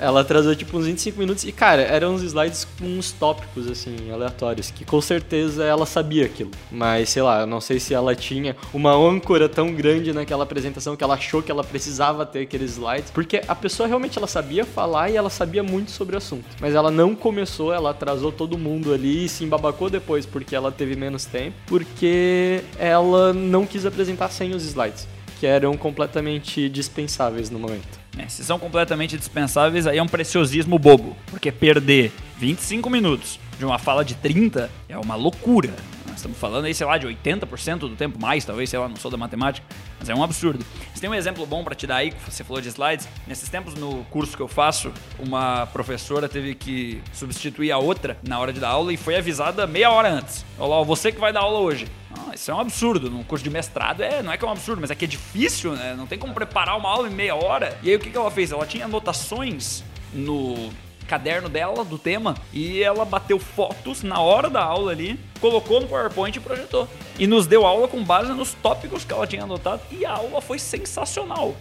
Ela 0.00 0.22
atrasou 0.22 0.56
tipo 0.56 0.78
uns 0.78 0.86
25 0.86 1.18
minutos 1.18 1.44
e, 1.44 1.52
cara, 1.52 1.82
eram 1.82 2.14
uns 2.14 2.22
slides 2.22 2.66
com 2.78 2.86
uns 2.86 3.12
tópicos, 3.12 3.68
assim, 3.68 4.10
aleatórios, 4.10 4.70
que 4.70 4.82
com 4.82 4.98
certeza 4.98 5.62
ela 5.62 5.84
sabia 5.84 6.24
aquilo. 6.24 6.50
Mas, 6.72 7.10
sei 7.10 7.20
lá, 7.20 7.40
eu 7.40 7.46
não 7.46 7.60
sei 7.60 7.78
se 7.78 7.92
ela 7.92 8.14
tinha 8.16 8.56
uma 8.72 8.92
âncora 8.92 9.46
tão 9.46 9.74
grande 9.74 10.14
naquela 10.14 10.44
apresentação 10.44 10.96
que 10.96 11.04
ela 11.04 11.14
achou 11.14 11.42
que 11.42 11.50
ela 11.50 11.62
precisava 11.62 12.24
ter 12.24 12.40
aqueles 12.40 12.72
slides. 12.72 13.10
Porque 13.10 13.42
a 13.46 13.54
pessoa 13.54 13.86
realmente 13.86 14.16
ela 14.16 14.26
sabia 14.26 14.64
falar 14.64 15.10
e 15.10 15.16
ela 15.16 15.28
sabia 15.28 15.62
muito 15.62 15.90
sobre 15.90 16.14
o 16.14 16.18
assunto. 16.18 16.46
Mas 16.58 16.74
ela 16.74 16.90
não 16.90 17.14
começou, 17.14 17.70
ela 17.70 17.90
atrasou 17.90 18.32
todo 18.32 18.56
mundo 18.56 18.94
ali 18.94 19.26
e 19.26 19.28
se 19.28 19.44
embabacou 19.44 19.90
depois 19.90 20.24
porque 20.24 20.56
ela 20.56 20.72
teve 20.72 20.96
menos 20.96 21.26
tempo. 21.26 21.56
Porque 21.66 22.62
ela 22.78 23.34
não 23.34 23.66
quis 23.66 23.84
apresentar 23.84 24.30
sem 24.30 24.54
os 24.54 24.64
slides, 24.64 25.06
que 25.38 25.46
eram 25.46 25.76
completamente 25.76 26.70
dispensáveis 26.70 27.50
no 27.50 27.58
momento. 27.58 27.99
É, 28.18 28.28
se 28.28 28.44
são 28.44 28.58
completamente 28.58 29.16
dispensáveis, 29.16 29.86
aí 29.86 29.98
é 29.98 30.02
um 30.02 30.08
preciosismo 30.08 30.78
bobo. 30.78 31.16
Porque 31.26 31.52
perder 31.52 32.12
25 32.38 32.90
minutos 32.90 33.38
de 33.58 33.64
uma 33.64 33.78
fala 33.78 34.04
de 34.04 34.14
30 34.14 34.70
é 34.88 34.98
uma 34.98 35.14
loucura. 35.14 35.74
Estamos 36.20 36.36
falando 36.36 36.66
aí, 36.66 36.74
sei 36.74 36.86
lá, 36.86 36.98
de 36.98 37.06
80% 37.06 37.78
do 37.78 37.96
tempo 37.96 38.20
mais, 38.20 38.44
talvez, 38.44 38.68
sei 38.68 38.78
lá, 38.78 38.86
não 38.86 38.96
sou 38.96 39.10
da 39.10 39.16
matemática, 39.16 39.66
mas 39.98 40.06
é 40.10 40.14
um 40.14 40.22
absurdo. 40.22 40.62
Você 40.92 41.00
tem 41.00 41.08
um 41.08 41.14
exemplo 41.14 41.46
bom 41.46 41.64
para 41.64 41.74
te 41.74 41.86
dar 41.86 41.96
aí, 41.96 42.12
você 42.28 42.44
falou 42.44 42.60
de 42.60 42.68
slides. 42.68 43.08
Nesses 43.26 43.48
tempos, 43.48 43.74
no 43.74 44.04
curso 44.10 44.36
que 44.36 44.42
eu 44.42 44.48
faço, 44.48 44.92
uma 45.18 45.66
professora 45.68 46.28
teve 46.28 46.54
que 46.54 47.00
substituir 47.14 47.72
a 47.72 47.78
outra 47.78 48.18
na 48.22 48.38
hora 48.38 48.52
de 48.52 48.60
dar 48.60 48.68
aula 48.68 48.92
e 48.92 48.98
foi 48.98 49.16
avisada 49.16 49.66
meia 49.66 49.90
hora 49.90 50.10
antes. 50.10 50.44
Olá, 50.58 50.82
você 50.82 51.10
que 51.10 51.18
vai 51.18 51.32
dar 51.32 51.40
aula 51.40 51.60
hoje. 51.60 51.88
Ah, 52.10 52.34
isso 52.34 52.50
é 52.50 52.54
um 52.54 52.60
absurdo. 52.60 53.10
Num 53.10 53.22
curso 53.22 53.42
de 53.42 53.48
mestrado, 53.48 54.02
é, 54.02 54.22
não 54.22 54.30
é 54.30 54.36
que 54.36 54.44
é 54.44 54.48
um 54.48 54.52
absurdo, 54.52 54.78
mas 54.78 54.90
é 54.90 54.94
que 54.94 55.06
é 55.06 55.08
difícil, 55.08 55.72
né? 55.72 55.94
Não 55.96 56.06
tem 56.06 56.18
como 56.18 56.34
preparar 56.34 56.76
uma 56.76 56.90
aula 56.90 57.08
em 57.08 57.14
meia 57.14 57.34
hora. 57.34 57.78
E 57.82 57.88
aí 57.88 57.96
o 57.96 57.98
que, 57.98 58.10
que 58.10 58.16
ela 58.16 58.30
fez? 58.30 58.52
Ela 58.52 58.66
tinha 58.66 58.84
anotações 58.84 59.82
no 60.12 60.70
caderno 61.10 61.48
dela 61.48 61.84
do 61.84 61.98
tema 61.98 62.36
e 62.52 62.80
ela 62.80 63.04
bateu 63.04 63.36
fotos 63.40 64.04
na 64.04 64.20
hora 64.20 64.48
da 64.48 64.62
aula 64.62 64.92
ali, 64.92 65.18
colocou 65.40 65.80
no 65.80 65.88
PowerPoint 65.88 66.36
e 66.36 66.40
projetou. 66.40 66.86
E 67.18 67.26
nos 67.26 67.48
deu 67.48 67.66
aula 67.66 67.88
com 67.88 68.04
base 68.04 68.32
nos 68.32 68.54
tópicos 68.54 69.04
que 69.04 69.12
ela 69.12 69.26
tinha 69.26 69.42
anotado 69.42 69.82
e 69.90 70.06
a 70.06 70.12
aula 70.12 70.40
foi 70.40 70.60
sensacional. 70.60 71.56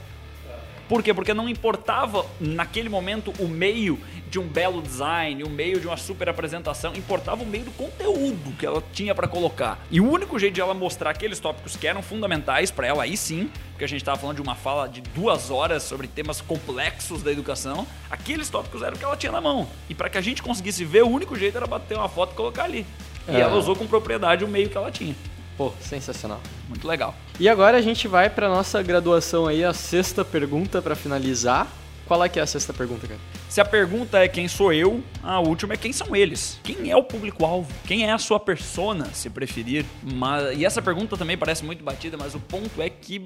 Por 0.90 1.04
quê? 1.04 1.14
Porque 1.14 1.36
não 1.36 1.48
importava 1.48 2.26
naquele 2.40 2.90
momento 2.90 3.32
o 3.40 3.48
meio 3.48 4.00
de 4.28 4.40
um 4.40 4.48
belo 4.48 4.82
design, 4.82 5.44
o 5.44 5.50
meio 5.50 5.80
de 5.80 5.86
uma 5.88 5.98
super 5.98 6.28
apresentação, 6.28 6.94
importava 6.96 7.44
o 7.44 7.46
meio 7.46 7.66
do 7.66 7.72
conteúdo 7.72 8.52
que 8.58 8.66
ela 8.66 8.84
tinha 8.92 9.14
para 9.14 9.28
colocar. 9.28 9.80
E 9.92 10.02
o 10.02 10.10
único 10.12 10.38
jeito 10.40 10.56
de 10.56 10.62
ela 10.62 10.74
mostrar 10.74 11.12
aqueles 11.12 11.40
tópicos 11.40 11.76
que 11.76 11.86
eram 11.88 12.02
fundamentais 12.02 12.72
para 12.72 12.88
ela, 12.88 13.04
aí 13.04 13.16
sim, 13.16 13.52
porque 13.72 13.86
a 13.86 13.88
gente 13.88 14.02
estava 14.02 14.18
falando 14.18 14.38
de 14.38 14.42
uma 14.42 14.56
fala 14.56 14.90
de 14.90 15.02
duas 15.02 15.52
horas 15.52 15.84
sobre 15.84 16.08
temas 16.08 16.42
complexos 16.42 17.22
da 17.22 17.32
educação, 17.32 17.86
aqueles 18.10 18.50
tópicos 18.50 18.82
eram 18.82 18.96
o 18.96 19.00
que 19.00 19.06
ela 19.06 19.16
tinha 19.16 19.32
na 19.32 19.40
mão. 19.40 19.68
E 19.88 19.94
para 19.94 20.10
que 20.10 20.18
a 20.18 20.22
gente 20.22 20.42
conseguisse 20.42 20.84
ver, 20.84 21.04
o 21.04 21.08
único 21.08 21.36
jeito 21.36 21.56
era 21.56 21.68
bater 21.68 21.96
uma 21.98 22.10
foto 22.10 22.34
e 22.34 22.36
colocar 22.36 22.64
ali. 22.64 22.84
E 23.28 23.36
É. 23.36 23.42
ela 23.42 23.56
usou 23.56 23.76
com 23.76 23.86
propriedade 23.86 24.44
o 24.44 24.48
meio 24.48 24.70
que 24.70 24.78
ela 24.78 24.92
tinha. 24.92 25.16
Pô, 25.60 25.74
sensacional. 25.82 26.40
Muito 26.70 26.88
legal. 26.88 27.14
E 27.38 27.50
agora 27.50 27.76
a 27.76 27.82
gente 27.82 28.08
vai 28.08 28.30
pra 28.30 28.48
nossa 28.48 28.82
graduação 28.82 29.46
aí, 29.46 29.62
a 29.62 29.74
sexta 29.74 30.24
pergunta 30.24 30.82
pra 30.82 30.96
finalizar. 30.96 31.68
Qual 32.08 32.24
é 32.24 32.30
que 32.30 32.40
é 32.40 32.42
a 32.42 32.48
sexta 32.48 32.72
pergunta, 32.72 33.06
cara? 33.06 33.20
Se 33.50 33.60
a 33.60 33.66
pergunta 33.66 34.20
é 34.20 34.30
quem 34.30 34.48
sou 34.48 34.72
eu, 34.72 35.04
a 35.22 35.42
última 35.42 35.74
é 35.74 35.78
quem 35.78 35.92
são 35.92 36.16
eles. 36.16 36.58
Quem 36.64 36.90
é 36.90 36.96
o 36.96 37.04
público-alvo? 37.04 37.70
Quem 37.86 38.06
é 38.08 38.12
a 38.14 38.18
sua 38.18 38.40
persona, 38.40 39.10
se 39.12 39.30
preferir? 39.30 39.86
Mas, 40.02 40.58
e 40.58 40.66
essa 40.66 40.82
pergunta 40.82 41.18
também 41.18 41.38
parece 41.38 41.66
muito 41.66 41.84
batida, 41.84 42.16
mas 42.16 42.34
o 42.34 42.40
ponto 42.40 42.82
é 42.82 42.90
que 42.90 43.22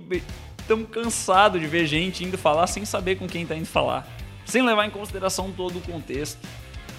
estamos 0.60 0.90
cansados 0.90 1.62
de 1.62 1.68
ver 1.68 1.86
gente 1.86 2.24
indo 2.24 2.36
falar 2.36 2.66
sem 2.66 2.84
saber 2.84 3.16
com 3.18 3.28
quem 3.28 3.44
está 3.44 3.54
indo 3.56 3.68
falar. 3.68 4.08
Sem 4.44 4.66
levar 4.66 4.88
em 4.88 4.90
consideração 4.90 5.52
todo 5.52 5.78
o 5.78 5.82
contexto. 5.82 6.40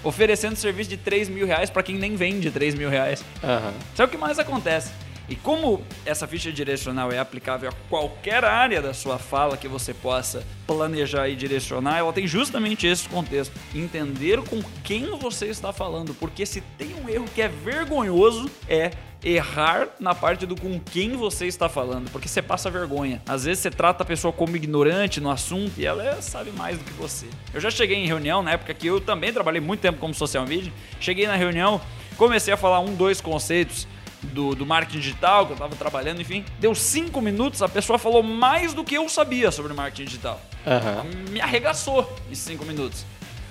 Oferecendo 0.01 0.55
serviço 0.55 0.91
de 0.91 0.97
3 0.97 1.27
mil 1.27 1.45
reais 1.45 1.69
para 1.69 1.83
quem 1.83 1.95
nem 1.97 2.15
vende 2.15 2.49
3 2.49 2.73
mil 2.73 2.89
reais. 2.89 3.21
Aham. 3.43 3.73
Isso 3.91 4.01
é 4.01 4.05
o 4.05 4.07
que 4.07 4.17
mais 4.17 4.39
acontece. 4.39 5.03
E 5.27 5.35
como 5.35 5.81
essa 6.05 6.27
ficha 6.27 6.51
direcional 6.51 7.11
é 7.11 7.17
aplicável 7.19 7.69
a 7.69 7.73
qualquer 7.89 8.43
área 8.45 8.81
da 8.81 8.93
sua 8.93 9.17
fala 9.17 9.57
que 9.57 9.67
você 9.67 9.93
possa 9.93 10.45
planejar 10.67 11.27
e 11.29 11.35
direcionar, 11.35 11.97
ela 11.97 12.13
tem 12.13 12.27
justamente 12.27 12.85
esse 12.85 13.09
contexto. 13.09 13.53
Entender 13.73 14.39
com 14.41 14.61
quem 14.83 15.17
você 15.17 15.47
está 15.47 15.73
falando. 15.73 16.13
Porque 16.13 16.45
se 16.45 16.61
tem 16.77 16.93
um 17.03 17.09
erro 17.09 17.25
que 17.33 17.41
é 17.41 17.47
vergonhoso, 17.47 18.49
é 18.67 18.91
errar 19.23 19.87
na 19.99 20.13
parte 20.13 20.45
do 20.45 20.55
com 20.55 20.79
quem 20.79 21.13
você 21.15 21.47
está 21.47 21.67
falando, 21.67 22.11
porque 22.11 22.27
você 22.27 22.43
passa 22.43 22.69
vergonha. 22.69 23.19
Às 23.27 23.45
vezes 23.45 23.63
você 23.63 23.71
trata 23.71 24.03
a 24.03 24.05
pessoa 24.05 24.31
como 24.31 24.55
ignorante 24.55 25.19
no 25.19 25.31
assunto 25.31 25.71
e 25.79 25.85
ela 25.85 26.05
é- 26.05 26.21
sabe 26.21 26.51
mais 26.51 26.77
do 26.77 26.83
que 26.83 26.93
você. 26.93 27.25
Eu 27.51 27.59
já 27.59 27.71
cheguei 27.71 27.97
em 27.97 28.05
reunião, 28.05 28.43
na 28.43 28.51
época 28.51 28.71
que 28.75 28.85
eu 28.85 29.01
também 29.01 29.33
trabalhei 29.33 29.59
muito 29.59 29.79
tempo 29.81 29.97
como 29.97 30.13
social 30.13 30.45
media, 30.45 30.71
cheguei 30.99 31.25
na 31.25 31.35
reunião, 31.35 31.81
comecei 32.17 32.53
a 32.53 32.57
falar 32.57 32.79
um, 32.81 32.93
dois 32.93 33.19
conceitos 33.19 33.87
do, 34.25 34.55
do 34.55 34.65
marketing 34.65 34.99
digital, 34.99 35.45
que 35.45 35.51
eu 35.51 35.55
estava 35.55 35.75
trabalhando, 35.75 36.21
enfim. 36.21 36.43
Deu 36.59 36.73
cinco 36.75 37.21
minutos, 37.21 37.61
a 37.61 37.69
pessoa 37.69 37.97
falou 37.97 38.21
mais 38.23 38.73
do 38.73 38.83
que 38.83 38.95
eu 38.95 39.07
sabia 39.07 39.51
sobre 39.51 39.73
marketing 39.73 40.05
digital. 40.05 40.41
Aham. 40.65 41.05
Me 41.29 41.41
arregaçou 41.41 42.13
esses 42.31 42.43
cinco 42.43 42.65
minutos. 42.65 43.05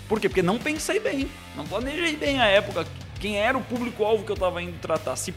Por 0.09 0.21
quê? 0.21 0.29
Porque 0.29 0.43
não 0.43 0.59
pensei 0.59 1.01
bem, 1.01 1.29
não 1.57 1.65
planejei 1.67 2.17
bem 2.17 2.41
a 2.41 2.47
época, 2.47 2.87
quem 3.19 3.39
era 3.39 3.57
o 3.57 3.63
público-alvo 3.63 4.25
que 4.25 4.31
eu 4.31 4.35
estava 4.35 4.63
indo 4.63 4.79
tratar. 4.79 5.17
Se 5.17 5.33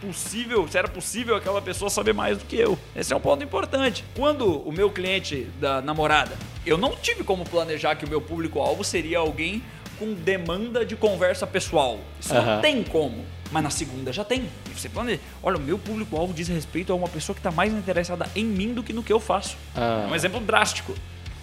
possível, 0.00 0.68
se 0.68 0.76
era 0.76 0.86
possível 0.86 1.34
aquela 1.34 1.62
pessoa 1.62 1.90
saber 1.90 2.12
mais 2.12 2.38
do 2.38 2.44
que 2.44 2.56
eu. 2.56 2.78
Esse 2.94 3.12
é 3.12 3.16
um 3.16 3.20
ponto 3.20 3.42
importante. 3.42 4.04
Quando 4.14 4.60
o 4.60 4.70
meu 4.70 4.90
cliente 4.90 5.48
da 5.58 5.80
namorada, 5.80 6.36
eu 6.66 6.76
não 6.76 6.94
tive 6.94 7.24
como 7.24 7.44
planejar 7.44 7.96
que 7.96 8.04
o 8.04 8.08
meu 8.08 8.20
público-alvo 8.20 8.84
seria 8.84 9.18
alguém 9.18 9.62
com 9.98 10.14
demanda 10.14 10.84
de 10.84 10.96
conversa 10.96 11.46
pessoal. 11.46 11.98
Isso 12.20 12.34
Aham. 12.34 12.56
não 12.56 12.62
tem 12.62 12.82
como. 12.82 13.24
Mas 13.50 13.62
na 13.62 13.70
segunda 13.70 14.12
já 14.12 14.24
tem. 14.24 14.48
E 14.70 14.78
você 14.78 14.88
planeja. 14.88 15.20
Olha, 15.42 15.56
o 15.56 15.60
meu 15.60 15.78
público-alvo 15.78 16.32
diz 16.32 16.48
respeito 16.48 16.92
a 16.92 16.96
uma 16.96 17.08
pessoa 17.08 17.34
que 17.34 17.40
está 17.40 17.50
mais 17.50 17.72
interessada 17.72 18.28
em 18.34 18.44
mim 18.44 18.74
do 18.74 18.82
que 18.82 18.92
no 18.92 19.02
que 19.02 19.12
eu 19.12 19.20
faço. 19.20 19.56
Ah. 19.74 20.04
É 20.08 20.10
um 20.10 20.14
exemplo 20.14 20.40
drástico, 20.40 20.94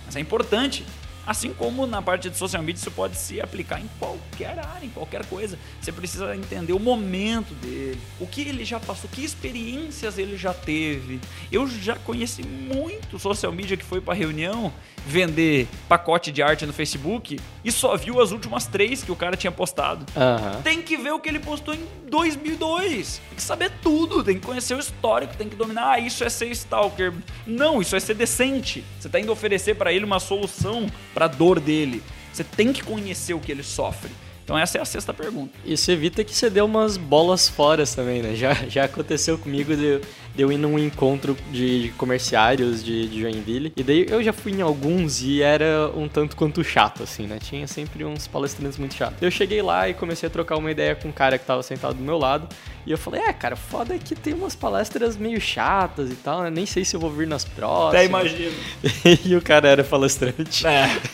mas 0.05 0.15
é 0.15 0.19
importante. 0.19 0.85
Assim 1.25 1.53
como 1.53 1.85
na 1.85 2.01
parte 2.01 2.31
de 2.31 2.37
social 2.37 2.63
media, 2.63 2.79
isso 2.79 2.89
pode 2.89 3.15
se 3.15 3.39
aplicar 3.39 3.79
em 3.79 3.87
qualquer 3.99 4.57
área, 4.57 4.83
em 4.85 4.89
qualquer 4.89 5.23
coisa. 5.27 5.57
Você 5.79 5.91
precisa 5.91 6.35
entender 6.35 6.73
o 6.73 6.79
momento 6.79 7.53
dele, 7.53 8.01
o 8.19 8.25
que 8.25 8.41
ele 8.41 8.65
já 8.65 8.79
passou, 8.79 9.07
que 9.07 9.23
experiências 9.23 10.17
ele 10.17 10.35
já 10.35 10.51
teve. 10.51 11.19
Eu 11.51 11.67
já 11.67 11.95
conheci 11.95 12.41
muito 12.43 13.19
social 13.19 13.51
media 13.51 13.77
que 13.77 13.85
foi 13.85 14.01
para 14.01 14.15
reunião 14.15 14.73
vender 15.05 15.67
pacote 15.87 16.31
de 16.31 16.41
arte 16.41 16.65
no 16.65 16.73
Facebook 16.73 17.39
e 17.63 17.71
só 17.71 17.95
viu 17.97 18.21
as 18.21 18.31
últimas 18.31 18.67
três 18.67 19.03
que 19.03 19.11
o 19.11 19.15
cara 19.15 19.35
tinha 19.35 19.51
postado. 19.51 20.05
Aham. 20.15 20.61
Tem 20.61 20.81
que 20.81 20.97
ver 20.97 21.11
o 21.11 21.19
que 21.19 21.29
ele 21.29 21.39
postou 21.39 21.73
em 21.73 21.85
2002. 22.09 23.21
Tem 23.27 23.35
que 23.35 23.41
saber 23.41 23.71
tudo, 23.81 24.23
tem 24.23 24.35
que 24.39 24.45
conhecer 24.45 24.75
o 24.75 24.79
histórico, 24.79 25.35
tem 25.35 25.49
que 25.49 25.55
dominar. 25.55 25.93
Ah, 25.93 25.99
isso 25.99 26.23
é 26.23 26.29
ser 26.29 26.47
stalker. 26.51 27.13
Não, 27.45 27.81
isso 27.81 27.95
é 27.95 27.99
ser 27.99 28.13
decente. 28.13 28.83
Você 28.99 29.09
tá 29.09 29.19
indo 29.19 29.31
oferecer 29.31 29.75
para 29.75 29.91
ele 29.91 30.05
uma 30.05 30.19
solução 30.19 30.87
para 31.13 31.25
a 31.25 31.27
dor 31.27 31.59
dele. 31.59 32.01
Você 32.31 32.43
tem 32.43 32.71
que 32.71 32.83
conhecer 32.83 33.33
o 33.33 33.39
que 33.39 33.51
ele 33.51 33.63
sofre. 33.63 34.11
Então 34.43 34.57
essa 34.57 34.77
é 34.77 34.81
a 34.81 34.85
sexta 34.85 35.13
pergunta. 35.13 35.53
Isso 35.63 35.89
evita 35.91 36.23
que 36.23 36.35
você 36.35 36.49
dê 36.49 36.61
umas 36.61 36.97
bolas 36.97 37.47
fora 37.47 37.85
também, 37.85 38.21
né? 38.21 38.35
Já, 38.35 38.53
já 38.67 38.83
aconteceu 38.83 39.37
comigo 39.37 39.75
de, 39.75 40.01
de 40.35 40.41
eu 40.41 40.51
ir 40.51 40.57
num 40.57 40.79
encontro 40.79 41.35
de 41.51 41.93
comerciários 41.97 42.83
de, 42.83 43.07
de 43.07 43.21
Joinville. 43.21 43.73
E 43.75 43.83
daí 43.83 44.05
eu 44.09 44.23
já 44.23 44.33
fui 44.33 44.51
em 44.53 44.61
alguns 44.61 45.21
e 45.21 45.41
era 45.41 45.91
um 45.95 46.07
tanto 46.07 46.35
quanto 46.35 46.63
chato, 46.63 47.03
assim, 47.03 47.27
né? 47.27 47.37
Tinha 47.39 47.67
sempre 47.67 48.05
uns 48.05 48.27
palestrantes 48.27 48.77
muito 48.77 48.95
chatos. 48.95 49.21
Eu 49.21 49.29
cheguei 49.29 49.61
lá 49.61 49.89
e 49.89 49.93
comecei 49.93 50.27
a 50.27 50.29
trocar 50.29 50.57
uma 50.57 50.71
ideia 50.71 50.95
com 50.95 51.09
um 51.09 51.11
cara 51.11 51.37
que 51.37 51.45
tava 51.45 51.61
sentado 51.63 51.95
do 51.95 52.03
meu 52.03 52.17
lado. 52.17 52.47
E 52.85 52.91
eu 52.91 52.97
falei, 52.97 53.21
é, 53.21 53.33
cara, 53.33 53.55
foda 53.55 53.93
é 53.93 53.99
que 53.99 54.15
tem 54.15 54.33
umas 54.33 54.55
palestras 54.55 55.15
meio 55.15 55.39
chatas 55.39 56.09
e 56.09 56.15
tal, 56.15 56.41
né? 56.43 56.49
Nem 56.49 56.65
sei 56.65 56.83
se 56.83 56.95
eu 56.95 56.99
vou 56.99 57.11
vir 57.11 57.27
nas 57.27 57.45
próximas. 57.45 57.93
imagino. 58.05 58.55
e 59.25 59.35
o 59.35 59.41
cara 59.41 59.67
era 59.67 59.83
palestrante. 59.83 60.63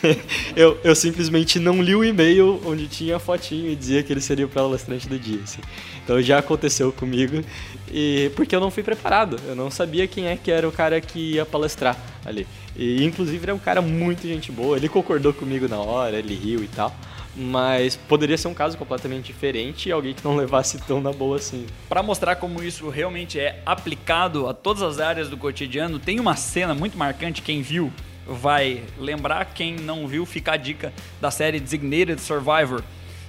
eu, 0.56 0.78
eu 0.82 0.94
simplesmente 0.94 1.58
não 1.58 1.82
li 1.82 1.94
o 1.94 2.04
e-mail 2.04 2.60
onde 2.64 2.88
tinha 2.88 3.16
a 3.16 3.18
fotinho 3.18 3.70
e 3.70 3.76
dizia 3.76 4.02
que 4.02 4.12
ele 4.12 4.20
seria 4.20 4.46
o 4.46 4.48
palestrante 4.48 5.08
do 5.08 5.18
dia. 5.18 5.40
assim. 5.42 5.60
Então 6.04 6.22
já 6.22 6.38
aconteceu 6.38 6.90
comigo. 6.90 7.42
E 7.92 8.30
porque 8.34 8.54
eu 8.54 8.60
não 8.60 8.70
fui 8.70 8.82
preparado. 8.82 9.07
Eu 9.46 9.56
não 9.56 9.70
sabia 9.70 10.06
quem 10.06 10.26
é 10.26 10.36
que 10.36 10.50
era 10.50 10.68
o 10.68 10.72
cara 10.72 11.00
que 11.00 11.34
ia 11.34 11.46
palestrar 11.46 11.96
ali. 12.24 12.46
E 12.76 13.04
inclusive 13.04 13.42
era 13.42 13.54
um 13.54 13.58
cara 13.58 13.80
muito 13.80 14.22
gente 14.22 14.52
boa. 14.52 14.76
Ele 14.76 14.88
concordou 14.88 15.32
comigo 15.32 15.66
na 15.66 15.78
hora, 15.78 16.18
ele 16.18 16.34
riu 16.34 16.62
e 16.62 16.68
tal. 16.68 16.94
Mas 17.34 17.96
poderia 17.96 18.36
ser 18.36 18.48
um 18.48 18.54
caso 18.54 18.76
completamente 18.76 19.26
diferente 19.26 19.88
e 19.88 19.92
alguém 19.92 20.12
que 20.12 20.24
não 20.24 20.34
levasse 20.36 20.78
tão 20.78 21.00
na 21.00 21.12
boa 21.12 21.36
assim. 21.36 21.66
Para 21.88 22.02
mostrar 22.02 22.36
como 22.36 22.62
isso 22.62 22.88
realmente 22.90 23.40
é 23.40 23.62
aplicado 23.64 24.48
a 24.48 24.54
todas 24.54 24.82
as 24.82 24.98
áreas 24.98 25.28
do 25.28 25.36
cotidiano, 25.36 25.98
tem 25.98 26.20
uma 26.20 26.36
cena 26.36 26.74
muito 26.74 26.98
marcante. 26.98 27.40
Quem 27.40 27.62
viu 27.62 27.92
vai 28.26 28.82
lembrar, 28.98 29.46
quem 29.54 29.76
não 29.76 30.06
viu, 30.06 30.26
fica 30.26 30.52
a 30.52 30.56
dica 30.56 30.92
da 31.20 31.30
série 31.30 31.58
Designated 31.58 32.20
Survivor, 32.20 32.82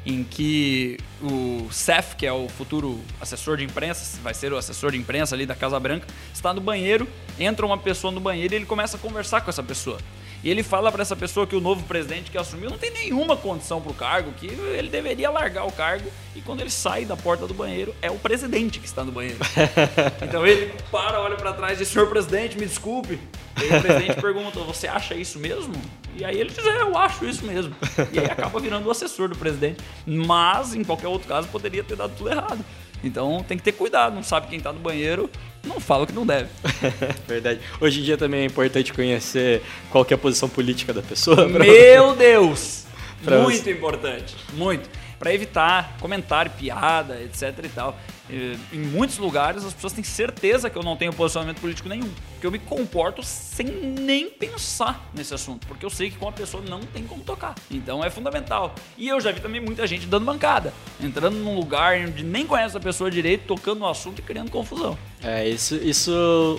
em 0.10 0.24
que 0.24 0.98
o 1.22 1.68
Seth, 1.72 2.16
que 2.18 2.26
é 2.26 2.34
o 2.34 2.50
futuro 2.50 3.00
assessor 3.22 3.58
de 3.58 3.64
imprensa, 3.64 4.20
vai 4.24 4.34
ser 4.34 4.52
o 4.52 4.58
assessor 4.58 4.92
de 4.92 4.98
imprensa 4.98 5.36
ali 5.36 5.46
da 5.46 5.56
Casa 5.56 5.80
Branca, 5.80 6.08
está 6.34 6.54
no 6.54 6.60
banheiro, 6.60 7.08
entra 7.40 7.66
uma 7.66 7.78
pessoa 7.78 8.12
no 8.12 8.20
banheiro 8.20 8.54
e 8.54 8.58
ele 8.58 8.66
começa 8.66 8.98
a 8.98 9.00
conversar 9.00 9.42
com 9.42 9.50
essa 9.50 9.62
pessoa. 9.62 10.00
E 10.44 10.50
ele 10.50 10.64
fala 10.64 10.92
para 10.92 11.02
essa 11.02 11.16
pessoa 11.16 11.46
que 11.46 11.56
o 11.56 11.60
novo 11.60 11.84
presidente 11.84 12.32
que 12.32 12.38
assumiu 12.38 12.70
não 12.70 12.78
tem 12.78 12.92
nenhuma 12.92 13.36
condição 13.36 13.82
pro 13.82 13.94
cargo, 13.94 14.32
que 14.32 14.48
ele 14.48 14.90
deveria 14.90 15.30
largar 15.30 15.66
o 15.66 15.72
cargo 15.72 16.10
e 16.36 16.42
quando 16.42 16.62
ele 16.62 16.70
sai 16.70 17.04
da 17.04 17.18
porta 17.18 17.46
do 17.46 17.54
banheiro 17.54 17.94
é 18.02 18.10
o 18.10 18.16
presidente 18.16 18.80
que 18.80 18.86
está 18.86 19.04
no 19.04 19.12
banheiro. 19.12 19.40
então 20.24 20.48
ele 20.48 20.74
para, 20.90 21.20
olha 21.20 21.36
para 21.36 21.52
trás 21.54 21.78
e 21.78 21.84
diz: 21.84 21.90
"Senhor 21.90 22.08
presidente, 22.08 22.58
me 22.58 22.66
desculpe". 22.66 23.20
E 23.62 23.64
aí 23.66 23.78
o 23.78 23.82
presidente 23.82 24.16
pergunta: 24.22 24.60
"Você 24.62 24.88
acha 24.88 25.14
isso 25.14 25.40
mesmo?" 25.40 25.74
E 26.16 26.24
aí 26.24 26.40
ele 26.40 26.50
diz: 26.50 26.66
"É, 26.66 26.82
eu 26.82 26.98
acho 26.98 27.26
isso 27.26 27.46
mesmo". 27.46 27.76
E 28.14 28.20
aí 28.20 28.26
acaba 28.26 28.60
virando 28.60 28.88
o 28.88 28.92
assessor 28.92 29.28
do 29.28 29.36
presidente, 29.36 29.84
mas 30.06 30.74
em 30.74 30.86
qualquer 30.86 31.08
outro 31.08 31.28
caso 31.28 31.50
poderia 31.50 31.84
ter 31.84 31.98
dado 31.98 32.14
tudo 32.16 32.30
errado. 32.30 32.64
Então 33.04 33.44
tem 33.48 33.58
que 33.58 33.64
ter 33.64 33.72
cuidado, 33.72 34.14
não 34.16 34.24
sabe 34.24 34.48
quem 34.48 34.60
tá 34.60 34.74
no 34.74 34.80
banheiro, 34.80 35.30
não 35.64 35.80
fala 35.80 36.04
o 36.04 36.08
que 36.08 36.14
não 36.14 36.26
deve. 36.26 36.50
Verdade. 37.28 37.60
Hoje 37.80 38.02
em 38.02 38.04
dia 38.04 38.18
também 38.18 38.42
é 38.42 38.46
importante 38.46 38.94
conhecer 38.94 39.62
qual 39.90 40.06
é 40.10 40.14
a 40.14 40.18
posição 40.18 40.50
política 40.50 40.94
da 40.94 41.02
pessoa. 41.02 41.48
Meu 41.50 42.16
Deus! 42.18 42.86
Muito 43.22 43.64
você. 43.64 43.72
importante, 43.72 44.36
muito. 44.54 44.90
Pra 45.20 45.34
evitar 45.34 45.98
comentário, 46.00 46.50
piada, 46.52 47.22
etc 47.22 47.54
e 47.66 47.70
tal. 47.70 48.00
Eh, 48.30 48.56
Em 48.74 48.80
muitos 48.80 49.18
lugares 49.18 49.64
as 49.66 49.74
pessoas 49.74 49.94
têm 49.94 50.04
certeza 50.04 50.70
que 50.70 50.78
eu 50.78 50.84
não 50.84 50.96
tenho 50.96 51.12
posicionamento 51.14 51.60
político 51.60 51.90
nenhum. 51.90 52.10
Que 52.40 52.48
eu 52.48 52.52
me 52.52 52.60
comporto 52.60 53.22
sem 53.24 53.66
nem 53.68 54.30
pensar 54.30 55.10
nesse 55.14 55.34
assunto. 55.34 55.68
Porque 55.68 55.86
eu 55.86 55.90
sei 55.90 56.10
que 56.10 56.18
com 56.18 56.28
a 56.28 56.32
pessoa 56.32 56.64
não 56.68 56.80
tem 56.80 57.04
como 57.04 57.22
tocar. 57.24 57.56
Então 57.70 58.04
é 58.04 58.10
fundamental. 58.10 58.74
E 58.98 59.08
eu 59.08 59.20
já 59.20 59.32
vi 59.32 59.42
também 59.42 59.60
muita 59.60 59.86
gente 59.86 60.06
dando 60.06 60.26
bancada. 60.26 60.74
Entrando 61.02 61.36
num 61.38 61.56
lugar 61.56 61.98
onde 62.00 62.24
nem 62.24 62.46
conhece 62.46 62.78
a 62.78 62.80
pessoa 62.80 63.12
direito, 63.12 63.46
tocando 63.46 63.80
no 63.80 63.88
assunto 63.88 64.20
e 64.20 64.22
criando 64.22 64.50
confusão. 64.52 64.98
É, 65.22 65.48
isso, 65.50 65.76
isso 65.76 66.12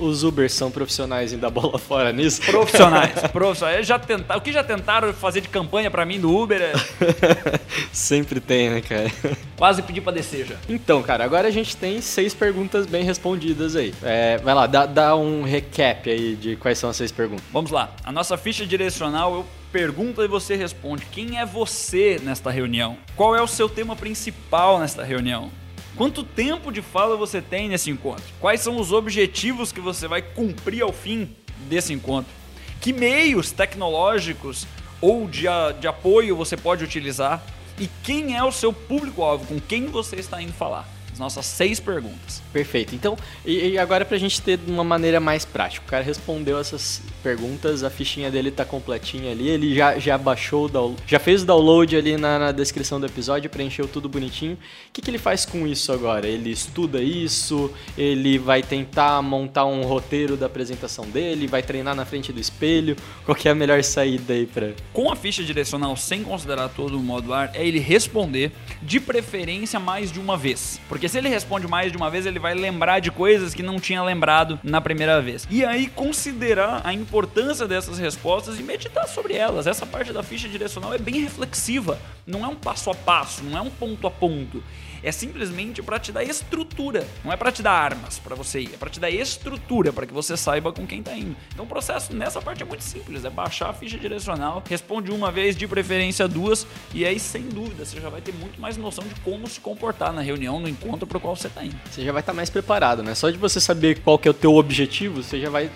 os 0.02 0.22
Ubers 0.22 0.52
são 0.52 0.70
profissionais 0.70 1.32
em 1.32 1.38
dar 1.38 1.48
bola 1.50 1.78
fora 1.80 2.12
nisso. 2.12 2.42
Profissionais, 2.42 3.12
profissionais. 3.32 3.86
Já 3.86 3.98
tentaram, 3.98 4.38
o 4.38 4.42
que 4.42 4.52
já 4.52 4.62
tentaram 4.62 5.12
fazer 5.14 5.40
de 5.40 5.48
campanha 5.48 5.90
pra 5.90 6.04
mim 6.04 6.20
do 6.20 6.34
Uber 6.36 6.60
é 6.60 6.72
Sempre 7.92 8.40
tem, 8.40 8.70
né, 8.70 8.80
cara? 8.80 9.10
quase 9.56 9.82
pedir 9.82 10.00
pra 10.00 10.12
descer 10.12 10.46
já. 10.46 10.56
Então, 10.68 11.02
cara, 11.02 11.24
agora 11.24 11.48
a 11.48 11.50
gente 11.50 11.59
tem 11.64 12.00
seis 12.00 12.34
perguntas 12.34 12.86
bem 12.86 13.04
respondidas 13.04 13.76
aí. 13.76 13.94
É, 14.02 14.38
vai 14.38 14.54
lá, 14.54 14.66
dá, 14.66 14.86
dá 14.86 15.16
um 15.16 15.42
recap 15.42 16.10
aí 16.10 16.34
de 16.34 16.56
quais 16.56 16.78
são 16.78 16.90
as 16.90 16.96
seis 16.96 17.12
perguntas. 17.12 17.44
Vamos 17.52 17.70
lá. 17.70 17.94
A 18.04 18.12
nossa 18.12 18.36
ficha 18.36 18.66
direcional 18.66 19.34
eu 19.34 19.46
pergunto 19.72 20.22
e 20.22 20.28
você 20.28 20.56
responde. 20.56 21.06
Quem 21.06 21.38
é 21.38 21.46
você 21.46 22.20
nesta 22.22 22.50
reunião? 22.50 22.96
Qual 23.16 23.36
é 23.36 23.42
o 23.42 23.46
seu 23.46 23.68
tema 23.68 23.94
principal 23.94 24.78
nesta 24.78 25.04
reunião? 25.04 25.50
Quanto 25.96 26.22
tempo 26.22 26.72
de 26.72 26.82
fala 26.82 27.16
você 27.16 27.42
tem 27.42 27.68
nesse 27.68 27.90
encontro? 27.90 28.24
Quais 28.40 28.60
são 28.60 28.78
os 28.78 28.92
objetivos 28.92 29.72
que 29.72 29.80
você 29.80 30.08
vai 30.08 30.22
cumprir 30.22 30.82
ao 30.82 30.92
fim 30.92 31.28
desse 31.68 31.92
encontro? 31.92 32.32
Que 32.80 32.92
meios 32.92 33.52
tecnológicos 33.52 34.66
ou 35.00 35.28
de, 35.28 35.46
de 35.80 35.86
apoio 35.86 36.36
você 36.36 36.56
pode 36.56 36.84
utilizar? 36.84 37.42
E 37.78 37.88
quem 38.02 38.36
é 38.36 38.44
o 38.44 38.52
seu 38.52 38.72
público-alvo? 38.72 39.46
Com 39.46 39.60
quem 39.60 39.86
você 39.86 40.16
está 40.16 40.40
indo 40.40 40.52
falar? 40.52 40.88
As 41.20 41.34
nossas 41.36 41.44
seis 41.44 41.78
perguntas. 41.78 42.42
Perfeito. 42.50 42.94
Então, 42.94 43.14
e, 43.44 43.72
e 43.72 43.78
agora 43.78 44.06
pra 44.06 44.16
gente 44.16 44.40
ter 44.40 44.56
de 44.56 44.70
uma 44.70 44.82
maneira 44.82 45.20
mais 45.20 45.44
prática. 45.44 45.84
O 45.84 45.88
cara 45.88 46.02
respondeu 46.02 46.58
essas 46.58 47.02
perguntas, 47.22 47.84
a 47.84 47.90
fichinha 47.90 48.30
dele 48.30 48.50
tá 48.50 48.64
completinha 48.64 49.30
ali, 49.30 49.50
ele 49.50 49.74
já, 49.74 49.98
já 49.98 50.16
baixou, 50.16 50.66
down- 50.66 50.96
já 51.06 51.18
fez 51.18 51.42
o 51.42 51.46
download 51.46 51.94
ali 51.94 52.16
na, 52.16 52.38
na 52.38 52.52
descrição 52.52 52.98
do 52.98 53.04
episódio, 53.04 53.50
preencheu 53.50 53.86
tudo 53.86 54.08
bonitinho. 54.08 54.54
O 54.54 54.58
que, 54.94 55.02
que 55.02 55.10
ele 55.10 55.18
faz 55.18 55.44
com 55.44 55.66
isso 55.66 55.92
agora? 55.92 56.26
Ele 56.26 56.50
estuda 56.50 57.02
isso, 57.02 57.70
ele 57.98 58.38
vai 58.38 58.62
tentar 58.62 59.20
montar 59.20 59.66
um 59.66 59.82
roteiro 59.82 60.38
da 60.38 60.46
apresentação 60.46 61.04
dele, 61.04 61.46
vai 61.46 61.62
treinar 61.62 61.94
na 61.94 62.06
frente 62.06 62.32
do 62.32 62.40
espelho. 62.40 62.96
Qual 63.26 63.36
que 63.36 63.46
é 63.46 63.50
a 63.50 63.54
melhor 63.54 63.84
saída 63.84 64.32
aí 64.32 64.46
pra... 64.46 64.70
Com 64.94 65.12
a 65.12 65.16
ficha 65.16 65.44
direcional 65.44 65.94
sem 65.98 66.22
considerar 66.24 66.70
todo 66.70 66.96
o 66.96 67.02
modo 67.02 67.34
ar, 67.34 67.50
é 67.52 67.66
ele 67.66 67.78
responder 67.78 68.52
de 68.82 68.98
preferência 68.98 69.78
mais 69.78 70.10
de 70.10 70.18
uma 70.18 70.38
vez. 70.38 70.80
Porque 70.88 71.09
se 71.10 71.18
ele 71.18 71.28
responde 71.28 71.66
mais 71.66 71.90
de 71.90 71.96
uma 71.96 72.08
vez, 72.08 72.24
ele 72.24 72.38
vai 72.38 72.54
lembrar 72.54 73.00
de 73.00 73.10
coisas 73.10 73.52
que 73.52 73.62
não 73.62 73.80
tinha 73.80 74.02
lembrado 74.02 74.58
na 74.62 74.80
primeira 74.80 75.20
vez. 75.20 75.46
E 75.50 75.64
aí 75.64 75.88
considerar 75.88 76.80
a 76.84 76.92
importância 76.92 77.66
dessas 77.66 77.98
respostas 77.98 78.58
e 78.58 78.62
meditar 78.62 79.06
sobre 79.08 79.34
elas. 79.34 79.66
Essa 79.66 79.84
parte 79.84 80.12
da 80.12 80.22
ficha 80.22 80.48
direcional 80.48 80.94
é 80.94 80.98
bem 80.98 81.20
reflexiva. 81.20 81.98
Não 82.26 82.44
é 82.44 82.48
um 82.48 82.54
passo 82.54 82.90
a 82.90 82.94
passo, 82.94 83.42
não 83.42 83.58
é 83.58 83.60
um 83.60 83.70
ponto 83.70 84.06
a 84.06 84.10
ponto. 84.10 84.62
É 85.02 85.12
simplesmente 85.12 85.82
para 85.82 85.98
te 85.98 86.12
dar 86.12 86.22
estrutura, 86.22 87.06
não 87.24 87.32
é 87.32 87.36
para 87.36 87.50
te 87.50 87.62
dar 87.62 87.72
armas 87.72 88.18
para 88.18 88.34
você 88.34 88.60
ir, 88.60 88.70
é 88.74 88.76
para 88.76 88.90
te 88.90 89.00
dar 89.00 89.10
estrutura 89.10 89.92
para 89.92 90.06
que 90.06 90.12
você 90.12 90.36
saiba 90.36 90.72
com 90.72 90.86
quem 90.86 91.02
tá 91.02 91.16
indo. 91.16 91.36
Então 91.52 91.64
o 91.64 91.68
processo 91.68 92.14
nessa 92.14 92.40
parte 92.40 92.62
é 92.62 92.66
muito 92.66 92.84
simples, 92.84 93.24
é 93.24 93.30
baixar 93.30 93.70
a 93.70 93.72
ficha 93.72 93.98
direcional, 93.98 94.62
responde 94.68 95.10
uma 95.10 95.30
vez, 95.30 95.56
de 95.56 95.66
preferência 95.66 96.28
duas, 96.28 96.66
e 96.94 97.04
aí 97.04 97.18
sem 97.18 97.42
dúvida 97.42 97.84
você 97.84 98.00
já 98.00 98.08
vai 98.08 98.20
ter 98.20 98.32
muito 98.32 98.60
mais 98.60 98.76
noção 98.76 99.04
de 99.04 99.14
como 99.20 99.46
se 99.46 99.60
comportar 99.60 100.12
na 100.12 100.20
reunião, 100.20 100.60
no 100.60 100.68
encontro 100.68 101.06
para 101.06 101.18
o 101.18 101.20
qual 101.20 101.34
você 101.34 101.48
tá 101.48 101.64
indo. 101.64 101.76
Você 101.90 102.04
já 102.04 102.12
vai 102.12 102.20
estar 102.20 102.32
mais 102.32 102.50
preparado, 102.50 103.02
né? 103.02 103.14
Só 103.14 103.30
de 103.30 103.38
você 103.38 103.60
saber 103.60 104.00
qual 104.00 104.18
que 104.18 104.28
é 104.28 104.30
o 104.30 104.34
teu 104.34 104.54
objetivo, 104.54 105.22
você 105.22 105.40
já 105.40 105.50
vai 105.50 105.70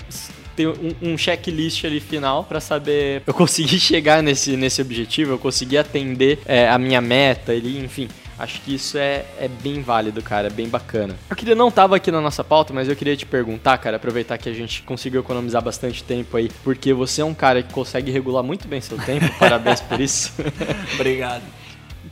ter 0.55 0.69
um, 0.69 0.95
um 1.03 1.19
checklist 1.19 1.85
ali 1.85 2.01
final 2.01 2.45
pra 2.45 2.61
saber 2.61 3.23
eu 3.27 3.35
consegui 3.35 3.79
chegar 3.81 4.23
nesse, 4.23 4.57
nesse 4.57 4.81
objetivo, 4.81 5.33
eu 5.33 5.39
consegui 5.39 5.77
atender 5.77 6.39
é, 6.47 6.69
a 6.69 6.79
minha 6.79 7.01
meta, 7.01 7.53
ele, 7.53 7.79
enfim. 7.79 8.09
Acho 8.39 8.61
que 8.63 8.75
isso 8.75 8.99
é, 8.99 9.25
é 9.39 9.49
bem 9.49 9.81
válido, 9.81 10.21
cara, 10.21 10.49
é 10.49 10.51
bem 10.51 10.69
bacana. 10.69 11.15
Eu 11.31 11.37
queria, 11.37 11.55
não 11.55 11.71
tava 11.71 11.97
aqui 11.97 12.11
na 12.11 12.21
nossa 12.21 12.43
pauta, 12.43 12.73
mas 12.73 12.89
eu 12.89 12.97
queria 12.97 13.17
te 13.17 13.25
perguntar, 13.25 13.79
cara, 13.79 13.97
aproveitar 13.97 14.37
que 14.39 14.49
a 14.49 14.53
gente 14.53 14.83
conseguiu 14.83 15.21
economizar 15.21 15.63
bastante 15.63 16.03
tempo 16.03 16.37
aí, 16.37 16.51
porque 16.65 16.93
você 16.93 17.21
é 17.21 17.25
um 17.25 17.35
cara 17.35 17.63
que 17.63 17.73
consegue 17.73 18.11
regular 18.11 18.43
muito 18.43 18.67
bem 18.67 18.81
seu 18.81 18.99
tempo, 18.99 19.27
parabéns 19.39 19.81
por 19.81 20.01
isso. 20.01 20.33
Obrigado. 20.95 21.43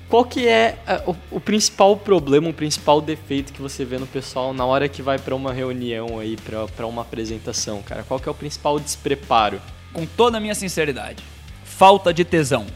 Qual 0.09 0.25
que 0.25 0.47
é 0.47 0.79
ah, 0.87 1.03
o, 1.07 1.17
o 1.31 1.41
principal 1.41 1.97
problema, 1.97 2.49
o 2.49 2.55
principal 2.55 3.01
defeito 3.01 3.53
que 3.53 3.63
você 3.63 3.85
vê 3.85 3.99
no 3.99 4.07
pessoal 4.07 4.53
na 4.53 4.65
hora 4.65 4.89
que 4.89 5.03
vai 5.03 5.19
pra 5.19 5.35
uma 5.35 5.53
reunião 5.53 6.19
aí, 6.19 6.37
pra 6.77 6.87
uma 6.87 7.03
apresentação, 7.03 7.83
cara? 7.83 8.05
Qual 8.05 8.21
que 8.21 8.29
é 8.29 8.33
o 8.33 8.35
principal 8.35 8.79
despreparo? 8.79 9.61
Com 9.93 10.07
toda 10.07 10.37
a 10.37 10.41
minha 10.41 10.55
sinceridade, 10.55 11.23
falta 11.65 12.13
de 12.13 12.25
tesão. 12.25 12.67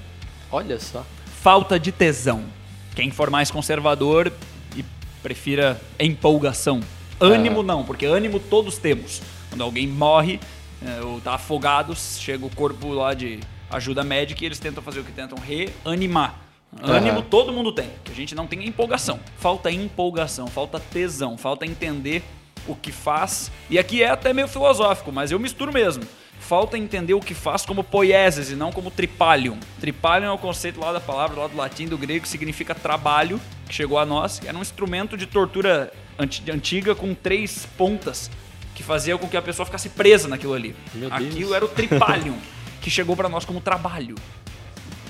Olha 0.51 0.81
só. 0.81 1.05
falta 1.43 1.79
de 1.79 1.93
tesão. 1.93 2.56
Quem 2.97 3.11
for 3.11 3.29
mais 3.29 3.51
conservador 3.51 4.33
e 4.75 4.83
prefira 5.23 5.79
empolgação. 6.01 6.81
Ânimo 7.21 7.63
não, 7.63 7.85
porque 7.85 8.07
ânimo 8.07 8.41
todos 8.41 8.79
temos. 8.79 9.21
Quando 9.51 9.63
alguém 9.63 9.87
morre 9.87 10.41
é, 10.83 11.03
ou 11.03 11.21
tá 11.21 11.35
afogado, 11.35 11.95
chega 11.95 12.45
o 12.47 12.51
corpo 12.51 12.89
lá 12.89 13.13
de 13.13 13.39
ajuda 13.71 14.03
médica 14.03 14.43
e 14.43 14.47
eles 14.47 14.59
tentam 14.59 14.83
fazer 14.83 15.01
o 15.01 15.05
que 15.05 15.13
tentam 15.13 15.37
reanimar. 15.39 16.41
Ânimo 16.83 17.19
Aham. 17.19 17.27
todo 17.29 17.53
mundo 17.53 17.71
tem, 17.71 17.91
que 18.03 18.13
a 18.13 18.15
gente 18.15 18.35
não 18.35 18.47
tem 18.47 18.67
empolgação. 18.67 19.21
Falta 19.39 19.71
empolgação, 19.71 20.47
falta 20.47 20.81
tesão, 20.81 21.37
falta 21.37 21.67
entender 21.67 22.23
o 22.67 22.75
que 22.75 22.93
faz. 22.93 23.51
E 23.69 23.79
aqui 23.79 24.03
é 24.03 24.09
até 24.09 24.33
meio 24.33 24.49
filosófico, 24.49 25.13
mas 25.13 25.31
eu 25.31 25.39
misturo 25.39 25.73
mesmo. 25.73 26.03
Falta 26.41 26.79
entender 26.79 27.15
o 27.15 27.21
que 27.21 27.35
faz 27.35 27.67
como 27.67 27.83
poieses 27.83 28.51
e 28.51 28.55
não 28.55 28.71
como 28.71 28.91
tripalium. 28.91 29.59
Tripalium 29.81 30.29
é 30.29 30.33
o 30.33 30.39
conceito 30.39 30.79
lá 30.79 30.93
da 30.93 31.01
palavra, 31.01 31.41
lá 31.41 31.47
do 31.49 31.57
latim, 31.57 31.87
do 31.87 31.99
grego, 31.99 32.23
que 32.23 32.29
significa 32.29 32.73
trabalho, 32.75 33.41
que 33.69 33.75
chegou 33.75 33.99
a 33.99 34.07
nós. 34.07 34.41
Era 34.47 34.57
um 34.57 34.63
instrumento 34.63 35.17
de 35.17 35.27
tortura 35.27 35.93
anti- 36.19 36.49
antiga 36.51 36.95
com 36.95 37.15
três 37.15 37.67
pontas, 37.77 38.31
que 38.77 38.83
fazia 38.83 39.19
com 39.19 39.27
que 39.27 39.37
a 39.37 39.43
pessoa 39.43 39.67
ficasse 39.67 39.89
presa 39.89 40.29
naquilo 40.29 40.55
ali. 40.55 40.77
Meu 40.95 41.11
Deus. 41.11 41.23
Aquilo 41.33 41.55
era 41.55 41.65
o 41.65 41.69
tripalium, 41.69 42.39
que 42.81 42.91
chegou 42.91 43.17
para 43.17 43.29
nós 43.29 43.45
como 43.45 43.61
trabalho. 43.61 44.15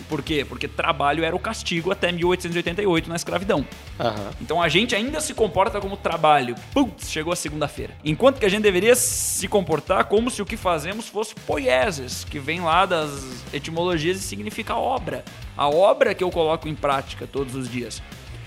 Por 0.08 0.22
quê? 0.22 0.44
Porque 0.44 0.68
trabalho 0.68 1.24
era 1.24 1.34
o 1.34 1.38
castigo 1.38 1.90
até 1.90 2.12
1888 2.12 3.08
na 3.08 3.16
escravidão. 3.16 3.66
Aham. 3.98 4.30
Então 4.40 4.62
a 4.62 4.68
gente 4.68 4.94
ainda 4.94 5.20
se 5.20 5.34
comporta 5.34 5.80
como 5.80 5.96
trabalho. 5.96 6.54
Putz, 6.72 7.10
chegou 7.10 7.32
a 7.32 7.36
segunda-feira. 7.36 7.94
Enquanto 8.04 8.38
que 8.38 8.46
a 8.46 8.48
gente 8.48 8.62
deveria 8.62 8.94
se 8.94 9.48
comportar 9.48 10.04
como 10.04 10.30
se 10.30 10.40
o 10.40 10.46
que 10.46 10.56
fazemos 10.56 11.08
fosse 11.08 11.34
poieses, 11.34 12.24
que 12.24 12.38
vem 12.38 12.60
lá 12.60 12.86
das 12.86 13.44
etimologias 13.52 14.18
e 14.18 14.20
significa 14.20 14.74
obra. 14.74 15.24
A 15.56 15.68
obra 15.68 16.14
que 16.14 16.22
eu 16.22 16.30
coloco 16.30 16.68
em 16.68 16.74
prática 16.74 17.26
todos 17.26 17.54
os 17.54 17.68
dias. 17.68 18.02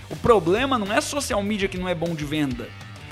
O 0.08 0.16
problema 0.16 0.78
não 0.78 0.92
é 0.92 1.00
social 1.00 1.42
media 1.42 1.68
que 1.68 1.78
não 1.78 1.88
é 1.88 1.94
bom 1.94 2.14
de 2.14 2.24
venda. 2.24 2.68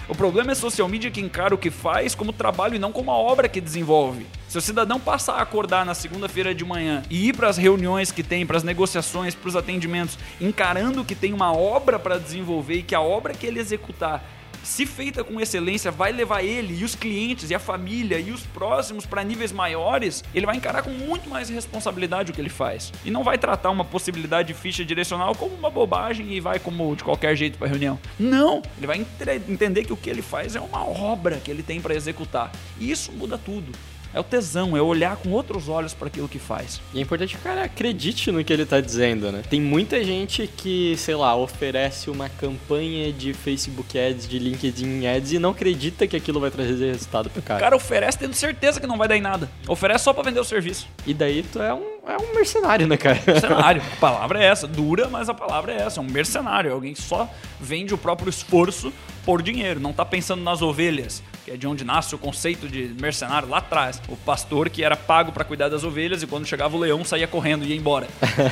O 0.09 0.14
problema 0.14 0.52
é 0.52 0.54
social 0.54 0.88
media 0.88 1.11
que 1.11 1.20
encara 1.20 1.54
o 1.54 1.59
que 1.59 1.70
faz 1.70 2.14
como 2.14 2.32
trabalho 2.32 2.74
e 2.74 2.78
não 2.78 2.90
como 2.90 3.11
a 3.11 3.14
obra 3.14 3.46
que 3.46 3.61
desenvolve. 3.61 4.26
Se 4.48 4.56
o 4.56 4.61
cidadão 4.61 4.98
passar 4.98 5.34
a 5.34 5.42
acordar 5.42 5.84
na 5.84 5.92
segunda-feira 5.92 6.54
de 6.54 6.64
manhã 6.64 7.02
e 7.11 7.28
ir 7.28 7.36
para 7.36 7.46
as 7.46 7.59
reuniões 7.59 8.11
que 8.11 8.22
tem, 8.22 8.46
para 8.46 8.56
as 8.56 8.62
negociações, 8.62 9.34
para 9.34 9.48
os 9.48 9.54
atendimentos, 9.54 10.18
encarando 10.40 11.04
que 11.04 11.14
tem 11.14 11.34
uma 11.34 11.52
obra 11.52 11.98
para 11.98 12.16
desenvolver 12.16 12.76
e 12.76 12.82
que 12.82 12.94
a 12.94 13.02
obra 13.02 13.34
que 13.34 13.46
ele 13.46 13.61
executar 13.61 14.24
se 14.62 14.86
feita 14.86 15.24
com 15.24 15.40
excelência, 15.40 15.90
vai 15.90 16.12
levar 16.12 16.42
ele 16.42 16.78
e 16.80 16.84
os 16.84 16.94
clientes 16.94 17.50
e 17.50 17.54
a 17.54 17.59
família 17.59 18.18
e 18.18 18.30
os 18.30 18.42
próximos 18.42 19.06
para 19.06 19.24
níveis 19.24 19.52
maiores, 19.52 20.22
ele 20.34 20.46
vai 20.46 20.56
encarar 20.56 20.82
com 20.82 20.90
muito 20.90 21.28
mais 21.28 21.48
responsabilidade 21.48 22.30
o 22.30 22.34
que 22.34 22.40
ele 22.40 22.48
faz. 22.48 22.92
E 23.04 23.11
não 23.11 23.24
vai 23.24 23.38
tratar 23.38 23.70
uma 23.70 23.84
possibilidade 23.84 24.48
de 24.48 24.54
ficha 24.54 24.84
direcional 24.84 25.34
como 25.34 25.54
uma 25.54 25.70
bobagem 25.70 26.32
e 26.32 26.40
vai 26.40 26.59
como 26.59 26.94
de 26.96 27.04
qualquer 27.04 27.36
jeito 27.36 27.59
para 27.59 27.68
reunião. 27.68 27.98
Não, 28.18 28.62
ele 28.76 28.86
vai 28.86 29.06
entender 29.48 29.84
que 29.84 29.92
o 29.92 29.96
que 29.96 30.11
ele 30.11 30.22
faz 30.22 30.56
é 30.56 30.61
uma 30.61 30.86
obra 30.86 31.36
que 31.36 31.50
ele 31.50 31.62
tem 31.62 31.80
para 31.80 31.94
executar. 31.94 32.50
E 32.78 32.90
isso 32.90 33.12
muda 33.12 33.38
tudo. 33.38 33.72
É 34.18 34.20
o 34.20 34.24
tesão, 34.24 34.76
é 34.76 34.82
olhar 34.82 35.14
com 35.14 35.30
outros 35.30 35.68
olhos 35.68 35.94
para 35.94 36.08
aquilo 36.08 36.28
que 36.28 36.40
faz. 36.40 36.80
E 36.92 36.98
é 36.98 37.02
importante 37.02 37.36
que 37.36 37.40
o 37.40 37.44
cara 37.44 37.62
acredite 37.62 38.32
no 38.32 38.42
que 38.42 38.52
ele 38.52 38.66
tá 38.66 38.80
dizendo, 38.80 39.30
né? 39.30 39.42
Tem 39.48 39.60
muita 39.60 40.02
gente 40.02 40.44
que, 40.48 40.96
sei 40.96 41.14
lá, 41.14 41.36
oferece 41.36 42.10
uma 42.10 42.28
campanha 42.28 43.12
de 43.12 43.32
Facebook 43.32 43.96
Ads, 43.96 44.26
de 44.26 44.40
LinkedIn 44.40 45.06
Ads 45.06 45.34
e 45.34 45.38
não 45.38 45.50
acredita 45.50 46.04
que 46.08 46.16
aquilo 46.16 46.40
vai 46.40 46.50
trazer 46.50 46.90
resultado 46.90 47.30
pro 47.30 47.38
O 47.38 47.42
cara. 47.44 47.60
cara 47.60 47.76
oferece 47.76 48.18
tendo 48.18 48.34
certeza 48.34 48.80
que 48.80 48.88
não 48.88 48.98
vai 48.98 49.06
dar 49.06 49.16
em 49.16 49.20
nada. 49.20 49.48
Oferece 49.68 50.02
só 50.02 50.12
para 50.12 50.24
vender 50.24 50.40
o 50.40 50.44
serviço. 50.44 50.88
E 51.06 51.14
daí 51.14 51.44
tu 51.44 51.62
é 51.62 51.72
um, 51.72 51.86
é 52.04 52.16
um 52.16 52.34
mercenário, 52.34 52.88
né, 52.88 52.96
cara? 52.96 53.22
Mercenário. 53.24 53.80
A 53.98 54.00
palavra 54.00 54.42
é 54.42 54.46
essa. 54.46 54.66
Dura, 54.66 55.08
mas 55.08 55.28
a 55.28 55.34
palavra 55.34 55.72
é 55.72 55.82
essa. 55.82 56.00
É 56.00 56.02
um 56.02 56.10
mercenário. 56.10 56.70
É 56.70 56.72
alguém 56.72 56.92
que 56.92 57.02
só 57.02 57.30
vende 57.60 57.94
o 57.94 57.98
próprio 57.98 58.30
esforço 58.30 58.92
por 59.24 59.42
dinheiro. 59.42 59.78
Não 59.78 59.92
tá 59.92 60.04
pensando 60.04 60.42
nas 60.42 60.60
ovelhas, 60.60 61.22
que 61.49 61.55
é 61.55 61.57
de 61.57 61.66
onde 61.66 61.82
nasce 61.82 62.14
o 62.14 62.18
conceito 62.18 62.68
de 62.68 62.94
mercenário 63.01 63.49
lá 63.49 63.59
atrás. 63.59 64.01
O 64.09 64.16
pastor 64.16 64.68
que 64.68 64.84
era 64.84 64.96
pago 64.96 65.32
para 65.32 65.44
cuidar 65.44 65.68
das 65.68 65.82
ovelhas 65.82 66.22
e 66.22 66.26
quando 66.26 66.46
chegava 66.46 66.76
o 66.76 66.80
leão 66.80 67.03
saía 67.05 67.26
correndo 67.26 67.64
e 67.64 67.68
ia 67.68 67.76
embora. 67.76 68.07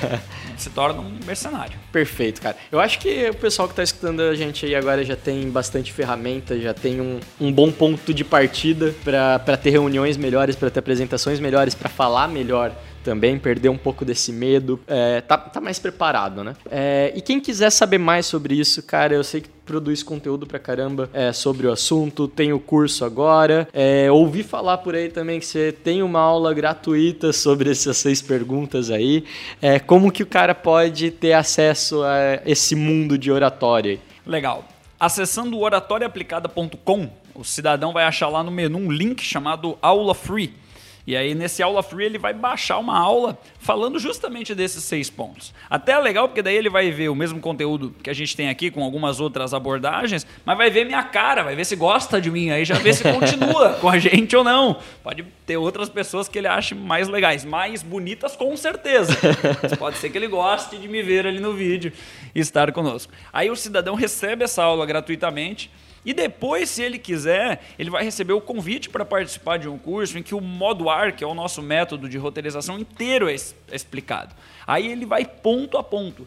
Se 0.56 0.70
torna 0.70 1.00
um 1.00 1.18
mercenário. 1.26 1.78
Perfeito, 1.92 2.40
cara. 2.40 2.56
Eu 2.72 2.80
acho 2.80 2.98
que 2.98 3.28
o 3.28 3.34
pessoal 3.34 3.68
que 3.68 3.74
tá 3.74 3.82
escutando 3.82 4.22
a 4.22 4.34
gente 4.34 4.64
aí 4.64 4.74
agora 4.74 5.04
já 5.04 5.14
tem 5.14 5.50
bastante 5.50 5.92
ferramenta, 5.92 6.58
já 6.58 6.72
tem 6.72 7.00
um, 7.00 7.20
um 7.38 7.52
bom 7.52 7.70
ponto 7.70 8.14
de 8.14 8.24
partida 8.24 8.94
pra 9.04 9.56
ter 9.56 9.70
reuniões 9.70 10.16
melhores, 10.16 10.56
pra 10.56 10.70
ter 10.70 10.78
apresentações 10.78 11.38
melhores, 11.38 11.74
pra 11.74 11.90
falar 11.90 12.28
melhor 12.28 12.72
também, 13.06 13.38
perder 13.38 13.68
um 13.68 13.78
pouco 13.78 14.04
desse 14.04 14.32
medo, 14.32 14.80
é, 14.88 15.20
tá, 15.20 15.38
tá 15.38 15.60
mais 15.60 15.78
preparado, 15.78 16.42
né? 16.42 16.56
É, 16.68 17.12
e 17.14 17.20
quem 17.20 17.38
quiser 17.38 17.70
saber 17.70 17.98
mais 17.98 18.26
sobre 18.26 18.56
isso, 18.56 18.82
cara, 18.82 19.14
eu 19.14 19.22
sei 19.22 19.42
que 19.42 19.48
produz 19.64 20.02
conteúdo 20.02 20.44
pra 20.44 20.58
caramba 20.58 21.08
é, 21.14 21.32
sobre 21.32 21.68
o 21.68 21.72
assunto, 21.72 22.26
tem 22.26 22.52
o 22.52 22.58
curso 22.58 23.04
agora, 23.04 23.68
é, 23.72 24.10
ouvi 24.10 24.42
falar 24.42 24.78
por 24.78 24.96
aí 24.96 25.08
também 25.08 25.38
que 25.38 25.46
você 25.46 25.70
tem 25.70 26.02
uma 26.02 26.18
aula 26.18 26.52
gratuita 26.52 27.32
sobre 27.32 27.70
essas 27.70 27.96
seis 27.96 28.20
perguntas 28.20 28.90
aí, 28.90 29.24
é, 29.62 29.78
como 29.78 30.10
que 30.10 30.24
o 30.24 30.26
cara 30.26 30.52
pode 30.52 31.12
ter 31.12 31.32
acesso 31.32 32.02
a 32.02 32.42
esse 32.44 32.74
mundo 32.74 33.16
de 33.16 33.30
oratória? 33.30 34.00
Legal. 34.26 34.64
Acessando 34.98 35.56
o 35.56 35.60
oratoriaaplicada.com, 35.62 37.08
o 37.36 37.44
cidadão 37.44 37.92
vai 37.92 38.02
achar 38.02 38.28
lá 38.28 38.42
no 38.42 38.50
menu 38.50 38.78
um 38.78 38.90
link 38.90 39.22
chamado 39.22 39.78
Aula 39.80 40.14
Free. 40.14 40.65
E 41.06 41.16
aí, 41.16 41.36
nesse 41.36 41.62
aula 41.62 41.84
free, 41.84 42.06
ele 42.06 42.18
vai 42.18 42.34
baixar 42.34 42.78
uma 42.78 42.98
aula 42.98 43.38
falando 43.60 43.96
justamente 43.98 44.54
desses 44.56 44.82
seis 44.82 45.08
pontos. 45.08 45.54
Até 45.70 45.92
é 45.92 45.98
legal, 45.98 46.26
porque 46.26 46.42
daí 46.42 46.56
ele 46.56 46.68
vai 46.68 46.90
ver 46.90 47.08
o 47.08 47.14
mesmo 47.14 47.38
conteúdo 47.38 47.94
que 48.02 48.10
a 48.10 48.12
gente 48.12 48.36
tem 48.36 48.48
aqui, 48.48 48.72
com 48.72 48.82
algumas 48.82 49.20
outras 49.20 49.54
abordagens, 49.54 50.26
mas 50.44 50.58
vai 50.58 50.68
ver 50.68 50.84
minha 50.84 51.04
cara, 51.04 51.44
vai 51.44 51.54
ver 51.54 51.64
se 51.64 51.76
gosta 51.76 52.20
de 52.20 52.28
mim, 52.28 52.50
aí 52.50 52.64
já 52.64 52.74
vê 52.74 52.92
se 52.92 53.04
continua 53.04 53.74
com 53.80 53.88
a 53.88 53.98
gente 54.00 54.34
ou 54.34 54.42
não. 54.42 54.80
Pode 55.04 55.24
ter 55.46 55.56
outras 55.56 55.88
pessoas 55.88 56.26
que 56.26 56.38
ele 56.38 56.48
ache 56.48 56.74
mais 56.74 57.06
legais, 57.06 57.44
mais 57.44 57.84
bonitas, 57.84 58.34
com 58.34 58.56
certeza. 58.56 59.16
Mas 59.62 59.74
Pode 59.74 59.98
ser 59.98 60.10
que 60.10 60.18
ele 60.18 60.26
goste 60.26 60.76
de 60.76 60.88
me 60.88 61.02
ver 61.02 61.24
ali 61.24 61.38
no 61.38 61.52
vídeo 61.52 61.92
e 62.34 62.40
estar 62.40 62.72
conosco. 62.72 63.12
Aí 63.32 63.48
o 63.48 63.54
cidadão 63.54 63.94
recebe 63.94 64.42
essa 64.42 64.64
aula 64.64 64.84
gratuitamente. 64.84 65.70
E 66.06 66.14
depois, 66.14 66.70
se 66.70 66.82
ele 66.82 67.00
quiser, 67.00 67.60
ele 67.76 67.90
vai 67.90 68.04
receber 68.04 68.32
o 68.32 68.40
convite 68.40 68.88
para 68.88 69.04
participar 69.04 69.58
de 69.58 69.68
um 69.68 69.76
curso 69.76 70.16
em 70.16 70.22
que 70.22 70.36
o 70.36 70.40
modo 70.40 70.88
AR, 70.88 71.12
que 71.12 71.24
é 71.24 71.26
o 71.26 71.34
nosso 71.34 71.60
método 71.60 72.08
de 72.08 72.16
roteirização 72.16 72.78
inteiro, 72.78 73.28
é 73.28 73.34
é 73.34 73.74
explicado. 73.74 74.34
Aí 74.64 74.86
ele 74.86 75.04
vai 75.04 75.24
ponto 75.24 75.76
a 75.76 75.82
ponto, 75.82 76.26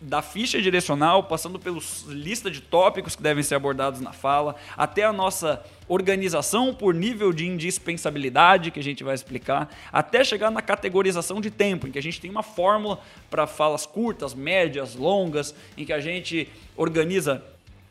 da 0.00 0.22
ficha 0.22 0.62
direcional, 0.62 1.24
passando 1.24 1.58
pela 1.58 1.80
lista 2.06 2.50
de 2.50 2.60
tópicos 2.60 3.16
que 3.16 3.22
devem 3.22 3.42
ser 3.42 3.56
abordados 3.56 4.00
na 4.00 4.12
fala, 4.12 4.54
até 4.76 5.02
a 5.02 5.12
nossa 5.12 5.64
organização 5.88 6.72
por 6.72 6.94
nível 6.94 7.32
de 7.32 7.46
indispensabilidade, 7.46 8.70
que 8.70 8.78
a 8.78 8.82
gente 8.82 9.02
vai 9.02 9.14
explicar, 9.14 9.74
até 9.92 10.22
chegar 10.22 10.50
na 10.50 10.62
categorização 10.62 11.40
de 11.40 11.50
tempo, 11.50 11.88
em 11.88 11.90
que 11.90 11.98
a 11.98 12.02
gente 12.02 12.20
tem 12.20 12.30
uma 12.30 12.42
fórmula 12.42 13.00
para 13.28 13.46
falas 13.46 13.86
curtas, 13.86 14.34
médias, 14.34 14.94
longas, 14.94 15.54
em 15.76 15.84
que 15.84 15.92
a 15.92 16.00
gente 16.00 16.48
organiza 16.76 17.42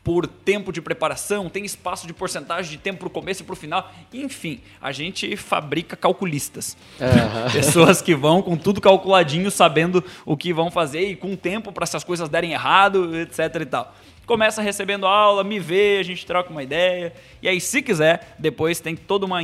por 0.08 0.26
tempo 0.26 0.72
de 0.72 0.80
preparação, 0.80 1.50
tem 1.50 1.66
espaço 1.66 2.06
de 2.06 2.14
porcentagem 2.14 2.70
de 2.70 2.78
tempo 2.78 3.00
para 3.00 3.08
o 3.08 3.10
começo 3.10 3.42
e 3.42 3.44
para 3.44 3.52
o 3.52 3.56
final. 3.56 3.92
Enfim, 4.10 4.58
a 4.80 4.90
gente 4.90 5.36
fabrica 5.36 5.94
calculistas. 5.98 6.78
Pessoas 7.52 8.00
que 8.00 8.14
vão 8.14 8.40
com 8.40 8.56
tudo 8.56 8.80
calculadinho, 8.80 9.50
sabendo 9.50 10.02
o 10.24 10.34
que 10.34 10.50
vão 10.50 10.70
fazer 10.70 11.10
e 11.10 11.14
com 11.14 11.36
tempo 11.36 11.72
para 11.72 11.84
se 11.84 11.94
as 11.94 12.04
coisas 12.04 12.26
derem 12.30 12.52
errado, 12.52 13.14
etc 13.18 13.54
e 13.60 13.66
tal. 13.66 13.94
Começa 14.24 14.62
recebendo 14.62 15.06
aula, 15.06 15.44
me 15.44 15.60
vê, 15.60 15.98
a 16.00 16.02
gente 16.02 16.24
troca 16.24 16.48
uma 16.48 16.62
ideia. 16.62 17.12
E 17.42 17.46
aí, 17.46 17.60
se 17.60 17.82
quiser, 17.82 18.34
depois 18.38 18.80
tem 18.80 18.96
todo 18.96 19.24
uma, 19.24 19.40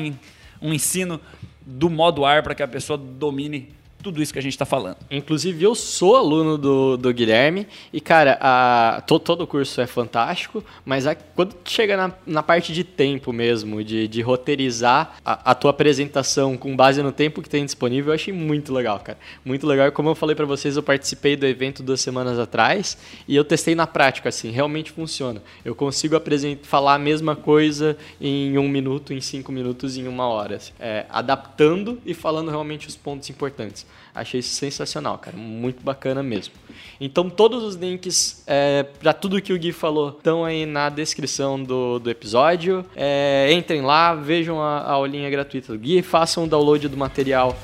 um 0.63 0.73
ensino 0.73 1.21
do 1.61 1.91
modo 1.91 2.25
ar 2.25 2.43
para 2.43 2.55
que 2.55 2.63
a 2.63 2.69
pessoa 2.69 2.97
domine 2.97 3.69
tudo 4.05 4.23
isso 4.23 4.33
que 4.33 4.39
a 4.39 4.43
gente 4.43 4.53
está 4.53 4.65
falando. 4.67 4.97
Inclusive, 5.11 5.65
eu 5.65 5.75
sou 5.75 6.15
aluno 6.15 6.57
do, 6.59 6.97
do 6.97 7.13
Guilherme 7.13 7.67
e, 7.93 8.01
cara, 8.01 8.39
a, 8.41 9.03
to- 9.07 9.19
todo 9.19 9.41
o 9.43 9.47
curso 9.47 9.81
é 9.81 9.87
fantástico, 9.87 10.63
mas 10.85 11.07
a- 11.07 11.15
quando 11.15 11.57
chega 11.65 11.97
na, 11.97 12.13
na 12.27 12.43
parte 12.43 12.73
de 12.73 12.85
tempo 12.85 13.33
mesmo, 13.33 13.83
de, 13.83 14.07
de 14.07 14.21
roteirizar 14.21 15.17
a, 15.25 15.51
a 15.53 15.55
tua 15.55 15.71
apresentação 15.71 16.57
com 16.57 16.77
base 16.77 17.03
no 17.03 17.11
tempo 17.11 17.41
que 17.41 17.49
tem 17.49 17.65
disponível, 17.65 18.11
eu 18.13 18.15
achei 18.15 18.33
muito 18.33 18.73
legal, 18.73 19.01
cara. 19.01 19.19
Muito 19.45 19.67
legal. 19.67 19.91
Como 19.93 20.11
eu 20.11 20.15
falei 20.15 20.37
pra 20.37 20.45
vocês, 20.47 20.77
eu 20.77 20.83
participei 20.83 21.35
do 21.35 21.47
evento 21.47 21.83
duas 21.83 22.01
semanas 22.01 22.39
atrás 22.39 22.99
e 23.27 23.35
eu 23.35 23.45
testei 23.45 23.75
na 23.75 23.87
prática, 23.87 24.29
assim, 24.29 24.51
realmente 24.51 24.93
funciona. 24.93 25.43
Eu 25.65 25.75
consigo 25.75 26.15
falar 26.63 26.95
a 26.95 26.99
mesma 26.99 27.35
coisa 27.35 27.97
em 28.21 28.59
um 28.59 28.69
minuto, 28.69 29.13
em 29.15 29.21
cinco 29.21 29.51
minutos, 29.51 29.97
em 29.97 30.07
uma 30.07 30.27
hora. 30.27 30.57
assim. 30.57 30.73
É, 30.79 31.07
adaptando 31.09 32.01
e 32.05 32.13
falando 32.13 32.51
realmente 32.51 32.87
os 32.87 32.97
pontos 32.97 33.31
importantes. 33.31 33.87
Achei 34.15 34.39
isso 34.39 34.55
sensacional, 34.55 35.19
cara. 35.19 35.37
Muito 35.37 35.83
bacana 35.83 36.23
mesmo. 36.23 36.55
Então, 37.01 37.29
todos 37.29 37.65
os 37.65 37.75
links 37.75 38.45
é, 38.47 38.85
para 38.85 39.13
tudo 39.13 39.43
que 39.43 39.53
o 39.53 39.59
Gui 39.59 39.73
falou 39.73 40.11
estão 40.11 40.45
aí 40.45 40.65
na 40.65 40.89
descrição 40.89 41.61
do, 41.61 41.99
do 41.99 42.09
episódio. 42.09 42.87
É, 42.95 43.49
entrem 43.53 43.83
lá, 43.83 44.15
vejam 44.15 44.61
a, 44.61 44.79
a 44.79 44.93
aulinha 44.93 45.29
gratuita 45.29 45.73
do 45.73 45.79
Gui, 45.79 46.01
façam 46.03 46.45
o 46.45 46.47
download 46.47 46.87
do 46.87 46.97
material 46.97 47.57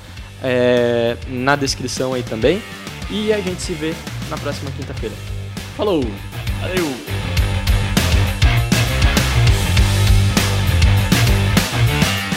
é, 0.43 1.15
na 1.27 1.55
descrição 1.55 2.13
aí 2.13 2.23
também. 2.23 2.61
E 3.09 3.31
a 3.31 3.39
gente 3.39 3.61
se 3.61 3.73
vê 3.73 3.93
na 4.29 4.37
próxima 4.37 4.69
quinta-feira. 4.71 5.15
Falou! 5.77 6.03
Valeu! 6.59 6.85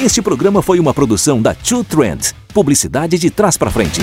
Este 0.05 0.21
programa 0.21 0.61
foi 0.61 0.79
uma 0.79 0.93
produção 0.93 1.41
da 1.41 1.55
Two 1.55 1.83
Trend, 1.83 2.35
publicidade 2.55 3.19
de 3.19 3.31
trás 3.31 3.59
para 3.59 3.71
frente. 3.71 4.01